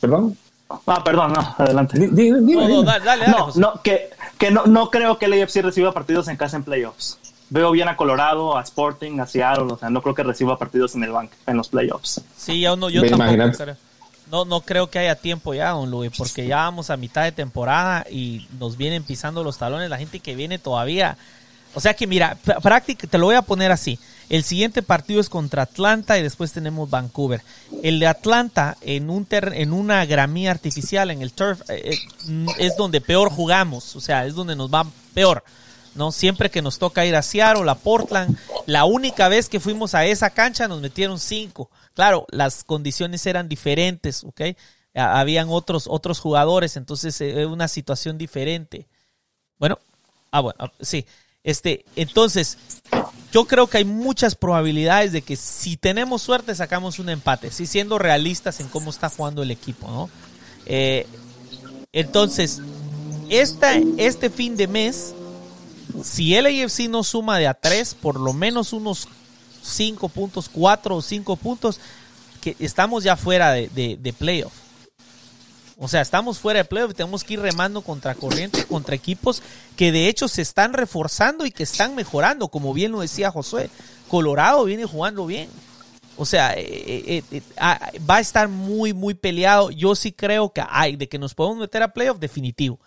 perdón. 0.00 0.36
Ah, 0.86 1.02
perdón, 1.04 1.32
no, 1.32 1.54
adelante. 1.58 1.98
no, 1.98 2.82
dale, 2.82 3.26
no, 3.28 3.50
no, 3.56 3.82
que, 3.82 4.10
que 4.38 4.50
no, 4.50 4.66
no 4.66 4.90
creo 4.90 5.18
que 5.18 5.26
el 5.26 5.42
AFC 5.42 5.56
reciba 5.62 5.92
partidos 5.92 6.28
en 6.28 6.36
casa 6.36 6.56
en 6.56 6.64
playoffs. 6.64 7.18
Veo 7.50 7.70
bien 7.70 7.88
a 7.88 7.96
Colorado, 7.96 8.56
a 8.56 8.62
Sporting, 8.62 9.20
a 9.20 9.26
Seattle, 9.26 9.72
o 9.72 9.76
sea, 9.76 9.90
no 9.90 10.00
creo 10.00 10.14
que 10.14 10.22
reciba 10.22 10.58
partidos 10.58 10.94
en 10.94 11.04
el 11.04 11.10
bank, 11.10 11.30
en 11.46 11.56
los 11.56 11.68
playoffs. 11.68 12.22
Sí, 12.36 12.60
yo, 12.60 12.76
no, 12.76 12.88
yo 12.88 13.02
tampoco 13.08 13.56
creo. 13.56 13.76
No, 14.30 14.46
no 14.46 14.62
creo 14.62 14.88
que 14.88 14.98
haya 14.98 15.14
tiempo 15.14 15.52
ya, 15.52 15.70
don 15.70 15.90
Luis, 15.90 16.10
porque 16.16 16.46
ya 16.46 16.56
vamos 16.56 16.88
a 16.88 16.96
mitad 16.96 17.24
de 17.24 17.32
temporada 17.32 18.06
y 18.10 18.48
nos 18.58 18.78
vienen 18.78 19.04
pisando 19.04 19.44
los 19.44 19.58
talones 19.58 19.90
la 19.90 19.98
gente 19.98 20.20
que 20.20 20.34
viene 20.34 20.58
todavía. 20.58 21.18
O 21.74 21.80
sea 21.80 21.92
que 21.92 22.06
mira, 22.06 22.38
práctica, 22.62 23.06
te 23.06 23.18
lo 23.18 23.26
voy 23.26 23.34
a 23.34 23.42
poner 23.42 23.70
así. 23.70 23.98
El 24.32 24.44
siguiente 24.44 24.80
partido 24.80 25.20
es 25.20 25.28
contra 25.28 25.64
Atlanta 25.64 26.18
y 26.18 26.22
después 26.22 26.52
tenemos 26.52 26.88
Vancouver. 26.88 27.42
El 27.82 28.00
de 28.00 28.06
Atlanta 28.06 28.78
en 28.80 29.10
un 29.10 29.26
en 29.30 29.74
una 29.74 30.06
gramía 30.06 30.50
artificial 30.50 31.10
en 31.10 31.20
el 31.20 31.34
turf 31.34 31.60
eh, 31.68 31.92
eh, 31.92 32.46
es 32.56 32.74
donde 32.78 33.02
peor 33.02 33.28
jugamos, 33.28 33.94
o 33.94 34.00
sea, 34.00 34.24
es 34.24 34.34
donde 34.34 34.56
nos 34.56 34.72
va 34.72 34.86
peor. 35.12 35.44
¿no? 35.94 36.12
Siempre 36.12 36.50
que 36.50 36.62
nos 36.62 36.78
toca 36.78 37.04
ir 37.04 37.14
a 37.14 37.20
Seattle, 37.20 37.70
a 37.70 37.74
Portland, 37.74 38.38
la 38.64 38.86
única 38.86 39.28
vez 39.28 39.50
que 39.50 39.60
fuimos 39.60 39.94
a 39.94 40.06
esa 40.06 40.30
cancha 40.30 40.66
nos 40.66 40.80
metieron 40.80 41.18
cinco. 41.18 41.70
Claro, 41.92 42.26
las 42.30 42.64
condiciones 42.64 43.26
eran 43.26 43.50
diferentes, 43.50 44.24
¿ok? 44.24 44.40
Habían 44.94 45.48
otros, 45.50 45.84
otros 45.86 46.20
jugadores, 46.20 46.78
entonces 46.78 47.20
es 47.20 47.36
eh, 47.36 47.44
una 47.44 47.68
situación 47.68 48.16
diferente. 48.16 48.88
Bueno, 49.58 49.78
ah, 50.30 50.40
bueno, 50.40 50.56
ah, 50.58 50.72
sí. 50.80 51.04
Este, 51.44 51.84
entonces, 51.96 52.56
yo 53.32 53.46
creo 53.46 53.66
que 53.66 53.78
hay 53.78 53.84
muchas 53.84 54.34
probabilidades 54.34 55.10
de 55.12 55.22
que 55.22 55.36
si 55.36 55.78
tenemos 55.78 56.22
suerte 56.22 56.54
sacamos 56.54 56.98
un 56.98 57.08
empate, 57.08 57.50
sí 57.50 57.66
siendo 57.66 57.98
realistas 57.98 58.60
en 58.60 58.68
cómo 58.68 58.90
está 58.90 59.08
jugando 59.08 59.42
el 59.42 59.50
equipo, 59.50 59.88
¿no? 59.88 60.10
Eh, 60.66 61.06
entonces, 61.92 62.60
esta, 63.30 63.74
este 63.96 64.28
fin 64.28 64.56
de 64.56 64.68
mes, 64.68 65.14
si 66.04 66.34
el 66.34 66.46
AFC 66.46 66.88
no 66.90 67.02
suma 67.02 67.38
de 67.38 67.48
a 67.48 67.54
tres, 67.54 67.94
por 67.94 68.20
lo 68.20 68.34
menos 68.34 68.74
unos 68.74 69.08
cinco 69.62 70.10
puntos, 70.10 70.50
cuatro 70.50 70.96
o 70.96 71.02
cinco 71.02 71.36
puntos, 71.36 71.80
que 72.42 72.54
estamos 72.58 73.02
ya 73.02 73.16
fuera 73.16 73.52
de, 73.52 73.68
de, 73.68 73.96
de 73.96 74.12
playoff. 74.12 74.52
O 75.78 75.88
sea, 75.88 76.00
estamos 76.00 76.38
fuera 76.38 76.58
de 76.58 76.64
playoff 76.64 76.92
y 76.92 76.94
tenemos 76.94 77.24
que 77.24 77.34
ir 77.34 77.40
remando 77.40 77.82
contra 77.82 78.14
corriente, 78.14 78.64
contra 78.66 78.94
equipos 78.94 79.42
que 79.76 79.90
de 79.90 80.08
hecho 80.08 80.28
se 80.28 80.42
están 80.42 80.72
reforzando 80.72 81.46
y 81.46 81.50
que 81.50 81.62
están 81.62 81.94
mejorando, 81.94 82.48
como 82.48 82.74
bien 82.74 82.92
lo 82.92 83.00
decía 83.00 83.30
Josué. 83.30 83.70
Colorado 84.08 84.64
viene 84.64 84.84
jugando 84.84 85.26
bien. 85.26 85.48
O 86.16 86.26
sea, 86.26 86.52
eh, 86.54 86.64
eh, 86.66 87.22
eh, 87.30 87.42
ah, 87.56 87.90
va 88.08 88.16
a 88.16 88.20
estar 88.20 88.48
muy, 88.48 88.92
muy 88.92 89.14
peleado. 89.14 89.70
Yo 89.70 89.94
sí 89.94 90.12
creo 90.12 90.52
que 90.52 90.62
hay, 90.68 90.96
de 90.96 91.08
que 91.08 91.18
nos 91.18 91.34
podemos 91.34 91.58
meter 91.58 91.82
a 91.82 91.92
playoff, 91.92 92.18
definitivo. 92.18 92.78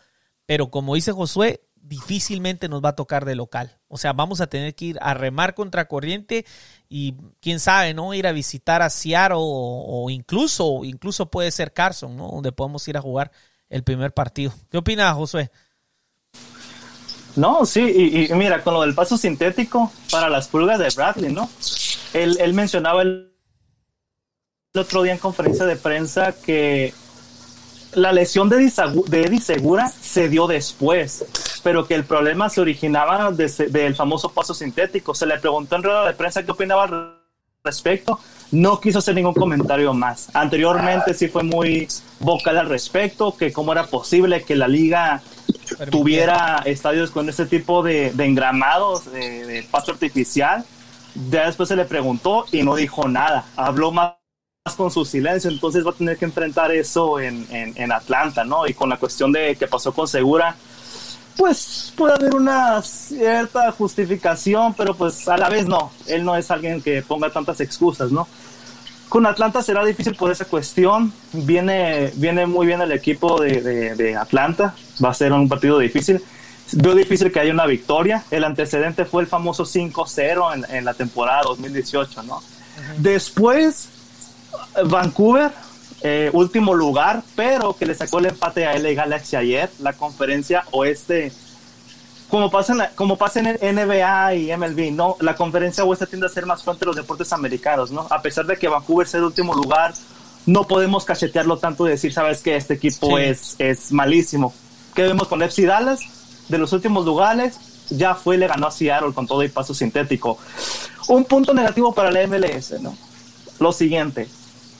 Pero 0.46 0.70
como 0.70 0.96
dice 0.96 1.12
Josué, 1.12 1.62
difícilmente 1.88 2.68
nos 2.68 2.84
va 2.84 2.90
a 2.90 2.96
tocar 2.96 3.26
de 3.26 3.36
local. 3.36 3.78
O 3.88 3.98
sea, 3.98 4.14
vamos 4.14 4.42
a 4.42 4.48
tener 4.48 4.76
que 4.76 4.86
ir 4.86 4.98
a 5.02 5.14
remar 5.14 5.54
contra 5.54 5.88
corriente 5.88 6.46
y 6.90 7.16
quién 7.40 7.60
sabe, 7.60 7.94
¿no? 7.94 8.14
Ir 8.14 8.28
a 8.28 8.32
visitar 8.32 8.82
a 8.82 8.90
Seattle 8.90 9.38
o, 9.40 10.10
incluso, 10.10 10.84
incluso 10.84 11.28
puede 11.28 11.52
ser 11.52 11.74
Carson, 11.74 12.16
¿no? 12.16 12.30
Donde 12.30 12.52
podemos 12.52 12.88
ir 12.88 12.98
a 12.98 13.02
jugar 13.02 13.32
el 13.70 13.84
primer 13.84 14.14
partido. 14.14 14.54
¿Qué 14.70 14.78
opinas, 14.78 15.14
Josué? 15.16 15.52
No, 17.36 17.66
sí, 17.66 18.28
y, 18.30 18.34
mira, 18.34 18.64
con 18.64 18.74
lo 18.74 18.82
del 18.82 18.96
paso 18.96 19.18
sintético 19.18 19.92
para 20.10 20.30
las 20.30 20.48
pulgas 20.48 20.80
de 20.80 20.90
Bradley, 20.96 21.34
¿no? 21.34 21.50
Él 22.14 22.54
mencionaba 22.54 23.02
el 23.02 23.34
otro 24.74 25.04
día 25.04 25.14
en 25.14 25.20
conferencia 25.20 25.66
de 25.66 25.76
prensa 25.76 26.34
que 26.34 26.94
la 27.96 28.12
lesión 28.12 28.50
de, 28.50 28.58
Eddie 28.58 29.42
Segura 29.42 29.90
se 29.90 30.30
dio 30.30 30.48
después, 30.48 31.26
pero 31.64 31.88
que 31.88 31.96
el 31.96 32.04
problema 32.04 32.50
se 32.50 32.62
originaba 32.62 33.32
del 33.32 33.96
famoso 33.96 34.30
paso 34.30 34.54
sintético. 34.54 35.16
Se 35.16 35.26
le 35.26 35.40
preguntó 35.40 35.76
en 35.76 35.84
rueda 35.84 36.06
de 36.06 36.14
prensa 36.14 36.44
qué 36.44 36.52
opinaba 36.52 36.84
al 36.84 37.16
respecto. 37.64 38.20
No 38.52 38.80
quiso 38.80 39.00
hacer 39.00 39.16
ningún 39.16 39.34
comentario 39.34 39.94
más. 39.94 40.30
Anteriormente 40.34 41.14
sí 41.14 41.28
fue 41.28 41.44
muy 41.44 41.88
vocal 42.20 42.58
al 42.58 42.70
respecto, 42.70 43.36
que 43.36 43.52
cómo 43.52 43.72
era 43.72 43.88
posible 43.88 44.44
que 44.44 44.56
la 44.56 44.68
liga 44.68 45.22
tuviera 45.90 46.62
estadios 46.66 47.12
con 47.12 47.28
este 47.28 47.46
tipo 47.46 47.82
de, 47.82 48.14
engramados, 48.20 49.12
de, 49.12 49.46
de 49.46 49.64
pasto 49.64 49.92
artificial. 49.92 50.64
Ya 51.32 51.46
después 51.46 51.70
se 51.70 51.76
le 51.76 51.86
preguntó 51.86 52.46
y 52.52 52.62
no 52.64 52.76
dijo 52.76 53.08
nada. 53.08 53.46
Habló 53.56 53.92
más 53.92 54.14
con 54.74 54.90
su 54.90 55.06
silencio, 55.06 55.52
entonces 55.52 55.86
va 55.86 55.92
a 55.92 55.94
tener 55.94 56.18
que 56.18 56.26
enfrentar 56.26 56.72
eso 56.72 57.20
en, 57.20 57.46
en, 57.52 57.92
Atlanta, 57.92 58.44
¿no? 58.44 58.66
Y 58.66 58.74
con 58.74 58.90
la 58.90 58.98
cuestión 58.98 59.32
de 59.32 59.56
que 59.56 59.68
pasó 59.68 59.94
con 59.94 60.08
Segura, 60.08 60.56
pues 61.38 61.94
puede 61.96 62.16
haber 62.16 62.34
una 62.34 62.82
cierta 62.82 63.72
justificación, 63.74 64.74
pero 64.74 64.96
pues 64.96 65.28
a 65.28 65.38
la 65.38 65.50
vez 65.50 65.68
no, 65.68 65.92
él 66.08 66.26
no 66.26 66.36
es 66.36 66.50
alguien 66.50 66.82
que 66.82 67.04
ponga 67.04 67.30
tantas 67.30 67.62
excusas, 67.62 68.12
¿no? 68.12 68.28
Con 69.08 69.28
Atlanta 69.28 69.62
será 69.62 69.86
difícil 69.86 70.16
por 70.16 70.32
esa 70.32 70.46
cuestión, 70.46 71.14
viene, 71.32 72.12
viene 72.16 72.48
muy 72.48 72.66
bien 72.66 72.82
el 72.82 72.92
equipo 72.92 73.40
de, 73.40 73.94
de, 73.96 74.16
Atlanta, 74.16 74.74
va 75.04 75.10
a 75.10 75.14
ser 75.14 75.32
un 75.32 75.48
partido 75.48 75.78
difícil, 75.78 76.24
veo 76.72 76.96
difícil 76.96 77.32
que 77.32 77.40
haya 77.40 77.54
una 77.54 77.68
victoria, 77.68 78.24
el 78.32 78.44
antecedente 78.44 79.06
fue 79.06 79.22
el 79.22 79.28
famoso 79.28 79.64
5-0 79.64 80.56
en, 80.56 80.76
en 80.76 80.86
la 80.86 80.96
temporada 80.96 81.44
2018, 81.44 82.24
¿no? 82.24 82.42
Después 82.98 83.90
Vancouver, 84.86 85.52
eh, 86.02 86.30
último 86.34 86.74
lugar, 86.74 87.24
pero 87.36 87.76
que 87.76 87.86
le 87.86 87.96
sacó 87.96 88.20
el 88.20 88.28
empate 88.28 88.66
a 88.66 88.78
LA 88.78 88.94
Galaxy 88.94 89.36
ayer, 89.36 89.70
la 89.80 89.94
conferencia 89.94 90.64
oeste. 90.72 91.32
Como 92.30 92.50
pasa, 92.50 92.74
en 92.74 92.82
como 92.96 93.18
pasa 93.18 93.40
en 93.40 93.76
NBA 93.76 94.36
y 94.36 94.56
MLB, 94.56 94.92
¿no? 94.92 95.16
La 95.20 95.36
conferencia 95.36 95.84
oeste 95.84 96.08
tiende 96.08 96.28
a 96.28 96.30
ser 96.30 96.46
más 96.46 96.64
fuerte 96.64 96.82
de 96.82 96.88
los 96.88 96.96
deportes 96.96 97.32
americanos, 97.34 97.92
¿no? 97.92 98.08
A 98.10 98.22
pesar 98.22 98.46
de 98.46 98.58
que 98.58 98.68
Vancouver 98.68 99.08
sea 99.08 99.20
el 99.20 99.26
último 99.26 99.54
lugar, 99.54 99.94
no 100.46 100.68
podemos 100.68 101.06
cachetearlo 101.06 101.58
tanto 101.58 101.88
y 101.88 101.92
decir, 101.92 102.14
sabes 102.14 102.42
que 102.42 102.56
este 102.56 102.76
equipo 102.76 103.18
es, 103.18 103.56
es 103.58 103.92
malísimo. 103.92 104.54
¿Qué 104.94 105.04
vemos 105.04 105.28
con 105.28 105.42
FC 105.42 105.66
Dallas? 105.66 106.02
De 106.50 106.58
los 106.58 106.72
últimos 106.74 107.06
lugares, 107.06 107.58
ya 107.90 108.16
fue 108.16 108.36
y 108.36 108.40
le 108.40 108.48
ganó 108.48 108.68
a 108.68 108.72
Seattle 108.72 109.14
con 109.14 109.28
todo 109.28 109.44
y 109.44 109.50
paso 109.50 109.74
sintético. 109.74 110.38
Un 111.08 111.26
punto 111.26 111.54
negativo 111.54 111.94
para 111.94 112.12
la 112.12 112.26
MLS, 112.28 112.80
¿no? 112.82 112.96
Lo 113.60 113.72
siguiente, 113.72 114.28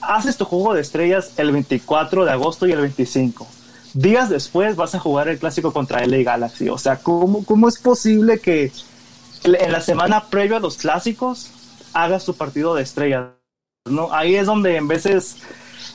haces 0.00 0.36
tu 0.36 0.44
juego 0.44 0.74
de 0.74 0.80
estrellas 0.80 1.32
el 1.36 1.52
24 1.52 2.24
de 2.24 2.30
agosto 2.30 2.66
y 2.66 2.72
el 2.72 2.80
25. 2.80 3.46
Días 3.94 4.28
después 4.28 4.76
vas 4.76 4.94
a 4.94 4.98
jugar 4.98 5.28
el 5.28 5.38
clásico 5.38 5.72
contra 5.72 6.04
LA 6.06 6.18
Galaxy. 6.18 6.68
O 6.68 6.78
sea, 6.78 6.96
¿cómo, 6.96 7.44
cómo 7.44 7.68
es 7.68 7.78
posible 7.78 8.38
que 8.38 8.72
en 9.44 9.72
la 9.72 9.80
semana 9.80 10.24
previa 10.28 10.58
a 10.58 10.60
los 10.60 10.76
clásicos 10.76 11.50
hagas 11.94 12.24
tu 12.24 12.34
partido 12.34 12.74
de 12.74 12.82
estrellas? 12.82 13.28
¿no? 13.86 14.12
Ahí 14.12 14.34
es 14.34 14.46
donde 14.46 14.76
en 14.76 14.88
veces 14.88 15.36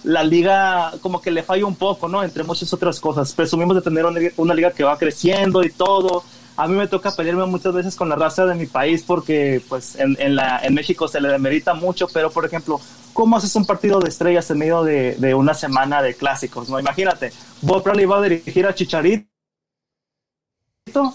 la 0.03 0.23
liga 0.23 0.93
como 1.01 1.21
que 1.21 1.31
le 1.31 1.43
falla 1.43 1.65
un 1.65 1.75
poco, 1.75 2.07
¿no? 2.07 2.23
Entre 2.23 2.43
muchas 2.43 2.73
otras 2.73 2.99
cosas. 2.99 3.33
Presumimos 3.33 3.75
de 3.75 3.81
tener 3.81 4.05
una 4.37 4.53
liga 4.53 4.71
que 4.71 4.83
va 4.83 4.97
creciendo 4.97 5.63
y 5.63 5.71
todo, 5.71 6.23
a 6.57 6.67
mí 6.67 6.75
me 6.75 6.87
toca 6.87 7.11
pelearme 7.11 7.45
muchas 7.45 7.73
veces 7.73 7.95
con 7.95 8.09
la 8.09 8.15
raza 8.15 8.45
de 8.45 8.55
mi 8.55 8.65
país 8.65 9.03
porque 9.05 9.61
pues 9.67 9.95
en, 9.95 10.15
en, 10.19 10.35
la, 10.35 10.59
en 10.63 10.73
México 10.73 11.07
se 11.07 11.21
le 11.21 11.29
demerita 11.29 11.73
mucho, 11.73 12.07
pero 12.13 12.29
por 12.31 12.45
ejemplo, 12.45 12.79
¿cómo 13.13 13.37
haces 13.37 13.55
un 13.55 13.65
partido 13.65 13.99
de 13.99 14.09
estrellas 14.09 14.49
en 14.51 14.59
medio 14.59 14.83
de, 14.83 15.15
de 15.15 15.33
una 15.33 15.53
semana 15.53 16.01
de 16.01 16.13
clásicos? 16.15 16.69
No, 16.69 16.79
imagínate, 16.79 17.31
Bob 17.61 17.83
Bradley 17.83 18.05
va 18.05 18.17
a 18.17 18.21
dirigir 18.21 18.65
a 18.65 18.75
Chicharito 18.75 19.27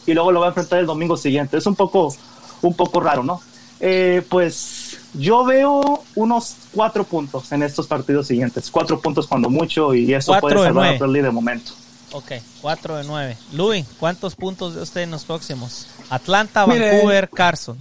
y 0.07 0.14
luego 0.14 0.32
lo 0.32 0.41
va 0.41 0.47
a 0.47 0.49
enfrentar 0.51 0.78
el 0.78 0.87
domingo 0.87 1.16
siguiente. 1.16 1.59
Es 1.59 1.66
un 1.66 1.76
poco, 1.76 2.14
un 2.62 2.74
poco 2.74 3.01
raro, 3.01 3.22
¿no? 3.22 3.41
Eh, 3.78 4.22
pues 4.28 4.99
yo 5.12 5.45
veo 5.45 6.03
unos 6.14 6.57
cuatro 6.72 7.05
puntos 7.05 7.53
en 7.53 7.62
estos 7.62 7.87
partidos 7.87 8.26
siguientes, 8.26 8.70
cuatro 8.70 8.99
puntos 9.01 9.26
cuando 9.26 9.51
mucho 9.51 9.95
y 9.95 10.14
eso 10.14 10.34
puede 10.41 10.57
salvar 10.57 10.95
a 10.95 10.99
Bradley 10.99 11.22
de 11.22 11.30
momento. 11.30 11.72
Ok, 12.17 12.33
4 12.62 12.97
de 12.97 13.05
9. 13.05 13.37
Luis, 13.53 13.85
¿cuántos 14.01 14.35
puntos 14.37 14.75
de 14.75 14.81
usted 14.81 15.03
en 15.03 15.11
los 15.11 15.27
próximos? 15.27 15.87
Atlanta, 16.09 16.64
Vancouver, 16.64 17.29
Carson. 17.29 17.77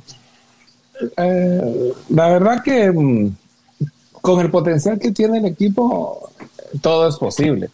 Eh, 1.15 1.93
la 2.09 2.27
verdad 2.27 2.61
que 2.61 2.91
mm, 2.91 3.33
con 4.19 4.41
el 4.41 4.51
potencial 4.51 4.99
que 4.99 5.11
tiene 5.11 5.37
el 5.37 5.45
equipo, 5.45 6.29
todo 6.81 7.07
es 7.07 7.15
posible. 7.15 7.69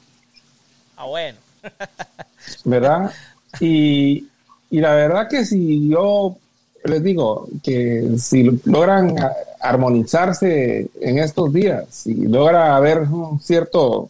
Ah, 0.98 1.06
bueno. 1.06 1.40
¿Verdad? 2.64 3.12
Y, 3.60 4.28
y 4.70 4.80
la 4.82 4.94
verdad 4.94 5.28
que 5.28 5.46
si 5.46 5.90
yo 5.90 6.38
les 6.84 7.02
digo 7.02 7.48
que 7.64 8.08
si 8.20 8.62
logran 8.66 9.16
armonizarse 9.60 10.92
en 11.00 11.18
estos 11.18 11.52
días, 11.52 11.86
si 11.90 12.14
logra 12.14 12.76
haber 12.76 13.00
un 13.00 13.40
cierto 13.40 14.10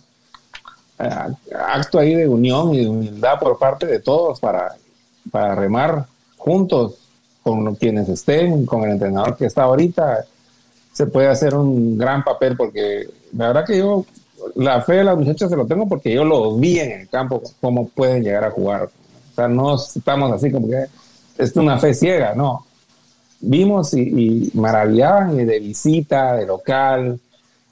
acto 1.67 1.99
ahí 1.99 2.15
de 2.15 2.27
unión 2.27 2.73
y 2.73 2.79
de 2.79 2.89
humildad 2.89 3.39
por 3.39 3.57
parte 3.57 3.85
de 3.85 3.99
todos 3.99 4.39
para, 4.39 4.75
para 5.31 5.55
remar 5.55 6.05
juntos 6.37 6.95
con 7.43 7.75
quienes 7.75 8.07
estén, 8.09 8.65
con 8.65 8.83
el 8.83 8.91
entrenador 8.91 9.35
que 9.35 9.45
está 9.45 9.63
ahorita, 9.63 10.25
se 10.93 11.07
puede 11.07 11.27
hacer 11.27 11.55
un 11.55 11.97
gran 11.97 12.23
papel 12.23 12.55
porque 12.55 13.07
la 13.33 13.47
verdad 13.47 13.65
que 13.65 13.77
yo 13.77 14.05
la 14.55 14.81
fe 14.81 14.95
de 14.95 15.03
las 15.03 15.17
muchachas 15.17 15.49
se 15.49 15.55
lo 15.55 15.65
tengo 15.65 15.87
porque 15.87 16.13
yo 16.13 16.23
lo 16.23 16.55
vi 16.55 16.79
en 16.79 17.01
el 17.01 17.09
campo, 17.09 17.41
cómo 17.59 17.87
pueden 17.89 18.23
llegar 18.23 18.43
a 18.43 18.51
jugar. 18.51 18.83
O 18.83 19.35
sea, 19.35 19.47
no 19.47 19.75
estamos 19.75 20.31
así 20.31 20.51
como 20.51 20.67
que 20.67 20.85
es 21.37 21.55
una 21.55 21.77
fe 21.77 21.93
ciega, 21.93 22.33
no. 22.35 22.65
Vimos 23.39 23.93
y, 23.93 24.01
y 24.01 24.51
maravillaban 24.53 25.35
de 25.37 25.59
visita, 25.59 26.35
de 26.35 26.45
local, 26.45 27.19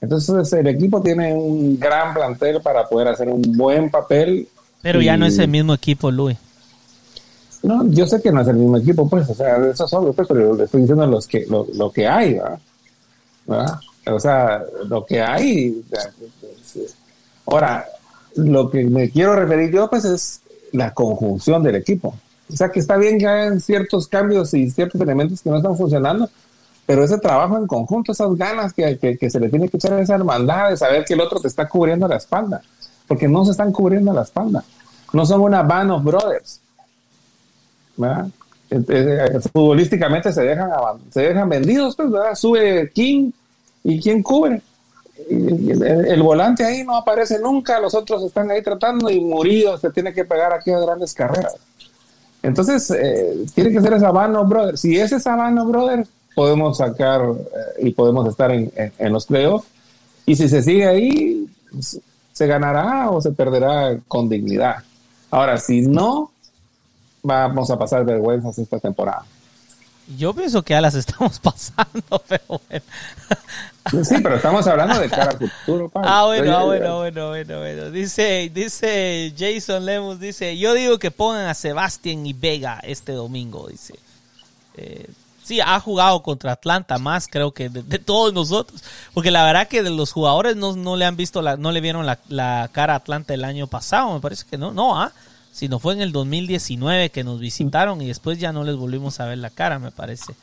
entonces 0.01 0.53
el 0.53 0.67
equipo 0.67 1.01
tiene 1.01 1.33
un 1.33 1.79
gran 1.79 2.13
plantel 2.13 2.61
para 2.61 2.87
poder 2.87 3.09
hacer 3.09 3.27
un 3.27 3.41
buen 3.57 3.89
papel. 3.89 4.47
Pero 4.81 5.01
ya 5.01 5.17
no 5.17 5.25
es 5.25 5.37
el 5.37 5.49
mismo 5.49 5.73
equipo, 5.73 6.09
Luis. 6.09 6.37
No, 7.61 7.85
yo 7.89 8.07
sé 8.07 8.21
que 8.21 8.31
no 8.31 8.41
es 8.41 8.47
el 8.47 8.55
mismo 8.55 8.77
equipo, 8.77 9.09
pues, 9.09 9.29
o 9.29 9.33
sea, 9.33 9.57
eso 9.57 9.85
es 9.85 9.93
obvio, 9.93 10.13
pues, 10.13 10.27
pero 10.27 10.55
le 10.55 10.63
estoy 10.63 10.81
diciendo 10.81 11.05
los 11.05 11.27
que, 11.27 11.45
lo, 11.47 11.91
que 11.91 12.07
hay, 12.07 12.39
¿verdad? 13.45 13.79
O 14.07 14.19
sea, 14.19 14.63
lo 14.87 15.05
que 15.05 15.21
hay. 15.21 15.83
Ahora, 17.45 17.85
lo 18.35 18.69
que 18.69 18.85
me 18.85 19.09
quiero 19.09 19.35
referir 19.35 19.71
yo, 19.71 19.89
pues, 19.89 20.05
es 20.05 20.41
la 20.71 20.93
conjunción 20.93 21.61
del 21.61 21.75
equipo. 21.75 22.15
O 22.51 22.55
sea, 22.55 22.69
que 22.69 22.79
está 22.79 22.95
bien 22.95 23.19
que 23.19 23.27
hayan 23.27 23.59
ciertos 23.59 24.07
cambios 24.07 24.53
y 24.53 24.69
ciertos 24.71 24.99
elementos 25.01 25.41
que 25.41 25.49
no 25.49 25.57
están 25.57 25.75
funcionando, 25.75 26.29
pero 26.89 27.03
ese 27.03 27.19
trabajo 27.19 27.55
en 27.55 27.67
conjunto, 27.67 28.13
esas 28.13 28.35
ganas 28.35 28.73
que, 28.73 28.97
que, 28.97 29.29
se 29.29 29.39
le 29.39 29.49
tiene 29.49 29.69
que 29.69 29.77
echar 29.77 29.93
a 29.93 30.01
esa 30.01 30.15
hermandad 30.15 30.71
de 30.71 30.75
saber 30.75 31.05
que 31.05 31.13
el 31.13 31.21
otro 31.21 31.39
te 31.39 31.47
está 31.47 31.69
cubriendo 31.69 32.07
la 32.07 32.15
espalda, 32.15 32.63
porque 33.07 33.27
no 33.27 33.45
se 33.45 33.51
están 33.51 33.71
cubriendo 33.71 34.11
la 34.11 34.23
espalda, 34.23 34.63
no 35.13 35.23
son 35.23 35.41
una 35.41 35.61
band 35.61 35.91
of 35.91 36.03
brothers. 36.03 36.59
¿verdad? 37.95 38.29
Futbolísticamente 39.53 40.33
se 40.33 40.41
dejan, 40.41 40.71
se 41.11 41.21
dejan 41.21 41.47
vendidos, 41.47 41.95
pues, 41.95 42.09
¿verdad? 42.09 42.33
Sube 42.33 42.89
King 42.91 43.33
y 43.83 44.01
quién 44.01 44.23
cubre. 44.23 44.59
El, 45.29 46.23
volante 46.23 46.63
ahí 46.63 46.83
no 46.83 46.95
aparece 46.95 47.37
nunca, 47.37 47.79
los 47.79 47.93
otros 47.93 48.23
están 48.23 48.49
ahí 48.49 48.63
tratando 48.63 49.11
y 49.11 49.19
muridos, 49.19 49.79
se 49.79 49.91
tiene 49.91 50.11
que 50.11 50.25
pegar 50.25 50.53
aquí 50.53 50.71
a 50.71 50.79
grandes 50.79 51.13
carreras. 51.13 51.55
Entonces, 52.41 52.89
eh, 52.89 53.45
tiene 53.53 53.71
que 53.71 53.79
ser 53.79 53.93
esa 53.93 54.09
band 54.09 54.37
of 54.37 54.49
brothers. 54.49 54.81
Si 54.81 54.99
es 54.99 55.11
esa 55.11 55.35
band 55.35 55.59
of 55.59 55.67
brothers, 55.67 56.09
podemos 56.35 56.77
sacar 56.77 57.21
eh, 57.21 57.87
y 57.87 57.91
podemos 57.91 58.27
estar 58.27 58.51
en, 58.51 59.13
los 59.13 59.25
playoffs. 59.25 59.67
Y 60.25 60.35
si 60.35 60.47
se 60.47 60.61
sigue 60.61 60.87
ahí, 60.87 61.47
pues, 61.71 61.99
se 62.31 62.47
ganará 62.47 63.09
o 63.09 63.21
se 63.21 63.31
perderá 63.31 63.97
con 64.07 64.29
dignidad. 64.29 64.77
Ahora, 65.31 65.57
si 65.57 65.81
no, 65.81 66.31
vamos 67.21 67.69
a 67.69 67.77
pasar 67.77 68.05
vergüenzas 68.05 68.57
esta 68.57 68.79
temporada. 68.79 69.25
Yo 70.17 70.33
pienso 70.33 70.63
que 70.63 70.73
ya 70.73 70.81
las 70.81 70.95
estamos 70.95 71.39
pasando, 71.39 72.21
pero 72.27 72.61
bueno. 72.67 72.85
Sí, 74.03 74.15
pero 74.21 74.35
estamos 74.35 74.65
hablando 74.67 74.99
de 74.99 75.09
cara 75.09 75.31
al 75.31 75.37
futuro. 75.37 75.91
Ah, 75.95 76.25
bueno, 76.25 76.57
ah, 76.57 76.63
bueno, 76.63 76.97
bueno, 76.97 77.29
bueno, 77.29 77.59
bueno. 77.59 77.91
Dice, 77.91 78.51
dice 78.53 79.33
Jason 79.37 79.85
Lemus, 79.85 80.19
dice, 80.19 80.57
yo 80.57 80.73
digo 80.73 80.97
que 80.99 81.11
pongan 81.11 81.47
a 81.47 81.53
Sebastián 81.53 82.25
y 82.25 82.33
Vega 82.33 82.79
este 82.83 83.11
domingo, 83.11 83.67
dice. 83.67 83.95
Eh, 84.77 85.07
sí, 85.49 85.59
ha 85.61 85.79
jugado 85.79 86.21
contra 86.21 86.51
Atlanta 86.51 86.99
más, 86.99 87.27
creo 87.27 87.51
que 87.51 87.69
de, 87.69 87.97
todos 87.97 88.33
nosotros. 88.33 88.83
Porque 89.15 89.31
la 89.31 89.43
verdad 89.43 89.67
que 89.67 89.81
de 89.81 89.89
los 89.89 90.11
jugadores 90.11 90.55
no, 90.55 90.75
no 90.75 90.95
le 90.95 91.05
han 91.05 91.17
visto, 91.17 91.41
la, 91.41 91.57
no 91.57 91.71
le 91.71 91.81
vieron 91.81 92.05
la, 92.05 92.69
cara 92.71 92.93
a 92.93 92.97
Atlanta 92.97 93.33
el 93.33 93.43
año 93.43 93.65
pasado, 93.65 94.13
me 94.13 94.19
parece 94.19 94.45
que 94.47 94.59
no, 94.59 94.71
no, 94.71 95.01
¿ah? 95.01 95.11
Sino 95.51 95.79
fue 95.79 95.93
en 95.93 96.01
el 96.01 96.11
2019 96.11 97.09
que 97.09 97.23
nos 97.23 97.39
visitaron 97.39 97.99
y 98.01 98.07
después 98.07 98.37
ya 98.37 98.53
no 98.53 98.63
les 98.63 98.75
volvimos 98.75 99.19
a 99.19 99.25
ver 99.25 99.39
la 99.39 99.49
cara, 99.49 99.79
me 99.79 99.89
parece. 99.89 100.35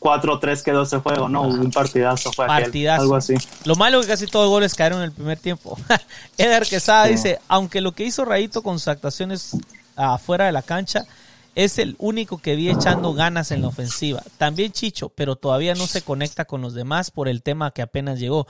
4-3 0.00 0.62
quedó 0.62 0.82
ese 0.82 0.98
juego, 0.98 1.28
¿no? 1.28 1.42
Un 1.42 1.70
partidazo 1.70 2.32
fue 2.32 2.46
partidazo. 2.46 3.02
algo 3.02 3.16
así. 3.16 3.34
Lo 3.64 3.76
malo 3.76 4.00
es 4.00 4.06
que 4.06 4.12
casi 4.12 4.26
todos 4.26 4.46
los 4.46 4.50
goles 4.50 4.74
cayeron 4.74 5.00
en 5.00 5.04
el 5.04 5.12
primer 5.12 5.38
tiempo. 5.38 5.78
Eder 6.38 6.66
Quesada 6.66 7.04
dice, 7.06 7.38
aunque 7.48 7.82
lo 7.82 7.92
que 7.92 8.04
hizo 8.04 8.24
Rayito 8.24 8.62
con 8.62 8.78
sus 8.78 8.88
actuaciones 8.88 9.56
afuera 9.94 10.46
de 10.46 10.52
la 10.52 10.62
cancha 10.62 11.06
es 11.54 11.78
el 11.78 11.96
único 11.98 12.38
que 12.38 12.56
vi 12.56 12.70
echando 12.70 13.14
ganas 13.14 13.50
en 13.50 13.62
la 13.62 13.68
ofensiva. 13.68 14.22
También 14.38 14.72
Chicho, 14.72 15.08
pero 15.10 15.36
todavía 15.36 15.74
no 15.74 15.86
se 15.86 16.02
conecta 16.02 16.44
con 16.44 16.60
los 16.60 16.74
demás 16.74 17.10
por 17.10 17.28
el 17.28 17.42
tema 17.42 17.70
que 17.70 17.82
apenas 17.82 18.18
llegó. 18.18 18.46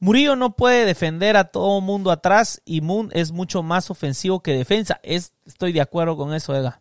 Murillo 0.00 0.36
no 0.36 0.56
puede 0.56 0.84
defender 0.84 1.36
a 1.36 1.44
todo 1.44 1.80
mundo 1.80 2.10
atrás 2.10 2.60
y 2.64 2.80
Moon 2.80 3.10
es 3.12 3.32
mucho 3.32 3.62
más 3.62 3.90
ofensivo 3.90 4.40
que 4.40 4.52
defensa. 4.52 5.00
Es, 5.02 5.32
estoy 5.46 5.72
de 5.72 5.80
acuerdo 5.80 6.16
con 6.16 6.34
eso, 6.34 6.54
Ega. 6.54 6.80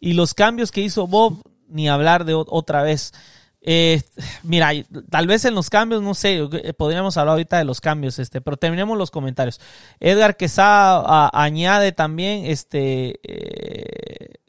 Y 0.00 0.14
los 0.14 0.34
cambios 0.34 0.70
que 0.70 0.80
hizo 0.80 1.06
Bob, 1.06 1.42
ni 1.68 1.88
hablar 1.88 2.24
de 2.24 2.34
otra 2.34 2.82
vez. 2.82 3.12
Eh, 3.60 4.02
mira, 4.42 4.70
tal 5.08 5.26
vez 5.26 5.44
en 5.44 5.54
los 5.54 5.70
cambios, 5.70 6.02
no 6.02 6.14
sé, 6.14 6.38
eh, 6.38 6.72
podríamos 6.74 7.16
hablar 7.16 7.32
ahorita 7.32 7.58
de 7.58 7.64
los 7.64 7.80
cambios, 7.80 8.18
este, 8.18 8.40
pero 8.40 8.56
terminemos 8.56 8.98
los 8.98 9.10
comentarios. 9.10 9.60
Edgar 10.00 10.36
Quesada 10.36 11.30
añade 11.32 11.92
también, 11.92 12.46
este, 12.46 13.20
eh, 13.22 14.41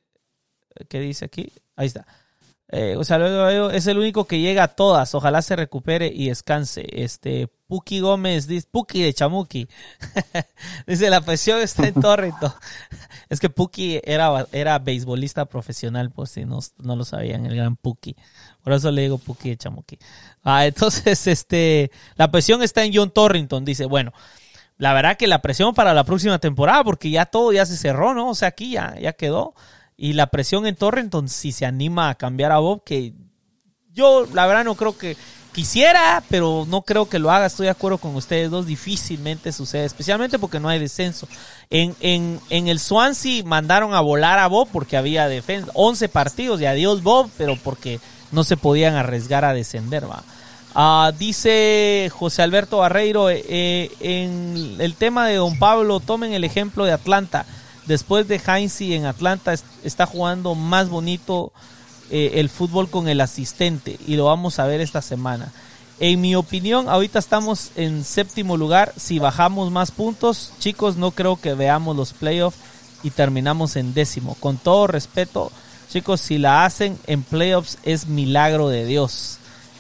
¿qué 0.90 1.00
dice 1.00 1.26
aquí? 1.26 1.52
Ahí 1.76 1.88
está. 1.88 2.06
Eh, 2.76 2.96
o 2.98 3.04
sea, 3.04 3.20
luego 3.20 3.70
es 3.70 3.86
el 3.86 4.00
único 4.00 4.26
que 4.26 4.40
llega 4.40 4.64
a 4.64 4.68
todas. 4.70 5.14
Ojalá 5.14 5.44
se 5.44 5.56
recupere 5.56 6.08
y 6.08 6.30
descanse. 6.30 6.88
Este, 6.92 7.48
Puki 7.68 8.00
Gómez, 8.00 8.48
dice, 8.48 8.68
Puki 8.72 9.04
de 9.04 9.14
Chamuki. 9.14 9.68
dice, 10.88 11.12
la 11.12 11.22
presión 11.22 11.60
está 11.60 11.88
en 11.88 11.94
Torrento. 11.94 12.56
es 13.30 13.40
que 13.40 13.52
Puki 13.52 14.02
era, 14.04 14.48
era 14.52 14.80
beisbolista 14.80 15.46
profesional, 15.46 16.10
pues 16.10 16.32
si 16.32 16.46
no, 16.46 16.62
no 16.80 16.96
lo 16.96 17.06
sabían, 17.06 17.46
el 17.46 17.56
gran 17.56 17.76
Puki. 17.76 18.16
Por 18.64 18.74
eso 18.74 18.90
le 18.90 19.04
digo 19.04 19.20
Puki 19.20 19.50
de 19.50 19.58
Chamuki. 19.58 20.00
Ah, 20.42 20.66
entonces, 20.66 21.28
este, 21.28 21.92
la 22.16 22.32
presión 22.32 22.64
está 22.64 22.84
en 22.84 22.92
John 22.96 23.12
Torrington. 23.12 23.66
Dice, 23.66 23.86
bueno, 23.86 24.14
la 24.78 24.94
verdad 24.94 25.16
que 25.16 25.28
la 25.28 25.44
presión 25.44 25.76
para 25.76 25.94
la 25.94 26.06
próxima 26.06 26.40
temporada, 26.40 26.84
porque 26.84 27.12
ya 27.12 27.28
todo 27.28 27.54
ya 27.54 27.68
se 27.68 27.78
cerró, 27.78 28.16
¿no? 28.16 28.30
O 28.30 28.36
sea, 28.36 28.48
aquí 28.48 28.72
ya, 28.72 28.98
ya 29.00 29.14
quedó. 29.14 29.54
Y 29.96 30.14
la 30.14 30.28
presión 30.28 30.66
en 30.66 30.76
Torrenton, 30.76 31.30
si 31.30 31.52
se 31.52 31.66
anima 31.66 32.10
a 32.10 32.16
cambiar 32.16 32.52
a 32.52 32.60
Bob, 32.60 32.84
que 32.84 33.14
yo 33.94 34.28
la 34.34 34.48
verdad 34.48 34.64
no 34.64 34.76
creo 34.76 34.98
que 34.98 35.16
quisiera, 35.54 36.24
pero 36.30 36.66
no 36.68 36.82
creo 36.82 37.08
que 37.08 37.20
lo 37.20 37.32
haga. 37.32 37.46
Estoy 37.46 37.66
de 37.66 37.72
acuerdo 37.72 38.00
con 38.00 38.16
ustedes 38.16 38.50
dos. 38.50 38.66
Difícilmente 38.66 39.52
sucede, 39.52 39.86
especialmente 39.86 40.40
porque 40.40 40.60
no 40.60 40.68
hay 40.68 40.80
descenso. 40.80 41.28
En, 41.70 41.96
en, 42.00 42.40
en 42.50 42.68
el 42.68 42.80
Swansea 42.80 43.44
mandaron 43.46 43.94
a 43.94 44.02
volar 44.02 44.40
a 44.40 44.48
Bob 44.48 44.68
porque 44.72 44.98
había 44.98 45.28
defensa. 45.28 45.72
11 45.76 46.10
partidos 46.10 46.60
y 46.60 46.66
adiós 46.66 47.04
Bob, 47.04 47.30
pero 47.38 47.56
porque 47.56 48.00
no 48.32 48.44
se 48.44 48.58
podían 48.58 48.96
arriesgar 48.96 49.46
a 49.46 49.54
descender. 49.54 50.10
¿va? 50.10 50.24
Ah, 50.76 51.12
dice 51.18 52.12
José 52.12 52.42
Alberto 52.42 52.80
Barreiro, 52.80 53.30
eh, 53.30 53.46
eh, 53.48 53.92
en 54.00 54.78
el 54.80 54.96
tema 54.96 55.28
de 55.28 55.36
Don 55.36 55.58
Pablo, 55.60 56.00
tomen 56.00 56.34
el 56.34 56.44
ejemplo 56.44 56.84
de 56.84 56.94
Atlanta 56.94 57.46
después 57.86 58.28
de 58.28 58.42
Heinze 58.46 58.96
en 58.96 59.06
Atlanta 59.06 59.54
está 59.84 60.06
jugando 60.06 60.56
más 60.56 60.90
bonito 60.90 61.52
eh, 62.10 62.34
el 62.36 62.50
fútbol 62.50 62.90
con 62.90 63.08
el 63.08 63.22
asistente 63.22 63.98
y 64.06 64.16
lo 64.16 64.26
vamos 64.26 64.60
a 64.60 64.66
ver 64.66 64.82
esta 64.82 65.02
semana. 65.02 65.52
En 66.00 66.20
mi 66.22 66.36
opinión, 66.36 66.90
ahorita 66.90 67.20
estamos 67.20 67.72
en 67.76 68.04
séptimo 68.04 68.58
lugar. 68.58 68.94
Si 68.98 69.20
bajamos 69.20 69.72
más 69.72 69.92
puntos, 69.92 70.52
chicos, 70.60 70.98
no 70.98 71.12
creo 71.12 71.38
que 71.38 71.54
veamos 71.54 71.96
los 71.96 72.14
playoffs 72.14 72.58
y 73.04 73.12
terminamos 73.12 73.76
en 73.76 73.94
décimo. 73.94 74.36
Con 74.40 74.58
todo 74.58 74.88
respeto, 74.88 75.52
chicos, 75.90 76.20
si 76.20 76.40
la 76.40 76.66
hacen 76.66 76.98
en 77.08 77.24
playoffs 77.24 77.78
es 77.84 78.08
milagro 78.08 78.70
de 78.70 78.86
Dios. 78.86 79.38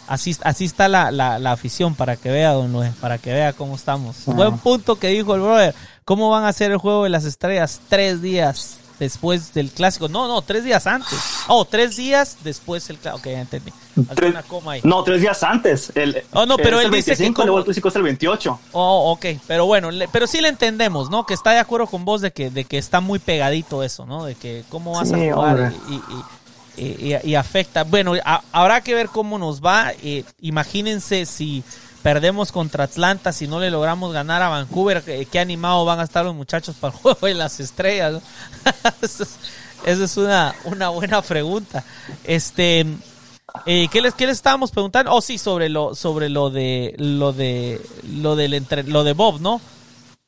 Así, 0.07 0.35
así 0.43 0.65
está 0.65 0.87
la, 0.87 1.11
la, 1.11 1.51
afición 1.51 1.95
para 1.95 2.17
que 2.17 2.29
vea, 2.29 2.51
don 2.51 2.71
Luis, 2.71 2.91
para 2.99 3.17
que 3.17 3.31
vea 3.31 3.53
cómo 3.53 3.75
estamos. 3.75 4.25
Buen 4.25 4.57
punto 4.57 4.97
que 4.97 5.07
dijo 5.07 5.35
el 5.35 5.41
brother. 5.41 5.75
¿Cómo 6.05 6.29
van 6.29 6.43
a 6.43 6.49
hacer 6.49 6.71
el 6.71 6.77
juego 6.77 7.05
de 7.05 7.09
las 7.09 7.23
estrellas 7.23 7.79
tres 7.87 8.21
días 8.21 8.77
después 8.99 9.53
del 9.53 9.71
clásico? 9.71 10.09
No, 10.09 10.27
no, 10.27 10.41
tres 10.41 10.65
días 10.65 10.85
antes. 10.85 11.17
Oh, 11.47 11.63
tres 11.63 11.95
días 11.95 12.37
después 12.43 12.85
del 12.87 12.97
clásico. 12.97 13.19
Ok, 13.19 13.33
ya 13.33 13.41
entendí. 13.41 13.71
coma 14.47 14.73
ahí. 14.73 14.81
No, 14.83 15.03
tres 15.03 15.21
días 15.21 15.41
antes. 15.43 15.91
El, 15.95 16.21
oh, 16.33 16.45
no, 16.45 16.57
pero 16.57 16.81
él 16.81 16.91
dice 16.91 17.15
que. 17.15 17.33
Como... 17.33 17.59
El 17.59 17.69
es 17.69 17.95
el 17.95 18.03
28. 18.03 18.59
Oh, 18.73 19.13
ok. 19.13 19.25
Pero 19.47 19.65
bueno, 19.65 19.89
pero 20.11 20.27
sí 20.27 20.41
le 20.41 20.49
entendemos, 20.49 21.09
¿no? 21.09 21.25
Que 21.25 21.33
está 21.33 21.51
de 21.51 21.59
acuerdo 21.59 21.87
con 21.87 22.03
vos 22.03 22.19
de 22.19 22.31
que, 22.31 22.49
de 22.49 22.65
que 22.65 22.77
está 22.77 22.99
muy 22.99 23.19
pegadito 23.19 23.83
eso, 23.83 24.05
¿no? 24.05 24.25
De 24.25 24.35
que 24.35 24.65
cómo 24.69 24.91
vas 24.93 25.13
a 25.13 25.17
jugar 25.17 25.73
y, 25.89 26.01
afecta. 27.38 27.84
Bueno, 27.84 28.13
habrá 28.51 28.82
que 28.82 28.95
ver 28.95 29.07
cómo 29.07 29.38
nos 29.38 29.61
va. 29.61 29.91
Eh, 30.01 30.24
imagínense 30.41 31.26
si 31.26 31.63
perdemos 32.01 32.51
contra 32.51 32.84
Atlanta, 32.84 33.32
si 33.32 33.47
no 33.47 33.59
le 33.59 33.71
logramos 33.71 34.13
ganar 34.13 34.41
a 34.41 34.49
Vancouver, 34.49 35.03
qué, 35.03 35.39
animados 35.39 35.86
van 35.88 36.01
a 36.01 36.03
estar 36.03 36.26
los 36.26 36.36
muchachos 36.36 36.76
para 36.76 36.93
el 36.93 36.99
juego 37.01 37.28
de 37.28 37.34
las 37.34 37.59
estrellas. 37.59 38.21
Esa 39.01 40.03
es 40.03 40.17
una, 40.17 40.53
una 40.65 40.89
buena 40.89 41.21
pregunta. 41.21 41.84
Este, 42.24 42.86
eh, 43.65 43.88
¿qué 43.91 44.01
les 44.01 44.13
qué 44.13 44.28
les 44.28 44.38
estábamos 44.38 44.71
preguntando? 44.71 45.13
Oh, 45.13 45.21
sí, 45.21 45.38
sobre 45.38 45.69
lo 45.69 45.95
sobre 45.95 46.30
lo 46.30 46.49
de 46.49 46.95
lo 46.97 47.34
de 47.34 47.82
lo 48.09 48.36
del 48.36 48.53
entre, 48.53 48.84
lo 48.84 49.03
de 49.03 49.13
Bob, 49.13 49.41
¿no? 49.41 49.61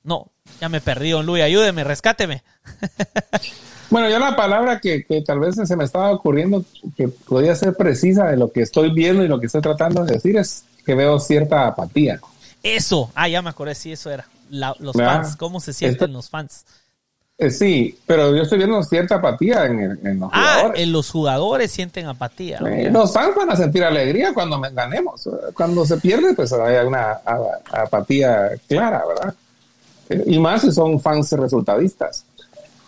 No, 0.03 0.31
ya 0.61 0.69
me 0.69 0.81
perdí, 0.81 1.11
don 1.11 1.25
Luis, 1.25 1.43
ayúdeme, 1.43 1.83
rescáteme. 1.83 2.43
bueno, 3.89 4.09
ya 4.09 4.19
la 4.19 4.35
palabra 4.35 4.79
que, 4.79 5.03
que, 5.03 5.21
tal 5.21 5.39
vez 5.39 5.55
se 5.55 5.75
me 5.75 5.83
estaba 5.83 6.11
ocurriendo 6.11 6.63
que 6.95 7.07
podía 7.07 7.55
ser 7.55 7.75
precisa 7.75 8.25
de 8.25 8.37
lo 8.37 8.51
que 8.51 8.61
estoy 8.61 8.91
viendo 8.91 9.23
y 9.23 9.27
lo 9.27 9.39
que 9.39 9.47
estoy 9.47 9.61
tratando 9.61 10.03
de 10.03 10.13
decir 10.13 10.37
es 10.37 10.65
que 10.85 10.95
veo 10.95 11.19
cierta 11.19 11.67
apatía. 11.67 12.19
Eso, 12.63 13.11
ah, 13.15 13.27
ya 13.27 13.41
me 13.41 13.49
acordé, 13.49 13.75
sí, 13.75 13.91
eso 13.91 14.09
era. 14.09 14.27
los 14.49 14.95
fans, 14.95 15.35
¿cómo 15.35 15.59
se 15.59 15.73
sienten 15.73 16.13
los 16.13 16.29
fans? 16.29 16.65
Eh, 17.37 17.51
sí, 17.51 17.99
pero 18.05 18.33
yo 18.33 18.43
estoy 18.43 18.59
viendo 18.59 18.81
cierta 18.81 19.15
apatía 19.15 19.65
en, 19.65 19.99
en 20.03 20.19
los 20.19 20.29
ah, 20.31 20.53
jugadores. 20.55 20.81
en 20.81 20.91
los 20.93 21.11
jugadores 21.11 21.71
sienten 21.71 22.07
apatía. 22.07 22.59
los 22.61 23.13
fans 23.13 23.35
van 23.35 23.51
a 23.51 23.55
sentir 23.57 23.83
alegría 23.83 24.33
cuando 24.33 24.59
ganemos. 24.59 25.29
Cuando 25.53 25.85
se 25.85 25.97
pierde, 25.97 26.33
pues 26.33 26.53
hay 26.53 26.85
una 26.87 27.19
apatía 27.71 28.51
clara, 28.67 29.03
¿verdad? 29.05 29.35
Eh, 30.09 30.23
y 30.27 30.39
más 30.39 30.61
si 30.61 30.71
son 30.71 30.99
fans 30.99 31.31
resultadistas. 31.33 32.25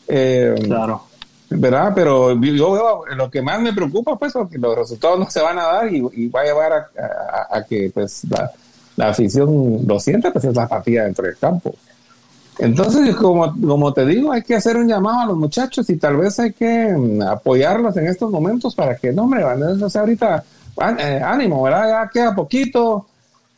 Eh, 0.08 0.56
claro. 0.64 1.04
¿verdad? 1.50 1.92
Pero 1.96 2.40
yo 2.42 2.72
veo, 2.72 3.16
lo 3.16 3.32
que 3.32 3.42
más 3.42 3.62
me 3.62 3.74
preocupa, 3.74 4.18
pues, 4.18 4.34
que 4.52 4.58
los 4.58 4.76
resultados 4.76 5.20
no 5.20 5.30
se 5.30 5.42
van 5.42 5.58
a 5.60 5.64
dar 5.64 5.94
y, 5.94 6.28
va 6.28 6.42
a 6.42 6.44
llevar 6.44 6.74
a, 6.74 7.64
que, 7.64 7.92
pues, 7.94 8.24
la, 8.96 9.10
afición 9.10 9.86
lo 9.86 10.00
sienta, 10.00 10.32
pues, 10.32 10.46
es 10.46 10.56
la 10.56 10.64
apatía 10.64 11.04
dentro 11.04 11.26
del 11.26 11.38
campo. 11.38 11.74
Entonces, 12.60 13.16
como, 13.16 13.54
como 13.62 13.94
te 13.94 14.06
digo, 14.06 14.32
hay 14.32 14.42
que 14.42 14.56
hacer 14.56 14.78
un 14.78 14.88
llamado 14.88 15.20
a 15.22 15.26
los 15.28 15.38
muchachos 15.38 15.90
y 15.90 15.98
tal 15.98 16.18
vez 16.18 16.40
hay 16.40 16.54
que 16.54 16.88
mm, 16.98 17.22
apoyarlos 17.22 17.96
en 17.98 18.08
estos 18.08 18.32
momentos 18.32 18.74
para 18.74 18.96
que, 18.96 19.14
no, 19.14 19.24
hombre, 19.24 19.44
o 19.44 19.90
sea, 19.90 20.02
ahorita, 20.02 20.44
eh, 21.00 21.22
ánimo, 21.24 21.62
¿verdad? 21.64 21.88
Ya 21.88 22.10
queda 22.10 22.36
poquito, 22.36 23.06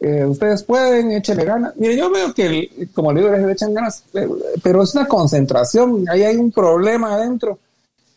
eh, 0.02 0.26
ustedes 0.26 0.64
pueden, 0.64 1.12
échenle 1.12 1.43
ganas. 1.43 1.76
Mire, 1.76 1.97
yo 1.97 2.10
veo 2.10 2.34
que, 2.34 2.88
como 2.93 3.12
le 3.12 3.22
digo, 3.22 3.34
les 3.34 3.50
echan 3.50 3.74
ganas, 3.74 4.04
eh, 4.14 4.28
pero 4.64 4.82
es 4.82 4.95
una 4.95 5.08
concentración, 5.08 6.06
ahí 6.10 6.24
hay 6.24 6.38
un 6.38 6.52
problema 6.52 7.16
adentro 7.16 7.60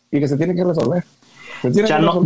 y 0.09 0.19
que 0.19 0.27
se 0.27 0.37
tiene 0.37 0.55
que 0.55 0.63
resolver. 0.63 1.03
ya, 1.63 1.99
no, 1.99 2.25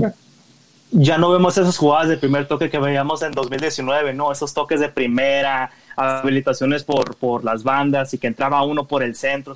ya 0.91 1.18
no 1.18 1.32
vemos 1.32 1.58
esas 1.58 1.78
jugadas 1.78 2.10
de 2.10 2.18
primer 2.18 2.47
toque 2.47 2.70
que 2.70 2.78
veíamos 2.78 3.24
en 3.24 3.32
2019, 3.32 4.14
¿no? 4.14 4.32
Esos 4.32 4.53
toques 4.53 4.80
de 4.80 4.89
primera, 4.89 5.72
habilitaciones 5.95 6.84
por, 6.84 7.16
por 7.16 7.43
las 7.43 7.64
bandas 7.64 8.14
y 8.14 8.20
que 8.20 8.28
entraba 8.28 8.64
uno 8.64 8.86
por 8.88 9.01
el 9.01 9.16
centro. 9.16 9.55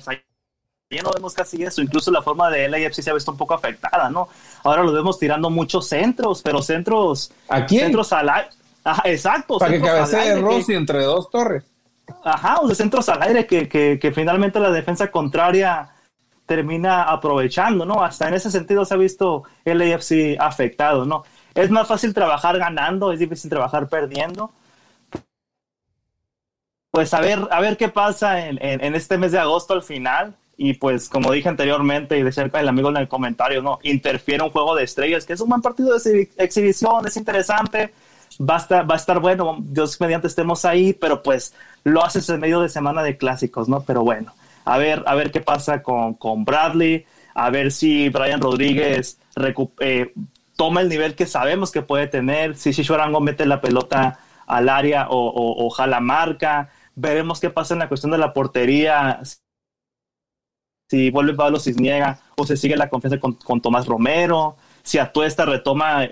ya 0.90 1.02
no 1.02 1.12
vemos 1.12 1.32
casi 1.32 1.62
eso. 1.62 1.80
Incluso 1.80 2.10
la 2.10 2.22
forma 2.22 2.50
de 2.50 2.68
LAFC 2.68 3.02
se 3.02 3.10
ha 3.10 3.14
visto 3.14 3.30
un 3.30 3.36
poco 3.36 3.54
afectada, 3.54 4.10
¿no? 4.10 4.28
Ahora 4.64 4.82
lo 4.82 4.92
vemos 4.92 5.20
tirando 5.20 5.48
muchos 5.48 5.86
centros, 5.86 6.42
pero 6.42 6.60
centros. 6.60 7.30
¿A 7.48 7.64
quién? 7.66 7.84
Centros 7.84 8.12
al 8.12 8.28
aire. 8.28 8.50
Exacto. 9.04 9.58
Para 9.58 9.72
que 9.72 9.80
cabecee 9.80 10.40
Rossi 10.40 10.74
entre 10.74 11.04
dos 11.04 11.30
torres. 11.30 11.64
Ajá, 12.24 12.60
o 12.60 12.66
sea, 12.66 12.74
centros 12.74 13.08
al 13.08 13.22
aire 13.22 13.46
que, 13.46 13.68
que, 13.68 13.98
que 13.98 14.12
finalmente 14.12 14.60
la 14.60 14.70
defensa 14.70 15.10
contraria 15.10 15.90
termina 16.46 17.04
aprovechando, 17.04 17.84
¿no? 17.84 18.02
Hasta 18.02 18.28
en 18.28 18.34
ese 18.34 18.50
sentido 18.50 18.84
se 18.84 18.94
ha 18.94 18.96
visto 18.96 19.44
el 19.64 19.80
AFC 19.80 20.36
afectado, 20.38 21.04
¿no? 21.04 21.24
Es 21.54 21.70
más 21.70 21.86
fácil 21.86 22.14
trabajar 22.14 22.58
ganando, 22.58 23.12
es 23.12 23.20
difícil 23.20 23.50
trabajar 23.50 23.88
perdiendo. 23.88 24.52
Pues 26.90 27.14
a 27.14 27.20
ver, 27.20 27.48
a 27.50 27.60
ver 27.60 27.76
qué 27.76 27.88
pasa 27.88 28.46
en, 28.46 28.58
en, 28.60 28.94
este 28.94 29.16
mes 29.16 29.32
de 29.32 29.38
agosto 29.38 29.72
al 29.72 29.82
final. 29.82 30.36
Y 30.58 30.74
pues, 30.74 31.08
como 31.08 31.32
dije 31.32 31.48
anteriormente 31.48 32.18
y 32.18 32.22
decía 32.22 32.50
el 32.52 32.68
amigo 32.68 32.90
en 32.90 32.98
el 32.98 33.08
comentario, 33.08 33.62
¿no? 33.62 33.78
Interfiere 33.82 34.44
un 34.44 34.50
juego 34.50 34.76
de 34.76 34.84
estrellas, 34.84 35.24
que 35.24 35.32
es 35.32 35.40
un 35.40 35.48
buen 35.48 35.62
partido 35.62 35.96
de 35.98 36.28
exhibición, 36.36 37.06
es 37.06 37.16
interesante, 37.16 37.92
va 38.38 38.54
a 38.54 38.58
estar, 38.58 38.90
va 38.90 38.94
a 38.94 38.98
estar 38.98 39.20
bueno, 39.20 39.58
Dios 39.60 40.00
mediante 40.00 40.26
estemos 40.26 40.64
ahí, 40.64 40.92
pero 40.92 41.22
pues 41.22 41.54
lo 41.84 42.04
haces 42.04 42.28
en 42.28 42.40
medio 42.40 42.60
de 42.60 42.68
semana 42.68 43.02
de 43.02 43.16
clásicos, 43.16 43.68
¿no? 43.68 43.82
Pero 43.82 44.02
bueno, 44.02 44.34
a 44.64 44.78
ver, 44.78 45.02
a 45.06 45.14
ver 45.14 45.30
qué 45.30 45.40
pasa 45.40 45.82
con, 45.82 46.14
con 46.14 46.44
Bradley, 46.44 47.06
a 47.34 47.50
ver 47.50 47.72
si 47.72 48.08
Brian 48.08 48.40
Rodríguez 48.40 49.18
eh, 49.80 50.12
toma 50.56 50.80
el 50.80 50.88
nivel 50.88 51.14
que 51.14 51.26
sabemos 51.26 51.72
que 51.72 51.82
puede 51.82 52.06
tener, 52.06 52.56
si 52.56 52.72
Shishuarango 52.72 53.20
mete 53.20 53.46
la 53.46 53.60
pelota 53.60 54.18
al 54.46 54.68
área 54.68 55.08
o, 55.08 55.16
o, 55.66 56.00
marca, 56.00 56.70
veremos 56.94 57.40
qué 57.40 57.50
pasa 57.50 57.74
en 57.74 57.80
la 57.80 57.88
cuestión 57.88 58.12
de 58.12 58.18
la 58.18 58.32
portería, 58.32 59.20
si 60.90 61.10
vuelve 61.10 61.34
Pablo 61.34 61.58
Cisniega 61.58 62.20
o 62.36 62.44
se 62.44 62.56
sigue 62.56 62.76
la 62.76 62.90
confianza 62.90 63.18
con, 63.18 63.34
con 63.34 63.60
Tomás 63.60 63.86
Romero, 63.86 64.56
si 64.82 64.98
Atuesta 64.98 65.46
retoma 65.46 66.04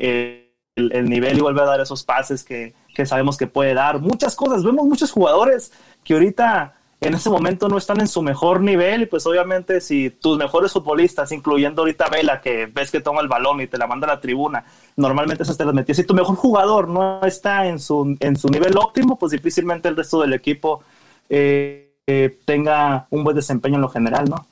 el, 0.81 0.93
el, 0.93 1.09
nivel 1.09 1.39
y 1.39 1.41
vuelve 1.41 1.63
a 1.63 1.67
dar 1.67 1.81
esos 1.81 2.05
pases 2.05 2.45
que, 2.45 2.75
que 2.95 3.07
sabemos 3.07 3.37
que 3.37 3.47
puede 3.47 3.75
dar. 3.75 4.01
Muchas 4.01 4.37
cosas, 4.37 4.65
vemos 4.65 4.87
muchos 4.87 5.11
jugadores 5.11 5.73
que 6.05 6.15
ahorita 6.15 6.75
en 7.01 7.15
ese 7.15 7.31
momento 7.31 7.69
no 7.69 7.79
están 7.79 8.01
en 8.01 8.09
su 8.09 8.21
mejor 8.21 8.61
nivel 8.61 9.03
y 9.03 9.07
pues 9.07 9.27
obviamente 9.27 9.81
si 9.81 10.11
tus 10.11 10.37
mejores 10.37 10.73
futbolistas, 10.73 11.33
incluyendo 11.33 11.83
ahorita 11.83 12.09
Vela, 12.11 12.41
que 12.43 12.67
ves 12.67 12.91
que 12.91 13.01
toma 13.01 13.23
el 13.23 13.29
balón 13.29 13.61
y 13.63 13.67
te 13.67 13.79
la 13.79 13.87
manda 13.87 14.07
a 14.07 14.15
la 14.15 14.21
tribuna, 14.21 14.65
normalmente 14.97 15.43
eso 15.43 15.57
te 15.57 15.65
las 15.65 15.75
metías. 15.75 15.97
Si 15.97 16.05
tu 16.05 16.15
mejor 16.15 16.37
jugador 16.37 16.89
no 16.89 17.23
está 17.25 17.67
en 17.67 17.79
su, 17.79 18.17
en 18.21 18.37
su 18.37 18.49
nivel 18.49 18.77
óptimo, 18.77 19.19
pues 19.19 19.33
difícilmente 19.33 19.89
el 19.89 19.97
resto 19.97 20.21
del 20.21 20.35
equipo 20.35 20.83
eh, 21.31 21.95
eh, 22.07 22.39
tenga 22.45 23.07
un 23.09 23.25
buen 23.25 23.37
desempeño 23.37 23.77
en 23.77 23.83
lo 23.83 23.89
general, 23.89 24.29
¿no? 24.29 24.47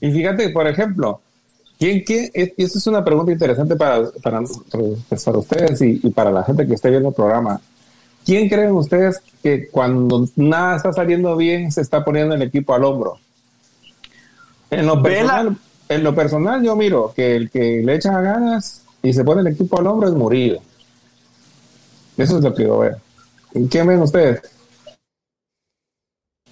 Y 0.00 0.10
fíjate, 0.10 0.50
por 0.50 0.66
ejemplo, 0.66 1.22
¿quién, 1.82 2.04
quién, 2.04 2.30
y 2.32 2.62
esta 2.62 2.78
es 2.78 2.86
una 2.86 3.04
pregunta 3.04 3.32
interesante 3.32 3.74
para, 3.74 4.08
para, 4.22 4.40
para 4.70 5.38
ustedes 5.38 5.82
y, 5.82 6.00
y 6.00 6.10
para 6.10 6.30
la 6.30 6.44
gente 6.44 6.64
que 6.64 6.74
esté 6.74 6.90
viendo 6.90 7.08
el 7.08 7.14
programa. 7.14 7.60
¿Quién 8.24 8.48
creen 8.48 8.70
ustedes 8.70 9.20
que 9.42 9.66
cuando 9.68 10.28
nada 10.36 10.76
está 10.76 10.92
saliendo 10.92 11.36
bien 11.36 11.72
se 11.72 11.80
está 11.80 12.04
poniendo 12.04 12.36
el 12.36 12.42
equipo 12.42 12.72
al 12.72 12.84
hombro? 12.84 13.18
En 14.70 14.86
lo 14.86 15.02
personal, 15.02 15.56
en 15.88 16.04
lo 16.04 16.14
personal 16.14 16.62
yo 16.62 16.76
miro 16.76 17.12
que 17.16 17.34
el 17.34 17.50
que 17.50 17.82
le 17.84 17.96
echa 17.96 18.20
ganas 18.20 18.84
y 19.02 19.12
se 19.12 19.24
pone 19.24 19.40
el 19.40 19.48
equipo 19.48 19.80
al 19.80 19.88
hombro 19.88 20.08
es 20.08 20.14
Murillo. 20.14 20.60
Eso 22.16 22.38
es 22.38 22.44
lo 22.44 22.54
que 22.54 22.62
yo 22.62 22.78
veo. 22.78 22.96
¿Quién 23.68 23.88
ven 23.88 24.00
ustedes? 24.00 24.40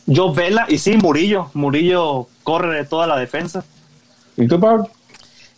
Yo 0.07 0.35
Vela 0.35 0.67
y 0.69 0.79
sí, 0.79 0.97
Murillo. 0.97 1.51
Murillo 1.55 2.27
corre 2.43 2.79
de 2.79 2.85
toda 2.85 3.07
la 3.07 3.17
defensa. 3.17 3.65
¿Y 4.37 4.49
tú, 4.49 4.59
Pablo? 4.59 4.91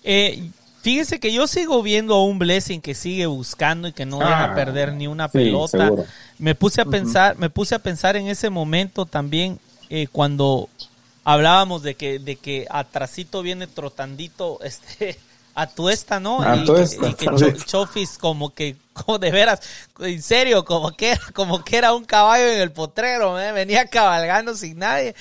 Eh, 0.04 0.50
Fíjese 0.82 1.20
que 1.20 1.32
yo 1.32 1.46
sigo 1.46 1.80
viendo 1.80 2.16
a 2.16 2.24
un 2.24 2.40
Blessing 2.40 2.80
que 2.80 2.96
sigue 2.96 3.26
buscando 3.26 3.86
y 3.86 3.92
que 3.92 4.04
no 4.04 4.18
deja 4.18 4.46
ah, 4.46 4.54
perder 4.56 4.92
ni 4.94 5.06
una 5.06 5.28
pelota. 5.28 5.92
Me 6.38 6.56
puse 6.56 6.80
a 6.80 6.84
pensar, 6.84 7.38
me 7.38 7.50
puse 7.50 7.76
a 7.76 7.78
pensar 7.78 8.16
en 8.16 8.26
ese 8.26 8.50
momento 8.50 9.06
también 9.06 9.60
eh, 9.90 10.08
cuando 10.10 10.68
hablábamos 11.22 11.84
de 11.84 11.94
que 11.94 12.18
de 12.18 12.34
que 12.34 12.66
atrasito 12.68 13.42
viene 13.42 13.68
trotandito 13.68 14.58
este 14.64 15.16
a 15.54 15.68
tuesta, 15.68 16.18
¿no? 16.18 16.40
y, 16.56 16.64
que, 16.64 17.54
Chofis 17.64 18.18
como 18.18 18.52
que 18.52 18.74
como 18.92 19.20
de 19.20 19.30
veras, 19.30 19.60
en 20.00 20.20
serio, 20.20 20.64
como 20.64 20.96
que 20.96 21.16
como 21.32 21.62
que 21.62 21.76
era 21.76 21.92
un 21.92 22.04
caballo 22.04 22.48
en 22.48 22.58
el 22.58 22.72
potrero, 22.72 23.38
¿eh? 23.38 23.52
venía 23.52 23.86
cabalgando 23.86 24.56
sin 24.56 24.78
nadie. 24.80 25.14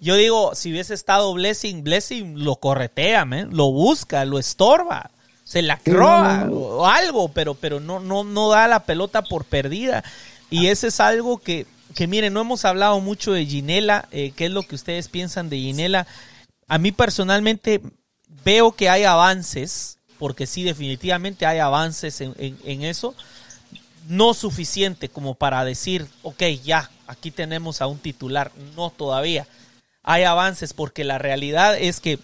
Yo 0.00 0.16
digo, 0.16 0.54
si 0.54 0.70
hubiese 0.70 0.94
estado 0.94 1.32
Blessing, 1.32 1.82
Blessing 1.82 2.44
lo 2.44 2.56
corretea, 2.56 3.24
lo 3.24 3.72
busca, 3.72 4.24
lo 4.24 4.38
estorba, 4.38 5.10
se 5.44 5.62
la 5.62 5.78
croa 5.78 6.48
o 6.50 6.86
algo, 6.86 7.28
pero, 7.28 7.54
pero 7.54 7.80
no, 7.80 8.00
no, 8.00 8.22
no 8.22 8.50
da 8.50 8.68
la 8.68 8.84
pelota 8.84 9.22
por 9.22 9.44
perdida. 9.44 10.04
Y 10.50 10.66
ese 10.66 10.88
es 10.88 11.00
algo 11.00 11.38
que, 11.38 11.66
que 11.94 12.06
miren, 12.06 12.34
no 12.34 12.40
hemos 12.42 12.64
hablado 12.64 13.00
mucho 13.00 13.32
de 13.32 13.46
Ginela, 13.46 14.06
eh, 14.10 14.32
qué 14.36 14.46
es 14.46 14.50
lo 14.50 14.62
que 14.64 14.74
ustedes 14.74 15.08
piensan 15.08 15.48
de 15.48 15.58
Ginela. 15.58 16.06
A 16.68 16.78
mí 16.78 16.92
personalmente 16.92 17.80
veo 18.44 18.72
que 18.72 18.90
hay 18.90 19.04
avances, 19.04 19.98
porque 20.18 20.46
sí, 20.46 20.62
definitivamente 20.62 21.46
hay 21.46 21.58
avances 21.58 22.20
en, 22.20 22.34
en 22.38 22.82
eso, 22.82 23.14
no 24.08 24.34
suficiente 24.34 25.08
como 25.08 25.34
para 25.34 25.64
decir, 25.64 26.06
ok, 26.22 26.42
ya, 26.62 26.90
aquí 27.06 27.30
tenemos 27.30 27.80
a 27.80 27.86
un 27.86 27.98
titular, 27.98 28.52
no 28.76 28.90
todavía 28.90 29.46
hay 30.06 30.22
avances, 30.22 30.72
porque 30.72 31.04
la 31.04 31.18
realidad 31.18 31.76
es 31.76 32.00
que 32.00 32.18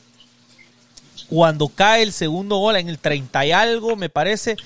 cuando 1.28 1.68
cae 1.68 2.02
el 2.02 2.12
segundo 2.12 2.56
gol 2.56 2.76
en 2.76 2.88
el 2.88 2.98
30 2.98 3.44
y 3.44 3.52
algo, 3.52 3.96
me 3.96 4.08
parece, 4.08 4.56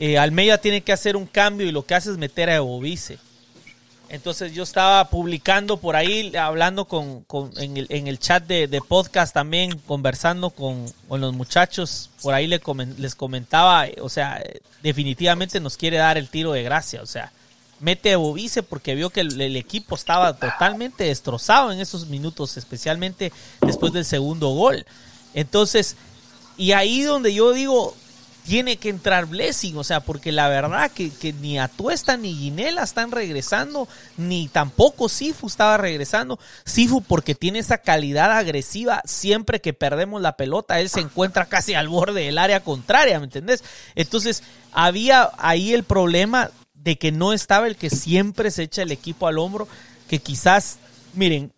eh, 0.00 0.18
Almeida 0.18 0.58
tiene 0.58 0.80
que 0.80 0.92
hacer 0.92 1.16
un 1.16 1.26
cambio 1.26 1.66
y 1.66 1.72
lo 1.72 1.84
que 1.84 1.94
hace 1.94 2.10
es 2.10 2.16
meter 2.16 2.48
a 2.48 2.56
Evovice. 2.56 3.18
Entonces 4.08 4.54
yo 4.54 4.62
estaba 4.62 5.10
publicando 5.10 5.76
por 5.76 5.96
ahí, 5.96 6.34
hablando 6.36 6.86
con, 6.86 7.26
en, 7.56 8.06
el, 8.06 8.18
chat 8.18 8.46
de, 8.46 8.80
podcast 8.86 9.34
también, 9.34 9.78
conversando 9.78 10.50
con, 10.50 10.86
los 11.10 11.34
muchachos, 11.34 12.10
por 12.22 12.32
ahí 12.32 12.46
les 12.46 13.14
comentaba, 13.14 13.86
o 14.00 14.08
sea, 14.08 14.42
definitivamente 14.82 15.60
nos 15.60 15.76
quiere 15.76 15.98
dar 15.98 16.16
el 16.16 16.28
tiro 16.28 16.52
de 16.52 16.62
gracia, 16.62 17.02
o 17.02 17.06
sea, 17.06 17.32
mete 17.84 18.14
a 18.14 18.16
Bovice 18.16 18.62
porque 18.62 18.94
vio 18.94 19.10
que 19.10 19.20
el, 19.20 19.56
equipo 19.56 19.94
estaba 19.94 20.32
totalmente 20.32 21.04
destrozado 21.04 21.70
en 21.70 21.80
esos 21.80 22.06
minutos, 22.06 22.56
especialmente 22.56 23.30
después 23.60 23.92
del 23.92 24.06
segundo 24.06 24.48
gol. 24.48 24.86
Entonces, 25.34 25.96
y 26.56 26.72
ahí 26.72 27.02
donde 27.02 27.34
yo 27.34 27.52
digo, 27.52 27.94
tiene 28.46 28.78
que 28.78 28.88
entrar 28.88 29.26
Blessing, 29.26 29.76
o 29.76 29.84
sea, 29.84 30.00
porque 30.00 30.32
la 30.32 30.48
verdad 30.48 30.90
que, 30.92 31.34
ni 31.42 31.58
Atuesta 31.58 32.16
ni 32.16 32.34
Ginela 32.34 32.82
están 32.82 33.10
regresando, 33.10 33.86
ni 34.16 34.48
tampoco 34.48 35.10
Sifu 35.10 35.46
estaba 35.46 35.76
regresando. 35.76 36.38
Sifu 36.64 37.02
porque 37.02 37.34
tiene 37.34 37.58
esa 37.58 37.76
calidad 37.76 38.32
agresiva, 38.32 39.02
siempre 39.04 39.60
que 39.60 39.74
perdemos 39.74 40.22
la 40.22 40.38
pelota, 40.38 40.80
él 40.80 40.88
se 40.88 41.00
encuentra 41.00 41.46
casi 41.46 41.74
al 41.74 41.88
borde 41.88 42.24
del 42.24 42.38
área 42.38 42.60
contraria, 42.60 43.18
¿me 43.18 43.26
entendés? 43.26 43.62
Entonces, 43.94 44.42
había 44.72 45.30
ahí 45.36 45.74
el 45.74 45.84
problema 45.84 46.50
de 46.84 46.96
que 46.96 47.10
no 47.10 47.32
estaba 47.32 47.66
el 47.66 47.76
que 47.76 47.90
siempre 47.90 48.50
se 48.50 48.64
echa 48.64 48.82
el 48.82 48.92
equipo 48.92 49.26
al 49.26 49.38
hombro, 49.38 49.66
que 50.08 50.18
quizás, 50.18 50.76
miren, 51.14 51.52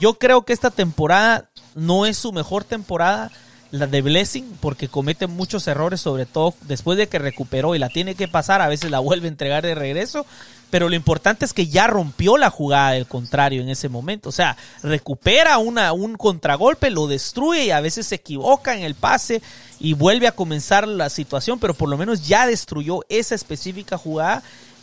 yo 0.00 0.14
creo 0.14 0.42
que 0.42 0.52
esta 0.52 0.70
temporada 0.70 1.50
no 1.74 2.06
es 2.06 2.16
su 2.16 2.32
mejor 2.32 2.62
temporada, 2.62 3.30
la 3.70 3.86
de 3.86 4.00
Blessing, 4.00 4.56
porque 4.60 4.88
comete 4.88 5.26
muchos 5.26 5.66
errores, 5.66 6.00
sobre 6.00 6.24
todo 6.24 6.54
después 6.62 6.96
de 6.96 7.08
que 7.08 7.18
recuperó 7.18 7.74
y 7.74 7.78
la 7.78 7.90
tiene 7.90 8.14
que 8.14 8.28
pasar, 8.28 8.62
a 8.62 8.68
veces 8.68 8.90
la 8.90 9.00
vuelve 9.00 9.26
a 9.26 9.30
entregar 9.30 9.62
de 9.62 9.74
regreso, 9.74 10.24
pero 10.70 10.88
lo 10.88 10.94
importante 10.94 11.44
es 11.44 11.52
que 11.52 11.66
ya 11.66 11.86
rompió 11.86 12.38
la 12.38 12.48
jugada 12.48 12.92
del 12.92 13.06
contrario 13.06 13.60
en 13.60 13.68
ese 13.68 13.88
momento. 13.88 14.28
O 14.28 14.32
sea, 14.32 14.56
recupera 14.82 15.58
una, 15.58 15.92
un 15.92 16.16
contragolpe, 16.16 16.90
lo 16.90 17.06
destruye 17.06 17.64
y 17.64 17.70
a 17.70 17.80
veces 17.80 18.06
se 18.06 18.16
equivoca 18.16 18.74
en 18.74 18.82
el 18.82 18.94
pase 18.94 19.42
y 19.80 19.94
vuelve 19.94 20.28
a 20.28 20.32
comenzar 20.32 20.86
la 20.86 21.10
situación, 21.10 21.58
pero 21.58 21.74
por 21.74 21.88
lo 21.88 21.98
menos 21.98 22.26
ya 22.26 22.46
destruyó 22.46 23.00
esa 23.08 23.34
específica 23.34 23.98
jugada 23.98 24.42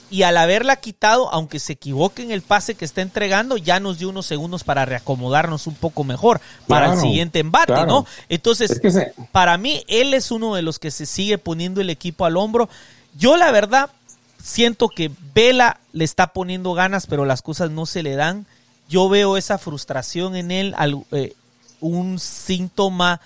y 0.09 0.23
al 0.23 0.37
haberla 0.37 0.75
quitado, 0.75 1.31
aunque 1.31 1.59
se 1.59 1.73
equivoque 1.73 2.21
en 2.21 2.31
el 2.31 2.41
pase 2.41 2.75
que 2.75 2.85
está 2.85 3.01
entregando, 3.01 3.57
ya 3.57 3.79
nos 3.79 3.97
dio 3.97 4.09
unos 4.09 4.25
segundos 4.25 4.63
para 4.63 4.85
reacomodarnos 4.85 5.67
un 5.67 5.75
poco 5.75 6.03
mejor 6.03 6.41
para 6.67 6.93
el 6.93 6.99
siguiente 6.99 7.39
embate, 7.39 7.85
¿no? 7.85 8.05
Entonces, 8.29 8.79
para 9.31 9.57
mí, 9.57 9.83
él 9.87 10.13
es 10.13 10.31
uno 10.31 10.55
de 10.55 10.61
los 10.61 10.79
que 10.79 10.91
se 10.91 11.05
sigue 11.05 11.37
poniendo 11.37 11.81
el 11.81 11.89
equipo 11.89 12.25
al 12.25 12.37
hombro. 12.37 12.69
Yo, 13.17 13.37
la 13.37 13.51
verdad, 13.51 13.89
siento 14.41 14.89
que 14.89 15.11
Vela 15.33 15.79
le 15.91 16.05
está 16.05 16.27
poniendo 16.27 16.73
ganas, 16.73 17.07
pero 17.07 17.25
las 17.25 17.41
cosas 17.41 17.71
no 17.71 17.85
se 17.85 18.03
le 18.03 18.15
dan. 18.15 18.45
Yo 18.87 19.09
veo 19.09 19.37
esa 19.37 19.57
frustración 19.57 20.35
en 20.35 20.51
él, 20.51 20.75
eh, 21.11 21.33
un 21.79 22.19
síntoma, 22.19 23.21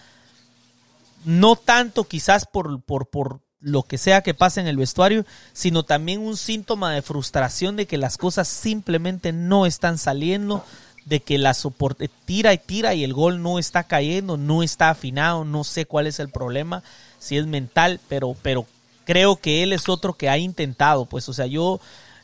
no 1.25 1.57
tanto 1.57 2.05
quizás 2.05 2.45
por, 2.45 2.81
por, 2.81 3.07
por 3.07 3.41
lo 3.61 3.83
que 3.83 3.97
sea 3.97 4.21
que 4.21 4.33
pase 4.33 4.61
en 4.61 4.67
el 4.67 4.77
vestuario, 4.77 5.25
sino 5.53 5.83
también 5.83 6.21
un 6.21 6.37
síntoma 6.37 6.93
de 6.93 7.01
frustración 7.01 7.75
de 7.75 7.87
que 7.87 7.97
las 7.97 8.17
cosas 8.17 8.47
simplemente 8.47 9.33
no 9.33 9.65
están 9.65 9.97
saliendo, 9.97 10.63
de 11.05 11.21
que 11.21 11.37
la 11.37 11.53
soporte 11.53 12.09
tira 12.25 12.53
y 12.53 12.57
tira 12.57 12.93
y 12.93 13.03
el 13.03 13.13
gol 13.13 13.41
no 13.41 13.59
está 13.59 13.83
cayendo, 13.83 14.37
no 14.37 14.63
está 14.63 14.91
afinado, 14.91 15.43
no 15.43 15.63
sé 15.63 15.85
cuál 15.85 16.07
es 16.07 16.19
el 16.19 16.29
problema, 16.29 16.83
si 17.17 17.37
es 17.37 17.47
mental, 17.47 17.99
pero, 18.07 18.35
pero 18.41 18.65
creo 19.05 19.35
que 19.37 19.63
él 19.63 19.73
es 19.73 19.89
otro 19.89 20.13
que 20.13 20.29
ha 20.29 20.37
intentado, 20.37 21.05
pues, 21.05 21.27
o 21.27 21.33
sea, 21.33 21.47
yo, 21.47 21.81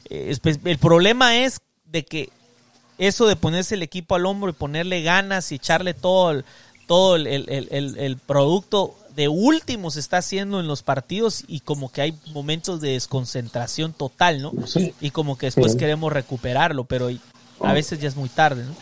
eh, 0.09 0.37
el 0.65 0.77
problema 0.77 1.37
es 1.37 1.59
de 1.85 2.05
que 2.05 2.29
eso 2.97 3.25
de 3.25 3.35
ponerse 3.35 3.75
el 3.75 3.83
equipo 3.83 4.15
al 4.15 4.25
hombro 4.25 4.49
y 4.49 4.53
ponerle 4.53 5.01
ganas 5.01 5.51
y 5.51 5.55
echarle 5.55 5.93
todo 5.93 6.31
el, 6.31 6.45
todo 6.87 7.15
el, 7.15 7.27
el 7.27 8.17
producto 8.25 8.95
de 9.15 9.27
último 9.29 9.91
se 9.91 9.99
está 9.99 10.17
haciendo 10.17 10.59
en 10.59 10.67
los 10.67 10.83
partidos 10.83 11.45
y 11.47 11.61
como 11.61 11.91
que 11.91 12.01
hay 12.01 12.13
momentos 12.33 12.81
de 12.81 12.91
desconcentración 12.91 13.93
total, 13.93 14.41
¿no? 14.41 14.51
Y 14.99 15.11
como 15.11 15.37
que 15.37 15.47
después 15.47 15.75
queremos 15.75 16.11
recuperarlo, 16.11 16.83
pero 16.83 17.07
a 17.07 17.11
oh. 17.59 17.73
veces 17.73 17.99
ya 17.99 18.09
es 18.09 18.15
muy 18.15 18.29
tarde, 18.29 18.63
¿no? 18.65 18.73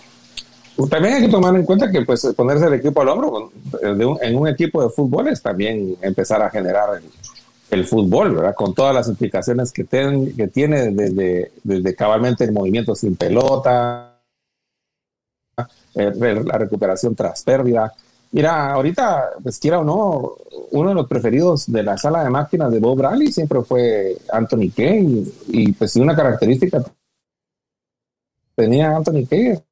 Pues 0.76 0.90
también 0.90 1.14
hay 1.14 1.22
que 1.22 1.30
tomar 1.30 1.56
en 1.56 1.66
cuenta 1.66 1.92
que 1.92 2.02
pues 2.02 2.26
ponerse 2.36 2.66
el 2.66 2.74
equipo 2.74 3.02
al 3.02 3.10
hombro 3.10 3.52
en 3.84 4.36
un 4.36 4.48
equipo 4.48 4.82
de 4.82 4.90
fútbol 4.90 5.28
es 5.28 5.40
también 5.40 5.96
empezar 6.02 6.42
a 6.42 6.50
generar 6.50 7.00
el, 7.70 7.86
fútbol, 7.86 8.36
¿verdad? 8.36 8.56
Con 8.56 8.74
todas 8.74 8.94
las 8.94 9.08
implicaciones 9.08 9.72
que, 9.72 9.86
que 9.86 10.48
tiene 10.48 10.90
desde, 10.90 11.52
desde 11.64 11.96
cabalmente 11.96 12.44
el 12.44 12.54
movimiento 12.54 12.96
sin 12.96 13.16
pelota, 13.16 14.13
eh, 15.96 16.12
la 16.44 16.58
recuperación 16.58 17.16
tras 17.16 17.44
pérdida, 17.44 17.94
Mira, 18.34 18.74
ahorita, 18.74 19.34
pues 19.44 19.60
quiera 19.60 19.80
o 19.80 19.84
no, 19.84 20.38
uno 20.72 20.90
de 20.90 20.96
los 20.96 21.08
preferidos 21.08 21.72
de 21.72 21.84
la 21.84 22.00
sala 22.00 22.24
de 22.24 22.32
máquinas 22.32 22.72
de 22.72 22.80
Bob 22.80 22.98
Bradley 22.98 23.32
siempre 23.32 23.62
fue 23.62 24.18
Anthony 24.32 24.72
Kane. 24.76 25.24
Y, 25.50 25.72
pues 25.74 25.96
una 25.98 26.16
característica 26.16 26.84
tenía 28.56 28.96
Anthony 28.96 29.28
Kane, 29.30 29.64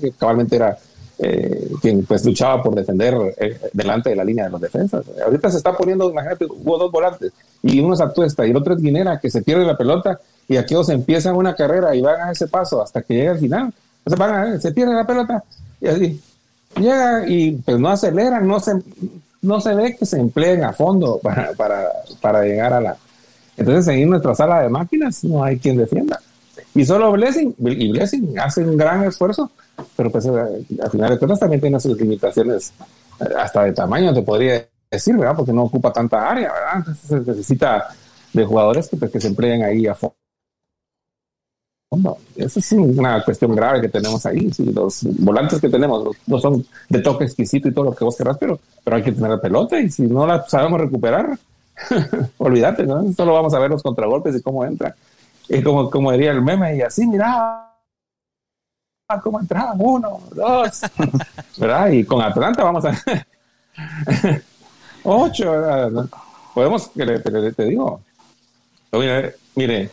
que 0.00 0.12
cabalmente 0.12 0.56
era 0.56 0.78
eh, 1.18 1.68
quien 1.82 2.06
pues 2.06 2.24
luchaba 2.24 2.62
por 2.62 2.74
defender 2.74 3.14
eh, 3.36 3.60
delante 3.74 4.08
de 4.10 4.16
la 4.16 4.24
línea 4.24 4.46
de 4.46 4.50
los 4.50 4.62
defensas. 4.62 5.04
Ahorita 5.22 5.50
se 5.50 5.58
está 5.58 5.76
poniendo, 5.76 6.08
imagínate, 6.08 6.46
hubo 6.46 6.78
dos 6.78 6.90
volantes 6.90 7.34
y 7.62 7.80
uno 7.80 7.92
es 7.92 8.00
Atuesta 8.00 8.46
y 8.46 8.50
el 8.50 8.56
otro 8.56 8.76
es 8.76 8.80
Guinera, 8.80 9.20
que 9.20 9.28
se 9.28 9.42
pierde 9.42 9.66
la 9.66 9.76
pelota 9.76 10.18
y 10.48 10.56
se 10.56 10.92
empiezan 10.94 11.36
una 11.36 11.54
carrera 11.54 11.94
y 11.94 12.00
van 12.00 12.28
a 12.28 12.32
ese 12.32 12.46
paso 12.46 12.80
hasta 12.80 13.02
que 13.02 13.12
llega 13.12 13.32
al 13.32 13.38
final. 13.38 13.74
Se 14.60 14.72
pierde 14.72 14.94
la 14.94 15.06
pelota 15.06 15.44
y 15.80 15.86
así 15.88 16.20
llega 16.76 17.24
y 17.26 17.52
pues 17.52 17.78
no 17.78 17.88
aceleran, 17.88 18.46
no 18.46 18.60
se, 18.60 18.72
no 19.42 19.60
se 19.60 19.74
ve 19.74 19.96
que 19.96 20.06
se 20.06 20.18
empleen 20.18 20.64
a 20.64 20.72
fondo 20.72 21.18
para, 21.22 21.52
para, 21.52 21.88
para 22.20 22.42
llegar 22.42 22.72
a 22.72 22.80
la... 22.80 22.96
Entonces 23.56 23.94
en 23.94 24.10
nuestra 24.10 24.34
sala 24.34 24.62
de 24.62 24.68
máquinas 24.68 25.24
no 25.24 25.42
hay 25.42 25.58
quien 25.58 25.76
defienda. 25.76 26.20
Y 26.74 26.84
solo 26.84 27.10
Blessing, 27.12 27.54
y 27.58 27.90
Blessing 27.90 28.38
hace 28.38 28.62
un 28.62 28.76
gran 28.76 29.04
esfuerzo, 29.04 29.50
pero 29.96 30.10
pues 30.10 30.26
eh, 30.26 30.30
al 30.82 30.90
final 30.90 31.10
de 31.10 31.18
cuentas 31.18 31.40
también 31.40 31.60
tiene 31.60 31.80
sus 31.80 31.98
limitaciones 31.98 32.72
eh, 33.20 33.24
hasta 33.36 33.64
de 33.64 33.72
tamaño, 33.72 34.14
te 34.14 34.22
podría 34.22 34.66
decir, 34.90 35.16
¿verdad? 35.16 35.34
Porque 35.36 35.52
no 35.52 35.64
ocupa 35.64 35.92
tanta 35.92 36.30
área, 36.30 36.52
¿verdad? 36.52 36.72
Entonces 36.76 37.08
se 37.08 37.20
necesita 37.20 37.88
de 38.32 38.44
jugadores 38.44 38.88
que, 38.88 38.96
pues, 38.96 39.10
que 39.10 39.20
se 39.20 39.28
empleen 39.28 39.62
ahí 39.64 39.86
a 39.86 39.94
fondo. 39.94 40.14
Esa 42.36 42.60
es 42.60 42.72
una 42.72 43.24
cuestión 43.24 43.54
grave 43.56 43.80
que 43.80 43.88
tenemos 43.88 44.24
ahí. 44.26 44.50
los 44.74 45.04
volantes 45.18 45.58
que 45.58 45.70
tenemos 45.70 46.14
no 46.26 46.38
son 46.38 46.66
de 46.88 47.00
toque 47.00 47.24
exquisito 47.24 47.68
y 47.68 47.72
todo 47.72 47.86
lo 47.86 47.94
que 47.94 48.04
vos 48.04 48.14
querrás, 48.14 48.36
pero, 48.36 48.60
pero 48.84 48.96
hay 48.96 49.02
que 49.02 49.12
tener 49.12 49.30
la 49.30 49.40
pelota 49.40 49.80
y 49.80 49.90
si 49.90 50.02
no 50.02 50.26
la 50.26 50.46
sabemos 50.46 50.80
recuperar, 50.80 51.38
olvídate, 52.38 52.84
¿no? 52.84 53.10
Solo 53.14 53.32
vamos 53.32 53.54
a 53.54 53.58
ver 53.58 53.70
los 53.70 53.82
contragolpes 53.82 54.36
y 54.36 54.42
cómo 54.42 54.66
entra. 54.66 54.94
Y 55.48 55.62
como, 55.62 55.90
como 55.90 56.12
diría 56.12 56.32
el 56.32 56.42
meme, 56.42 56.76
y 56.76 56.82
así, 56.82 57.06
mira, 57.06 57.74
cómo 59.22 59.40
entraba, 59.40 59.72
uno, 59.78 60.20
dos, 60.34 60.82
¿verdad? 61.56 61.88
Y 61.88 62.04
con 62.04 62.20
Atlanta 62.20 62.64
vamos 62.64 62.84
a... 62.84 62.92
ocho, 65.04 65.50
¿verdad? 65.52 66.04
Podemos, 66.52 66.92
te, 66.92 67.52
te 67.52 67.64
digo, 67.64 68.02
mire, 68.92 69.36
mire 69.54 69.90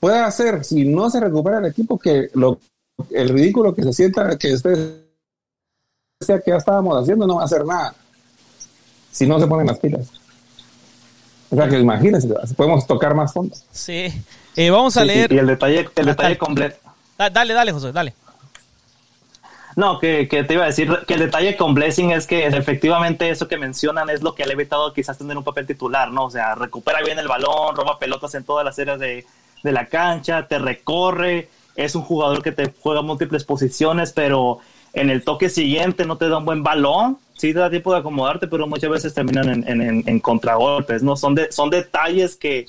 puede 0.00 0.18
hacer, 0.18 0.64
si 0.64 0.84
no 0.84 1.10
se 1.10 1.20
recupera 1.20 1.58
el 1.58 1.66
equipo, 1.66 1.98
que 1.98 2.30
lo, 2.34 2.58
el 3.10 3.28
ridículo 3.28 3.74
que 3.74 3.82
se 3.84 3.92
sienta, 3.92 4.36
que 4.36 4.54
usted 4.54 5.04
sea 6.20 6.40
que 6.40 6.50
ya 6.50 6.56
estábamos 6.56 7.00
haciendo, 7.00 7.26
no 7.26 7.36
va 7.36 7.42
a 7.42 7.44
hacer 7.44 7.64
nada. 7.64 7.94
Si 9.10 9.26
no 9.26 9.38
se 9.38 9.46
ponen 9.46 9.66
las 9.66 9.78
pilas. 9.78 10.10
O 11.50 11.56
sea 11.56 11.68
que 11.68 11.78
imagínense, 11.78 12.28
podemos 12.56 12.86
tocar 12.86 13.14
más 13.14 13.32
fondo. 13.32 13.56
Sí. 13.72 14.12
Eh, 14.56 14.70
vamos 14.70 14.96
a 14.96 15.04
leer. 15.04 15.32
Y, 15.32 15.38
el 15.38 15.46
detalle, 15.46 15.88
el 15.96 16.06
detalle 16.06 16.38
completo. 16.38 16.76
Dale, 17.16 17.54
dale, 17.54 17.72
José, 17.72 17.92
dale. 17.92 18.14
No, 19.76 19.98
que, 19.98 20.28
que, 20.28 20.44
te 20.44 20.54
iba 20.54 20.64
a 20.64 20.66
decir 20.66 20.90
que 21.06 21.14
el 21.14 21.20
detalle 21.20 21.56
con 21.56 21.74
Blessing 21.74 22.10
es 22.10 22.26
que 22.26 22.46
efectivamente 22.46 23.30
eso 23.30 23.48
que 23.48 23.56
mencionan 23.56 24.10
es 24.10 24.22
lo 24.22 24.34
que 24.34 24.44
le 24.44 24.50
ha 24.50 24.54
evitado 24.54 24.92
quizás 24.92 25.16
tener 25.16 25.36
un 25.36 25.44
papel 25.44 25.66
titular, 25.66 26.10
¿no? 26.10 26.24
O 26.24 26.30
sea, 26.30 26.54
recupera 26.54 27.00
bien 27.02 27.18
el 27.18 27.28
balón, 27.28 27.76
roba 27.76 27.98
pelotas 27.98 28.34
en 28.34 28.44
todas 28.44 28.64
las 28.64 28.78
áreas 28.78 28.98
de, 28.98 29.24
de 29.62 29.72
la 29.72 29.86
cancha, 29.86 30.46
te 30.46 30.58
recorre, 30.58 31.48
es 31.76 31.94
un 31.94 32.02
jugador 32.02 32.42
que 32.42 32.52
te 32.52 32.72
juega 32.80 33.02
múltiples 33.02 33.44
posiciones, 33.44 34.12
pero 34.12 34.58
en 34.92 35.10
el 35.10 35.22
toque 35.22 35.48
siguiente 35.48 36.04
no 36.04 36.16
te 36.16 36.28
da 36.28 36.38
un 36.38 36.44
buen 36.44 36.62
balón, 36.62 37.18
sí 37.36 37.52
te 37.52 37.60
da 37.60 37.70
tiempo 37.70 37.92
de 37.92 38.00
acomodarte, 38.00 38.48
pero 38.48 38.66
muchas 38.66 38.90
veces 38.90 39.14
terminan 39.14 39.64
en, 39.66 40.02
en, 40.06 40.20
contragolpes, 40.20 41.02
¿no? 41.02 41.16
Son, 41.16 41.34
de, 41.34 41.50
son 41.52 41.70
detalles 41.70 42.36
que 42.36 42.66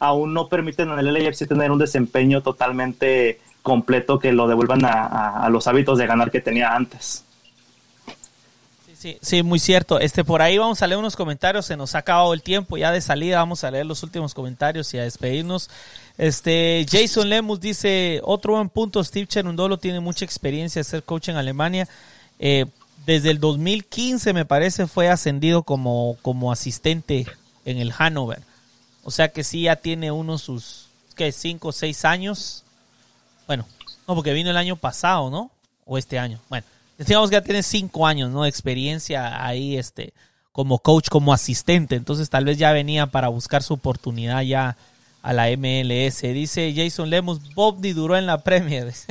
aún 0.00 0.32
no 0.32 0.48
permiten 0.48 0.90
en 0.90 0.98
el 0.98 1.12
LAFC 1.12 1.48
tener 1.48 1.70
un 1.70 1.78
desempeño 1.78 2.42
totalmente 2.42 3.40
completo 3.62 4.18
que 4.18 4.32
lo 4.32 4.46
devuelvan 4.46 4.84
a, 4.84 5.44
a 5.44 5.48
los 5.48 5.66
hábitos 5.66 5.98
de 5.98 6.06
ganar 6.06 6.30
que 6.30 6.40
tenía 6.40 6.74
antes. 6.74 7.23
Sí, 9.04 9.18
sí, 9.20 9.42
muy 9.42 9.58
cierto. 9.58 10.00
Este, 10.00 10.24
por 10.24 10.40
ahí 10.40 10.56
vamos 10.56 10.80
a 10.80 10.86
leer 10.86 10.98
unos 10.98 11.14
comentarios. 11.14 11.66
Se 11.66 11.76
nos 11.76 11.94
ha 11.94 11.98
acabado 11.98 12.32
el 12.32 12.40
tiempo 12.40 12.78
ya 12.78 12.90
de 12.90 13.02
salida. 13.02 13.36
Vamos 13.36 13.62
a 13.62 13.70
leer 13.70 13.84
los 13.84 14.02
últimos 14.02 14.32
comentarios 14.32 14.94
y 14.94 14.98
a 14.98 15.02
despedirnos. 15.02 15.68
Este, 16.16 16.86
Jason 16.90 17.28
Lemus 17.28 17.60
dice, 17.60 18.22
otro 18.24 18.54
buen 18.54 18.70
punto, 18.70 19.04
Steve 19.04 19.26
Cherundolo 19.26 19.76
tiene 19.76 20.00
mucha 20.00 20.24
experiencia 20.24 20.80
de 20.80 20.84
ser 20.84 21.02
coach 21.02 21.28
en 21.28 21.36
Alemania. 21.36 21.86
Eh, 22.38 22.64
desde 23.04 23.30
el 23.30 23.40
2015 23.40 24.32
me 24.32 24.46
parece 24.46 24.86
fue 24.86 25.10
ascendido 25.10 25.64
como, 25.64 26.16
como 26.22 26.50
asistente 26.50 27.26
en 27.66 27.76
el 27.76 27.92
Hannover. 27.92 28.40
O 29.02 29.10
sea 29.10 29.28
que 29.28 29.44
sí 29.44 29.64
ya 29.64 29.76
tiene 29.76 30.12
unos 30.12 30.40
sus, 30.40 30.86
¿qué? 31.14 31.30
Cinco 31.30 31.68
o 31.68 31.72
seis 31.72 32.06
años. 32.06 32.64
Bueno, 33.46 33.66
no, 34.08 34.14
porque 34.14 34.32
vino 34.32 34.48
el 34.48 34.56
año 34.56 34.76
pasado, 34.76 35.28
¿no? 35.28 35.50
O 35.84 35.98
este 35.98 36.18
año. 36.18 36.40
Bueno, 36.48 36.66
Decíamos 36.98 37.30
que 37.30 37.34
ya 37.34 37.42
tiene 37.42 37.62
cinco 37.62 38.06
años, 38.06 38.30
¿no? 38.30 38.42
De 38.42 38.48
experiencia 38.48 39.44
ahí, 39.44 39.76
este, 39.76 40.12
como 40.52 40.78
coach, 40.78 41.08
como 41.08 41.32
asistente. 41.32 41.96
Entonces 41.96 42.30
tal 42.30 42.44
vez 42.44 42.58
ya 42.58 42.72
venía 42.72 43.06
para 43.06 43.28
buscar 43.28 43.62
su 43.62 43.74
oportunidad 43.74 44.42
ya 44.42 44.76
a 45.22 45.32
la 45.32 45.48
MLS. 45.56 46.20
Dice 46.22 46.72
Jason 46.76 47.10
Lemus, 47.10 47.54
Bob 47.54 47.80
ni 47.80 47.92
duró 47.92 48.16
en 48.16 48.26
la 48.26 48.42
Premier. 48.42 48.92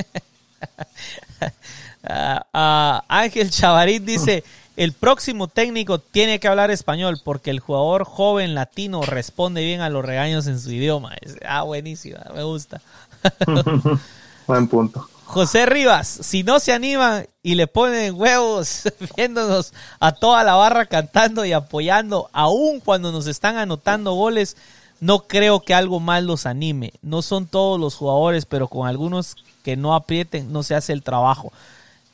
Ah, 2.06 2.46
ah, 2.54 3.06
Ángel 3.08 3.50
Chavarín 3.50 4.06
dice, 4.06 4.44
el 4.76 4.92
próximo 4.92 5.48
técnico 5.48 6.00
tiene 6.00 6.40
que 6.40 6.50
hablar 6.50 6.70
español 6.70 7.22
porque 7.24 7.50
el 7.50 7.62
jugador 7.62 8.04
joven 8.04 8.56
latino 8.56 9.04
responde 9.04 9.64
bien 9.64 9.80
a 9.80 9.90
los 9.90 10.04
regaños 10.04 10.48
en 10.48 10.60
su 10.60 10.72
idioma. 10.72 11.16
Ah, 11.48 11.64
buenísima, 11.64 12.20
me 12.36 12.44
gusta. 12.44 12.82
Buen 14.48 14.68
punto. 14.68 15.08
José 15.34 15.66
Rivas, 15.66 16.08
si 16.08 16.44
no 16.44 16.60
se 16.60 16.74
animan 16.74 17.26
y 17.42 17.56
le 17.56 17.66
ponen 17.66 18.14
huevos 18.14 18.84
viéndonos 19.18 19.74
a 20.00 20.12
toda 20.12 20.44
la 20.44 20.54
barra 20.54 20.86
cantando 20.86 21.44
y 21.44 21.54
apoyando, 21.54 22.30
aun 22.34 22.80
cuando 22.80 23.12
nos 23.12 23.26
están 23.26 23.58
anotando 23.58 24.14
goles, 24.14 24.56
no 25.00 25.22
creo 25.28 25.62
que 25.62 25.74
algo 25.74 26.00
más 26.00 26.22
los 26.22 26.46
anime. 26.46 26.94
No 27.02 27.24
son 27.24 27.48
todos 27.48 27.80
los 27.80 27.96
jugadores, 27.96 28.46
pero 28.46 28.68
con 28.68 28.88
algunos 28.88 29.36
que 29.64 29.76
no 29.76 29.96
aprieten 29.96 30.54
no 30.54 30.62
se 30.62 30.76
hace 30.76 30.94
el 30.94 31.02
trabajo. 31.02 31.52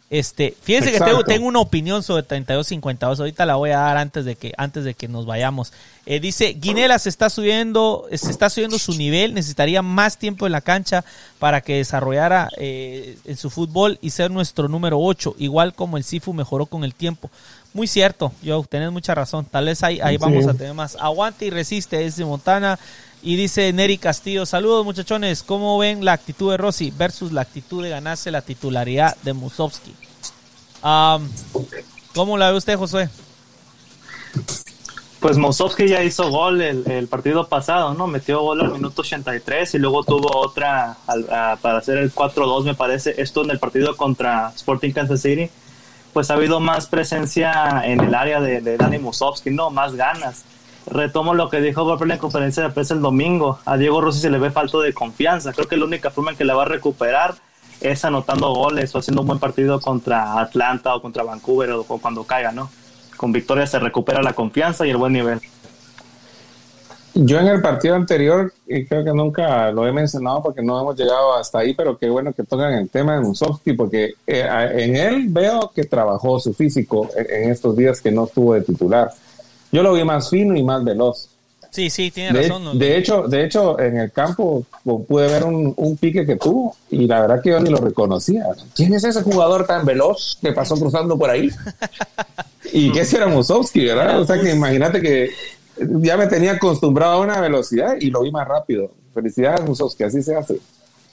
Este, 0.10 0.56
fíjense 0.64 0.92
que 0.92 1.00
tengo, 1.00 1.24
tengo, 1.24 1.48
una 1.48 1.60
opinión 1.60 2.02
sobre 2.02 2.28
32-52. 2.28 3.20
Ahorita 3.20 3.46
la 3.46 3.58
voy 3.58 3.70
a 3.70 3.80
dar 3.80 3.98
antes 3.98 4.26
de 4.26 4.36
que, 4.36 4.54
antes 4.58 4.84
de 4.84 4.96
que 4.96 5.08
nos 5.08 5.28
vayamos. 5.28 5.72
Eh, 6.08 6.20
dice, 6.20 6.54
Guinela 6.54 6.98
se 6.98 7.10
está 7.10 7.30
subiendo, 7.30 8.08
se 8.12 8.32
está 8.32 8.50
subiendo 8.50 8.80
su 8.80 8.96
nivel, 8.96 9.36
necesitaría 9.36 9.84
más 9.84 10.18
tiempo 10.18 10.48
en 10.48 10.54
la 10.54 10.62
cancha 10.62 11.06
para 11.38 11.62
que 11.62 11.76
desarrollara 11.76 12.50
eh, 12.58 13.20
en 13.26 13.38
su 13.38 13.52
fútbol 13.52 14.00
y 14.02 14.10
ser 14.10 14.32
nuestro 14.32 14.68
número 14.68 15.00
8, 15.00 15.36
igual 15.38 15.76
como 15.76 15.98
el 15.98 16.04
Sifu 16.04 16.34
mejoró 16.34 16.66
con 16.66 16.84
el 16.84 16.96
tiempo. 16.96 17.30
Muy 17.76 17.86
cierto, 17.86 18.32
yo 18.42 18.64
tenés 18.68 18.92
mucha 18.92 19.14
razón. 19.14 19.46
Tal 19.46 19.66
vez 19.66 19.84
ahí, 19.84 20.00
ahí 20.02 20.18
vamos 20.18 20.48
a 20.48 20.56
tener 20.56 20.74
más. 20.74 20.98
Aguante 21.00 21.46
y 21.46 21.52
resiste, 21.52 22.04
es 22.04 22.16
de 22.16 22.26
Montana. 22.26 22.80
Y 23.22 23.36
dice 23.36 23.74
Neri 23.74 23.98
Castillo, 23.98 24.46
saludos 24.46 24.86
muchachones, 24.86 25.44
¿cómo 25.44 25.78
ven 25.78 26.06
la 26.06 26.14
actitud 26.14 26.52
de 26.52 26.58
Rossi 26.58 26.92
versus 26.92 27.34
la 27.34 27.42
actitud 27.42 27.84
de 27.84 27.90
ganarse 27.90 28.32
la 28.32 28.42
titularidad 28.42 29.18
de 29.24 29.34
Musovski? 29.34 29.94
¿Cómo 30.82 32.38
la 32.38 32.52
ve 32.52 32.58
usted, 32.58 32.78
José? 32.78 33.10
Pues 35.20 35.38
Musovski 35.38 35.90
ya 35.90 36.02
hizo 36.02 36.30
gol 36.30 36.62
el, 36.62 37.08
partido 37.10 37.46
pasado, 37.50 37.94
¿no? 37.94 38.08
Metió 38.08 38.40
gol 38.40 38.62
al 38.62 38.72
minuto 38.72 39.02
83 39.02 39.76
y 39.76 39.80
luego 39.80 40.06
tuvo 40.06 40.38
otra 40.38 40.96
para 41.62 41.78
hacer 41.78 41.98
el 41.98 42.14
4-2, 42.14 42.64
me 42.64 42.74
parece. 42.74 43.22
Esto 43.22 43.44
en 43.44 43.52
el 43.52 43.60
partido 43.60 43.98
contra 43.98 44.54
Sporting 44.56 44.92
Kansas 44.92 45.22
City. 45.22 45.50
Pues 46.14 46.32
ha 46.32 46.36
habido 46.36 46.62
más 46.62 46.88
presencia 46.88 47.82
en 47.84 48.00
el 48.00 48.16
área 48.16 48.40
de, 48.40 48.62
de 48.62 48.78
Dani 48.78 48.98
Musovski, 48.98 49.50
¿no? 49.50 49.70
Más 49.70 49.94
ganas 49.94 50.46
retomo 50.90 51.34
lo 51.34 51.50
que 51.50 51.62
dijo 51.62 51.86
Barber 51.86 52.04
en 52.04 52.10
la 52.10 52.18
conferencia 52.18 52.64
de 52.64 52.70
prensa 52.70 52.94
el 52.94 53.02
domingo. 53.02 53.60
A 53.66 53.78
Diego 53.78 54.02
Rossi 54.02 54.20
se 54.20 54.30
le 54.30 54.40
ve 54.40 54.52
falto 54.52 54.82
de 54.82 54.94
confianza. 54.94 55.54
Creo 55.54 55.68
que 55.68 55.78
la 55.78 55.86
única 55.86 56.10
forma 56.10 56.32
en 56.32 56.38
que 56.38 56.46
la 56.46 56.56
va 56.56 56.64
a 56.64 56.66
recuperar 56.66 57.36
es 57.82 58.04
anotando 58.04 58.54
goles 58.54 58.94
o 58.94 59.00
haciendo 59.00 59.22
un 59.22 59.28
buen 59.28 59.40
partido 59.40 59.80
contra 59.80 60.40
Atlanta 60.40 60.96
o 60.96 61.02
contra 61.02 61.24
Vancouver 61.24 61.72
o, 61.72 61.84
cuando 61.84 62.24
caiga, 62.24 62.52
¿no? 62.52 62.70
Con 63.16 63.32
victoria 63.32 63.66
se 63.68 63.80
recupera 63.80 64.22
la 64.22 64.34
confianza 64.34 64.86
y 64.86 64.90
el 64.90 64.98
buen 64.98 65.14
nivel. 65.14 65.40
Yo 67.16 67.40
en 67.40 67.48
el 67.48 67.62
partido 67.62 67.96
anterior, 67.96 68.54
y 68.68 68.86
creo 68.86 69.04
que 69.04 69.12
nunca 69.12 69.72
lo 69.72 69.86
he 69.86 69.92
mencionado 69.92 70.44
porque 70.44 70.62
no 70.62 70.80
hemos 70.80 70.96
llegado 70.96 71.36
hasta 71.36 71.60
ahí, 71.60 71.74
pero 71.74 71.98
qué 71.98 72.10
bueno 72.10 72.32
que 72.34 72.44
tocan 72.44 72.74
el 72.74 72.90
tema 72.90 73.16
de 73.16 73.22
Musovski, 73.22 73.74
porque 73.74 74.14
eh, 74.28 74.48
en 74.74 74.96
él 74.96 75.26
veo 75.28 75.72
que 75.74 75.84
trabajó 75.84 76.40
su 76.40 76.54
físico 76.54 77.10
en 77.16 77.50
estos 77.50 77.76
días 77.76 78.00
que 78.00 78.12
no 78.12 78.26
estuvo 78.26 78.54
de 78.54 78.62
titular 78.62 79.12
yo 79.72 79.84
lo 79.84 79.94
vi 79.94 80.04
más 80.04 80.30
fino 80.30 80.56
y 80.56 80.64
más 80.64 80.84
veloz. 80.84 81.30
Sí, 81.72 81.90
sí, 81.90 82.10
tiene 82.10 82.42
razón. 82.42 82.80
De 82.80 82.98
hecho, 82.98 83.28
de 83.28 83.46
hecho, 83.46 83.80
en 83.80 83.98
el 83.98 84.12
campo 84.12 84.66
pude 84.84 85.28
ver 85.28 85.44
un, 85.44 85.98
pique 85.98 86.26
que 86.26 86.36
tuvo 86.36 86.76
y 86.90 87.06
la 87.06 87.22
verdad 87.22 87.42
que 87.44 87.52
yo 87.52 87.60
ni 87.60 87.70
lo 87.70 87.78
reconocía. 87.78 88.46
¿Quién 88.76 88.94
es 88.94 89.04
ese 89.04 89.22
jugador 89.22 89.68
tan 89.68 89.86
veloz 89.86 90.38
que 90.42 90.52
pasó 90.52 90.76
cruzando 90.76 91.18
por 91.18 91.30
ahí? 91.30 91.52
y 92.74 92.92
que 92.92 93.02
ese 93.02 93.18
era 93.18 93.28
Musowski, 93.28 93.86
¿verdad? 93.86 94.20
O 94.20 94.26
sea 94.26 94.40
que 94.42 94.52
imagínate 94.52 95.00
que 95.00 95.30
ya 95.78 96.18
me 96.18 96.28
tenía 96.28 96.54
acostumbrado 96.54 97.14
a 97.14 97.20
una 97.22 97.40
velocidad 97.40 97.96
y 98.00 98.10
lo 98.10 98.24
vi 98.24 98.32
más 98.32 98.48
rápido. 98.48 98.92
Felicidades, 99.14 99.62
Musowski, 99.62 100.04
así 100.04 100.24
se 100.24 100.36
hace. 100.36 100.60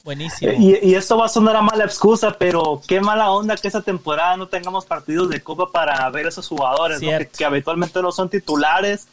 Buenísimo. 0.06 0.52
Y, 0.52 0.78
y, 0.90 0.94
esto 0.94 1.18
va 1.18 1.26
a 1.26 1.28
sonar 1.28 1.56
a 1.56 1.62
mala 1.62 1.82
excusa, 1.82 2.36
pero 2.38 2.80
qué 2.86 3.00
mala 3.00 3.32
onda 3.32 3.56
que 3.56 3.66
esa 3.66 3.82
temporada 3.82 4.36
no 4.36 4.46
tengamos 4.46 4.86
partidos 4.86 5.28
de 5.30 5.40
Copa 5.40 5.72
para 5.72 6.08
ver 6.10 6.26
a 6.26 6.28
esos 6.28 6.46
jugadores 6.46 7.02
¿no? 7.02 7.08
que, 7.18 7.26
que, 7.26 7.44
habitualmente 7.44 8.00
no 8.00 8.12
son 8.12 8.28
titulares. 8.28 9.08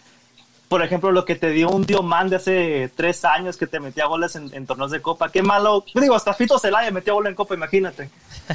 Por 0.67 0.83
ejemplo, 0.83 1.11
lo 1.11 1.25
que 1.25 1.33
te 1.33 1.49
dio 1.49 1.71
un 1.71 1.87
Diomán 1.87 2.29
de 2.29 2.35
hace 2.35 2.91
tres 2.95 3.25
años 3.25 3.57
que 3.57 3.65
te 3.65 3.79
metía 3.79 4.05
goles 4.05 4.35
en, 4.35 4.53
en 4.53 4.67
torneos 4.67 4.91
de 4.91 5.01
Copa. 5.01 5.31
Qué 5.31 5.41
malo. 5.41 5.83
Digo, 5.95 6.13
hasta 6.13 6.35
Fito 6.35 6.59
Celaya 6.59 6.91
metió 6.91 7.15
gol 7.15 7.25
en 7.25 7.33
Copa, 7.33 7.55
imagínate. 7.55 8.11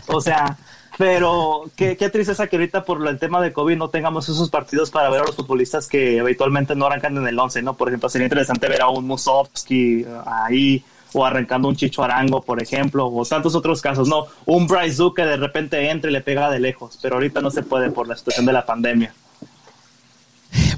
O 0.06 0.20
sea, 0.20 0.56
pero 0.96 1.64
qué, 1.74 1.96
qué 1.96 2.08
tristeza 2.08 2.46
que 2.46 2.54
ahorita 2.54 2.84
por 2.84 3.04
el 3.04 3.18
tema 3.18 3.42
de 3.42 3.52
COVID 3.52 3.76
no 3.76 3.90
tengamos 3.90 4.28
esos 4.28 4.48
partidos 4.48 4.92
para 4.92 5.10
ver 5.10 5.22
a 5.22 5.24
los 5.24 5.34
futbolistas 5.34 5.88
que 5.88 6.20
habitualmente 6.20 6.76
no 6.76 6.86
arrancan 6.86 7.16
en 7.16 7.26
el 7.26 7.36
11, 7.36 7.62
¿no? 7.62 7.74
Por 7.74 7.88
ejemplo, 7.88 8.08
sería 8.08 8.26
interesante 8.26 8.68
ver 8.68 8.82
a 8.82 8.90
un 8.90 9.08
Musovski 9.08 10.06
ahí 10.24 10.84
o 11.20 11.24
arrancando 11.24 11.68
un 11.68 11.76
Chicho 11.76 12.02
Arango, 12.02 12.42
por 12.42 12.62
ejemplo, 12.62 13.06
o 13.06 13.24
tantos 13.24 13.54
otros 13.54 13.82
casos, 13.82 14.08
no, 14.08 14.26
un 14.46 14.66
Bryce 14.66 14.96
Duke 14.96 15.22
que 15.22 15.28
de 15.28 15.36
repente 15.36 15.90
entra 15.90 16.10
y 16.10 16.12
le 16.12 16.20
pega 16.20 16.50
de 16.50 16.60
lejos, 16.60 16.98
pero 17.00 17.16
ahorita 17.16 17.40
no 17.40 17.50
se 17.50 17.62
puede 17.62 17.90
por 17.90 18.08
la 18.08 18.16
situación 18.16 18.46
de 18.46 18.52
la 18.52 18.64
pandemia. 18.64 19.14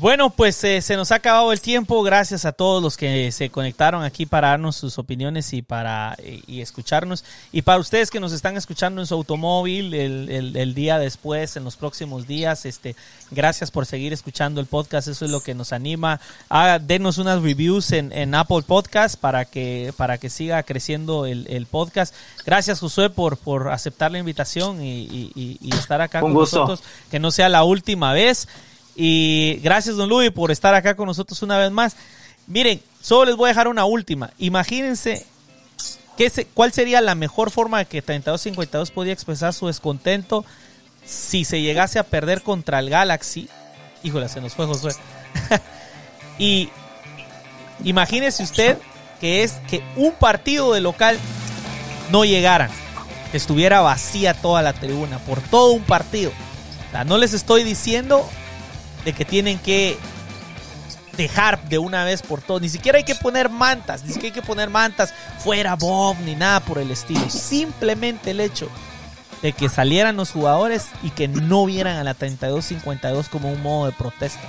Bueno, 0.00 0.30
pues 0.30 0.64
eh, 0.64 0.80
se 0.80 0.96
nos 0.96 1.12
ha 1.12 1.16
acabado 1.16 1.52
el 1.52 1.60
tiempo. 1.60 2.02
Gracias 2.02 2.46
a 2.46 2.52
todos 2.52 2.82
los 2.82 2.96
que 2.96 3.30
se 3.32 3.50
conectaron 3.50 4.02
aquí 4.02 4.24
para 4.24 4.48
darnos 4.48 4.76
sus 4.76 4.98
opiniones 4.98 5.52
y 5.52 5.60
para 5.60 6.16
y, 6.24 6.42
y 6.46 6.60
escucharnos. 6.62 7.22
Y 7.52 7.60
para 7.60 7.78
ustedes 7.78 8.10
que 8.10 8.18
nos 8.18 8.32
están 8.32 8.56
escuchando 8.56 9.02
en 9.02 9.06
su 9.06 9.12
automóvil 9.12 9.92
el, 9.92 10.30
el, 10.30 10.56
el, 10.56 10.74
día 10.74 10.98
después, 10.98 11.54
en 11.56 11.64
los 11.64 11.76
próximos 11.76 12.26
días, 12.26 12.64
este, 12.64 12.96
gracias 13.30 13.70
por 13.70 13.84
seguir 13.84 14.14
escuchando 14.14 14.62
el 14.62 14.66
podcast. 14.66 15.06
Eso 15.06 15.26
es 15.26 15.30
lo 15.30 15.42
que 15.42 15.54
nos 15.54 15.70
anima. 15.70 16.18
Ah, 16.48 16.78
denos 16.80 17.18
unas 17.18 17.42
reviews 17.42 17.92
en, 17.92 18.10
en, 18.14 18.34
Apple 18.34 18.62
Podcast 18.66 19.20
para 19.20 19.44
que 19.44 19.92
para 19.98 20.16
que 20.16 20.30
siga 20.30 20.62
creciendo 20.62 21.26
el, 21.26 21.46
el 21.50 21.66
podcast. 21.66 22.14
Gracias 22.46 22.80
Josué 22.80 23.10
por 23.10 23.36
por 23.36 23.68
aceptar 23.70 24.10
la 24.10 24.18
invitación 24.18 24.82
y, 24.82 25.02
y, 25.02 25.58
y 25.60 25.74
estar 25.74 26.00
acá 26.00 26.20
Un 26.20 26.32
con 26.32 26.40
gusto. 26.40 26.60
nosotros. 26.60 26.88
Que 27.10 27.18
no 27.18 27.30
sea 27.30 27.50
la 27.50 27.64
última 27.64 28.14
vez. 28.14 28.48
Y 28.96 29.60
gracias, 29.62 29.96
don 29.96 30.08
Luis, 30.08 30.30
por 30.30 30.50
estar 30.50 30.74
acá 30.74 30.94
con 30.94 31.06
nosotros 31.06 31.42
una 31.42 31.58
vez 31.58 31.70
más. 31.70 31.96
Miren, 32.46 32.80
solo 33.00 33.26
les 33.26 33.36
voy 33.36 33.46
a 33.46 33.48
dejar 33.48 33.68
una 33.68 33.84
última. 33.84 34.30
Imagínense 34.38 35.24
qué 36.16 36.30
se, 36.30 36.46
cuál 36.46 36.72
sería 36.72 37.00
la 37.00 37.14
mejor 37.14 37.50
forma 37.50 37.78
de 37.78 37.84
que 37.86 38.02
3252 38.02 38.90
podía 38.90 39.12
expresar 39.12 39.54
su 39.54 39.68
descontento 39.68 40.44
si 41.04 41.44
se 41.44 41.62
llegase 41.62 41.98
a 41.98 42.04
perder 42.04 42.42
contra 42.42 42.78
el 42.78 42.90
Galaxy. 42.90 43.48
Híjole, 44.02 44.28
se 44.28 44.40
nos 44.40 44.54
fue 44.54 44.66
Josué. 44.66 44.92
y 46.38 46.70
imagínese 47.84 48.42
usted 48.42 48.78
que 49.20 49.42
es 49.42 49.52
que 49.68 49.82
un 49.96 50.12
partido 50.12 50.72
de 50.72 50.80
local 50.80 51.18
no 52.10 52.24
llegara, 52.24 52.70
que 53.30 53.36
estuviera 53.36 53.80
vacía 53.80 54.34
toda 54.34 54.62
la 54.62 54.72
tribuna 54.72 55.18
por 55.20 55.40
todo 55.40 55.72
un 55.72 55.82
partido. 55.82 56.32
No 57.06 57.18
les 57.18 57.34
estoy 57.34 57.62
diciendo 57.62 58.28
de 59.04 59.12
que 59.12 59.24
tienen 59.24 59.58
que 59.58 59.96
dejar 61.16 61.62
de 61.68 61.78
una 61.78 62.04
vez 62.04 62.22
por 62.22 62.40
todas. 62.40 62.62
Ni 62.62 62.68
siquiera 62.68 62.98
hay 62.98 63.04
que 63.04 63.14
poner 63.14 63.50
mantas, 63.50 64.04
ni 64.04 64.12
siquiera 64.12 64.34
hay 64.34 64.40
que 64.40 64.46
poner 64.46 64.70
mantas 64.70 65.12
fuera 65.38 65.76
Bob, 65.76 66.16
ni 66.24 66.34
nada 66.34 66.60
por 66.60 66.78
el 66.78 66.90
estilo. 66.90 67.28
Simplemente 67.28 68.30
el 68.30 68.40
hecho 68.40 68.68
de 69.42 69.52
que 69.52 69.68
salieran 69.68 70.16
los 70.16 70.30
jugadores 70.30 70.86
y 71.02 71.10
que 71.10 71.28
no 71.28 71.66
vieran 71.66 71.96
a 71.96 72.04
la 72.04 72.14
32-52 72.14 73.28
como 73.28 73.50
un 73.50 73.62
modo 73.62 73.86
de 73.86 73.92
protesta. 73.92 74.40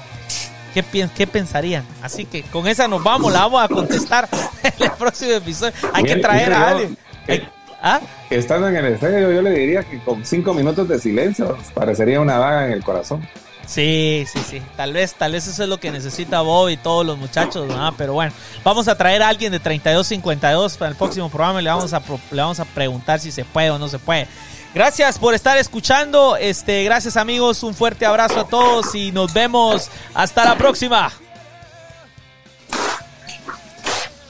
¿Qué, 0.73 0.83
¿Qué, 1.15 1.27
pensarían? 1.27 1.83
Así 2.01 2.25
que 2.25 2.43
con 2.43 2.67
esa 2.67 2.87
nos 2.87 3.03
vamos, 3.03 3.33
la 3.33 3.39
vamos 3.39 3.63
a 3.63 3.67
contestar 3.67 4.29
en 4.63 4.83
el 4.83 4.91
próximo 4.91 5.31
episodio. 5.31 5.73
Hay 5.93 6.03
que 6.03 6.15
traer 6.17 6.53
a 6.53 6.69
alguien. 6.69 6.97
Hay, 7.27 7.47
¿Ah? 7.81 7.99
Estando 8.29 8.67
en 8.67 8.75
el 8.75 8.85
estadio, 8.93 9.31
yo 9.31 9.41
le 9.41 9.49
diría 9.51 9.83
que 9.83 9.99
con 9.99 10.23
cinco 10.23 10.53
minutos 10.53 10.87
de 10.87 10.99
silencio 10.99 11.57
parecería 11.73 12.21
una 12.21 12.37
vaga 12.37 12.67
en 12.67 12.73
el 12.73 12.83
corazón. 12.83 13.27
Sí, 13.65 14.25
sí, 14.31 14.39
sí. 14.49 14.61
Tal 14.75 14.93
vez, 14.93 15.13
tal 15.13 15.31
vez 15.31 15.47
eso 15.47 15.63
es 15.63 15.69
lo 15.69 15.79
que 15.79 15.91
necesita 15.91 16.41
Bob 16.41 16.69
y 16.69 16.77
todos 16.77 17.05
los 17.05 17.17
muchachos, 17.17 17.67
¿no? 17.67 17.93
Pero 17.97 18.13
bueno, 18.13 18.33
vamos 18.63 18.87
a 18.87 18.97
traer 18.97 19.23
a 19.23 19.29
alguien 19.29 19.51
de 19.51 19.61
32-52 19.61 20.77
para 20.77 20.91
el 20.91 20.97
próximo 20.97 21.29
programa 21.29 21.61
y 21.61 21.63
le 21.63 21.69
vamos, 21.69 21.93
a, 21.93 22.01
le 22.31 22.41
vamos 22.41 22.59
a 22.59 22.65
preguntar 22.65 23.19
si 23.19 23.31
se 23.31 23.45
puede 23.45 23.69
o 23.71 23.79
no 23.79 23.87
se 23.87 23.99
puede. 23.99 24.27
Gracias 24.73 25.19
por 25.19 25.33
estar 25.33 25.57
escuchando. 25.57 26.37
Este, 26.37 26.83
gracias 26.83 27.17
amigos, 27.17 27.63
un 27.63 27.73
fuerte 27.73 28.05
abrazo 28.05 28.41
a 28.41 28.47
todos 28.47 28.95
y 28.95 29.11
nos 29.11 29.33
vemos 29.33 29.89
hasta 30.13 30.45
la 30.45 30.57
próxima. 30.57 31.11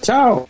Chao. 0.01 0.47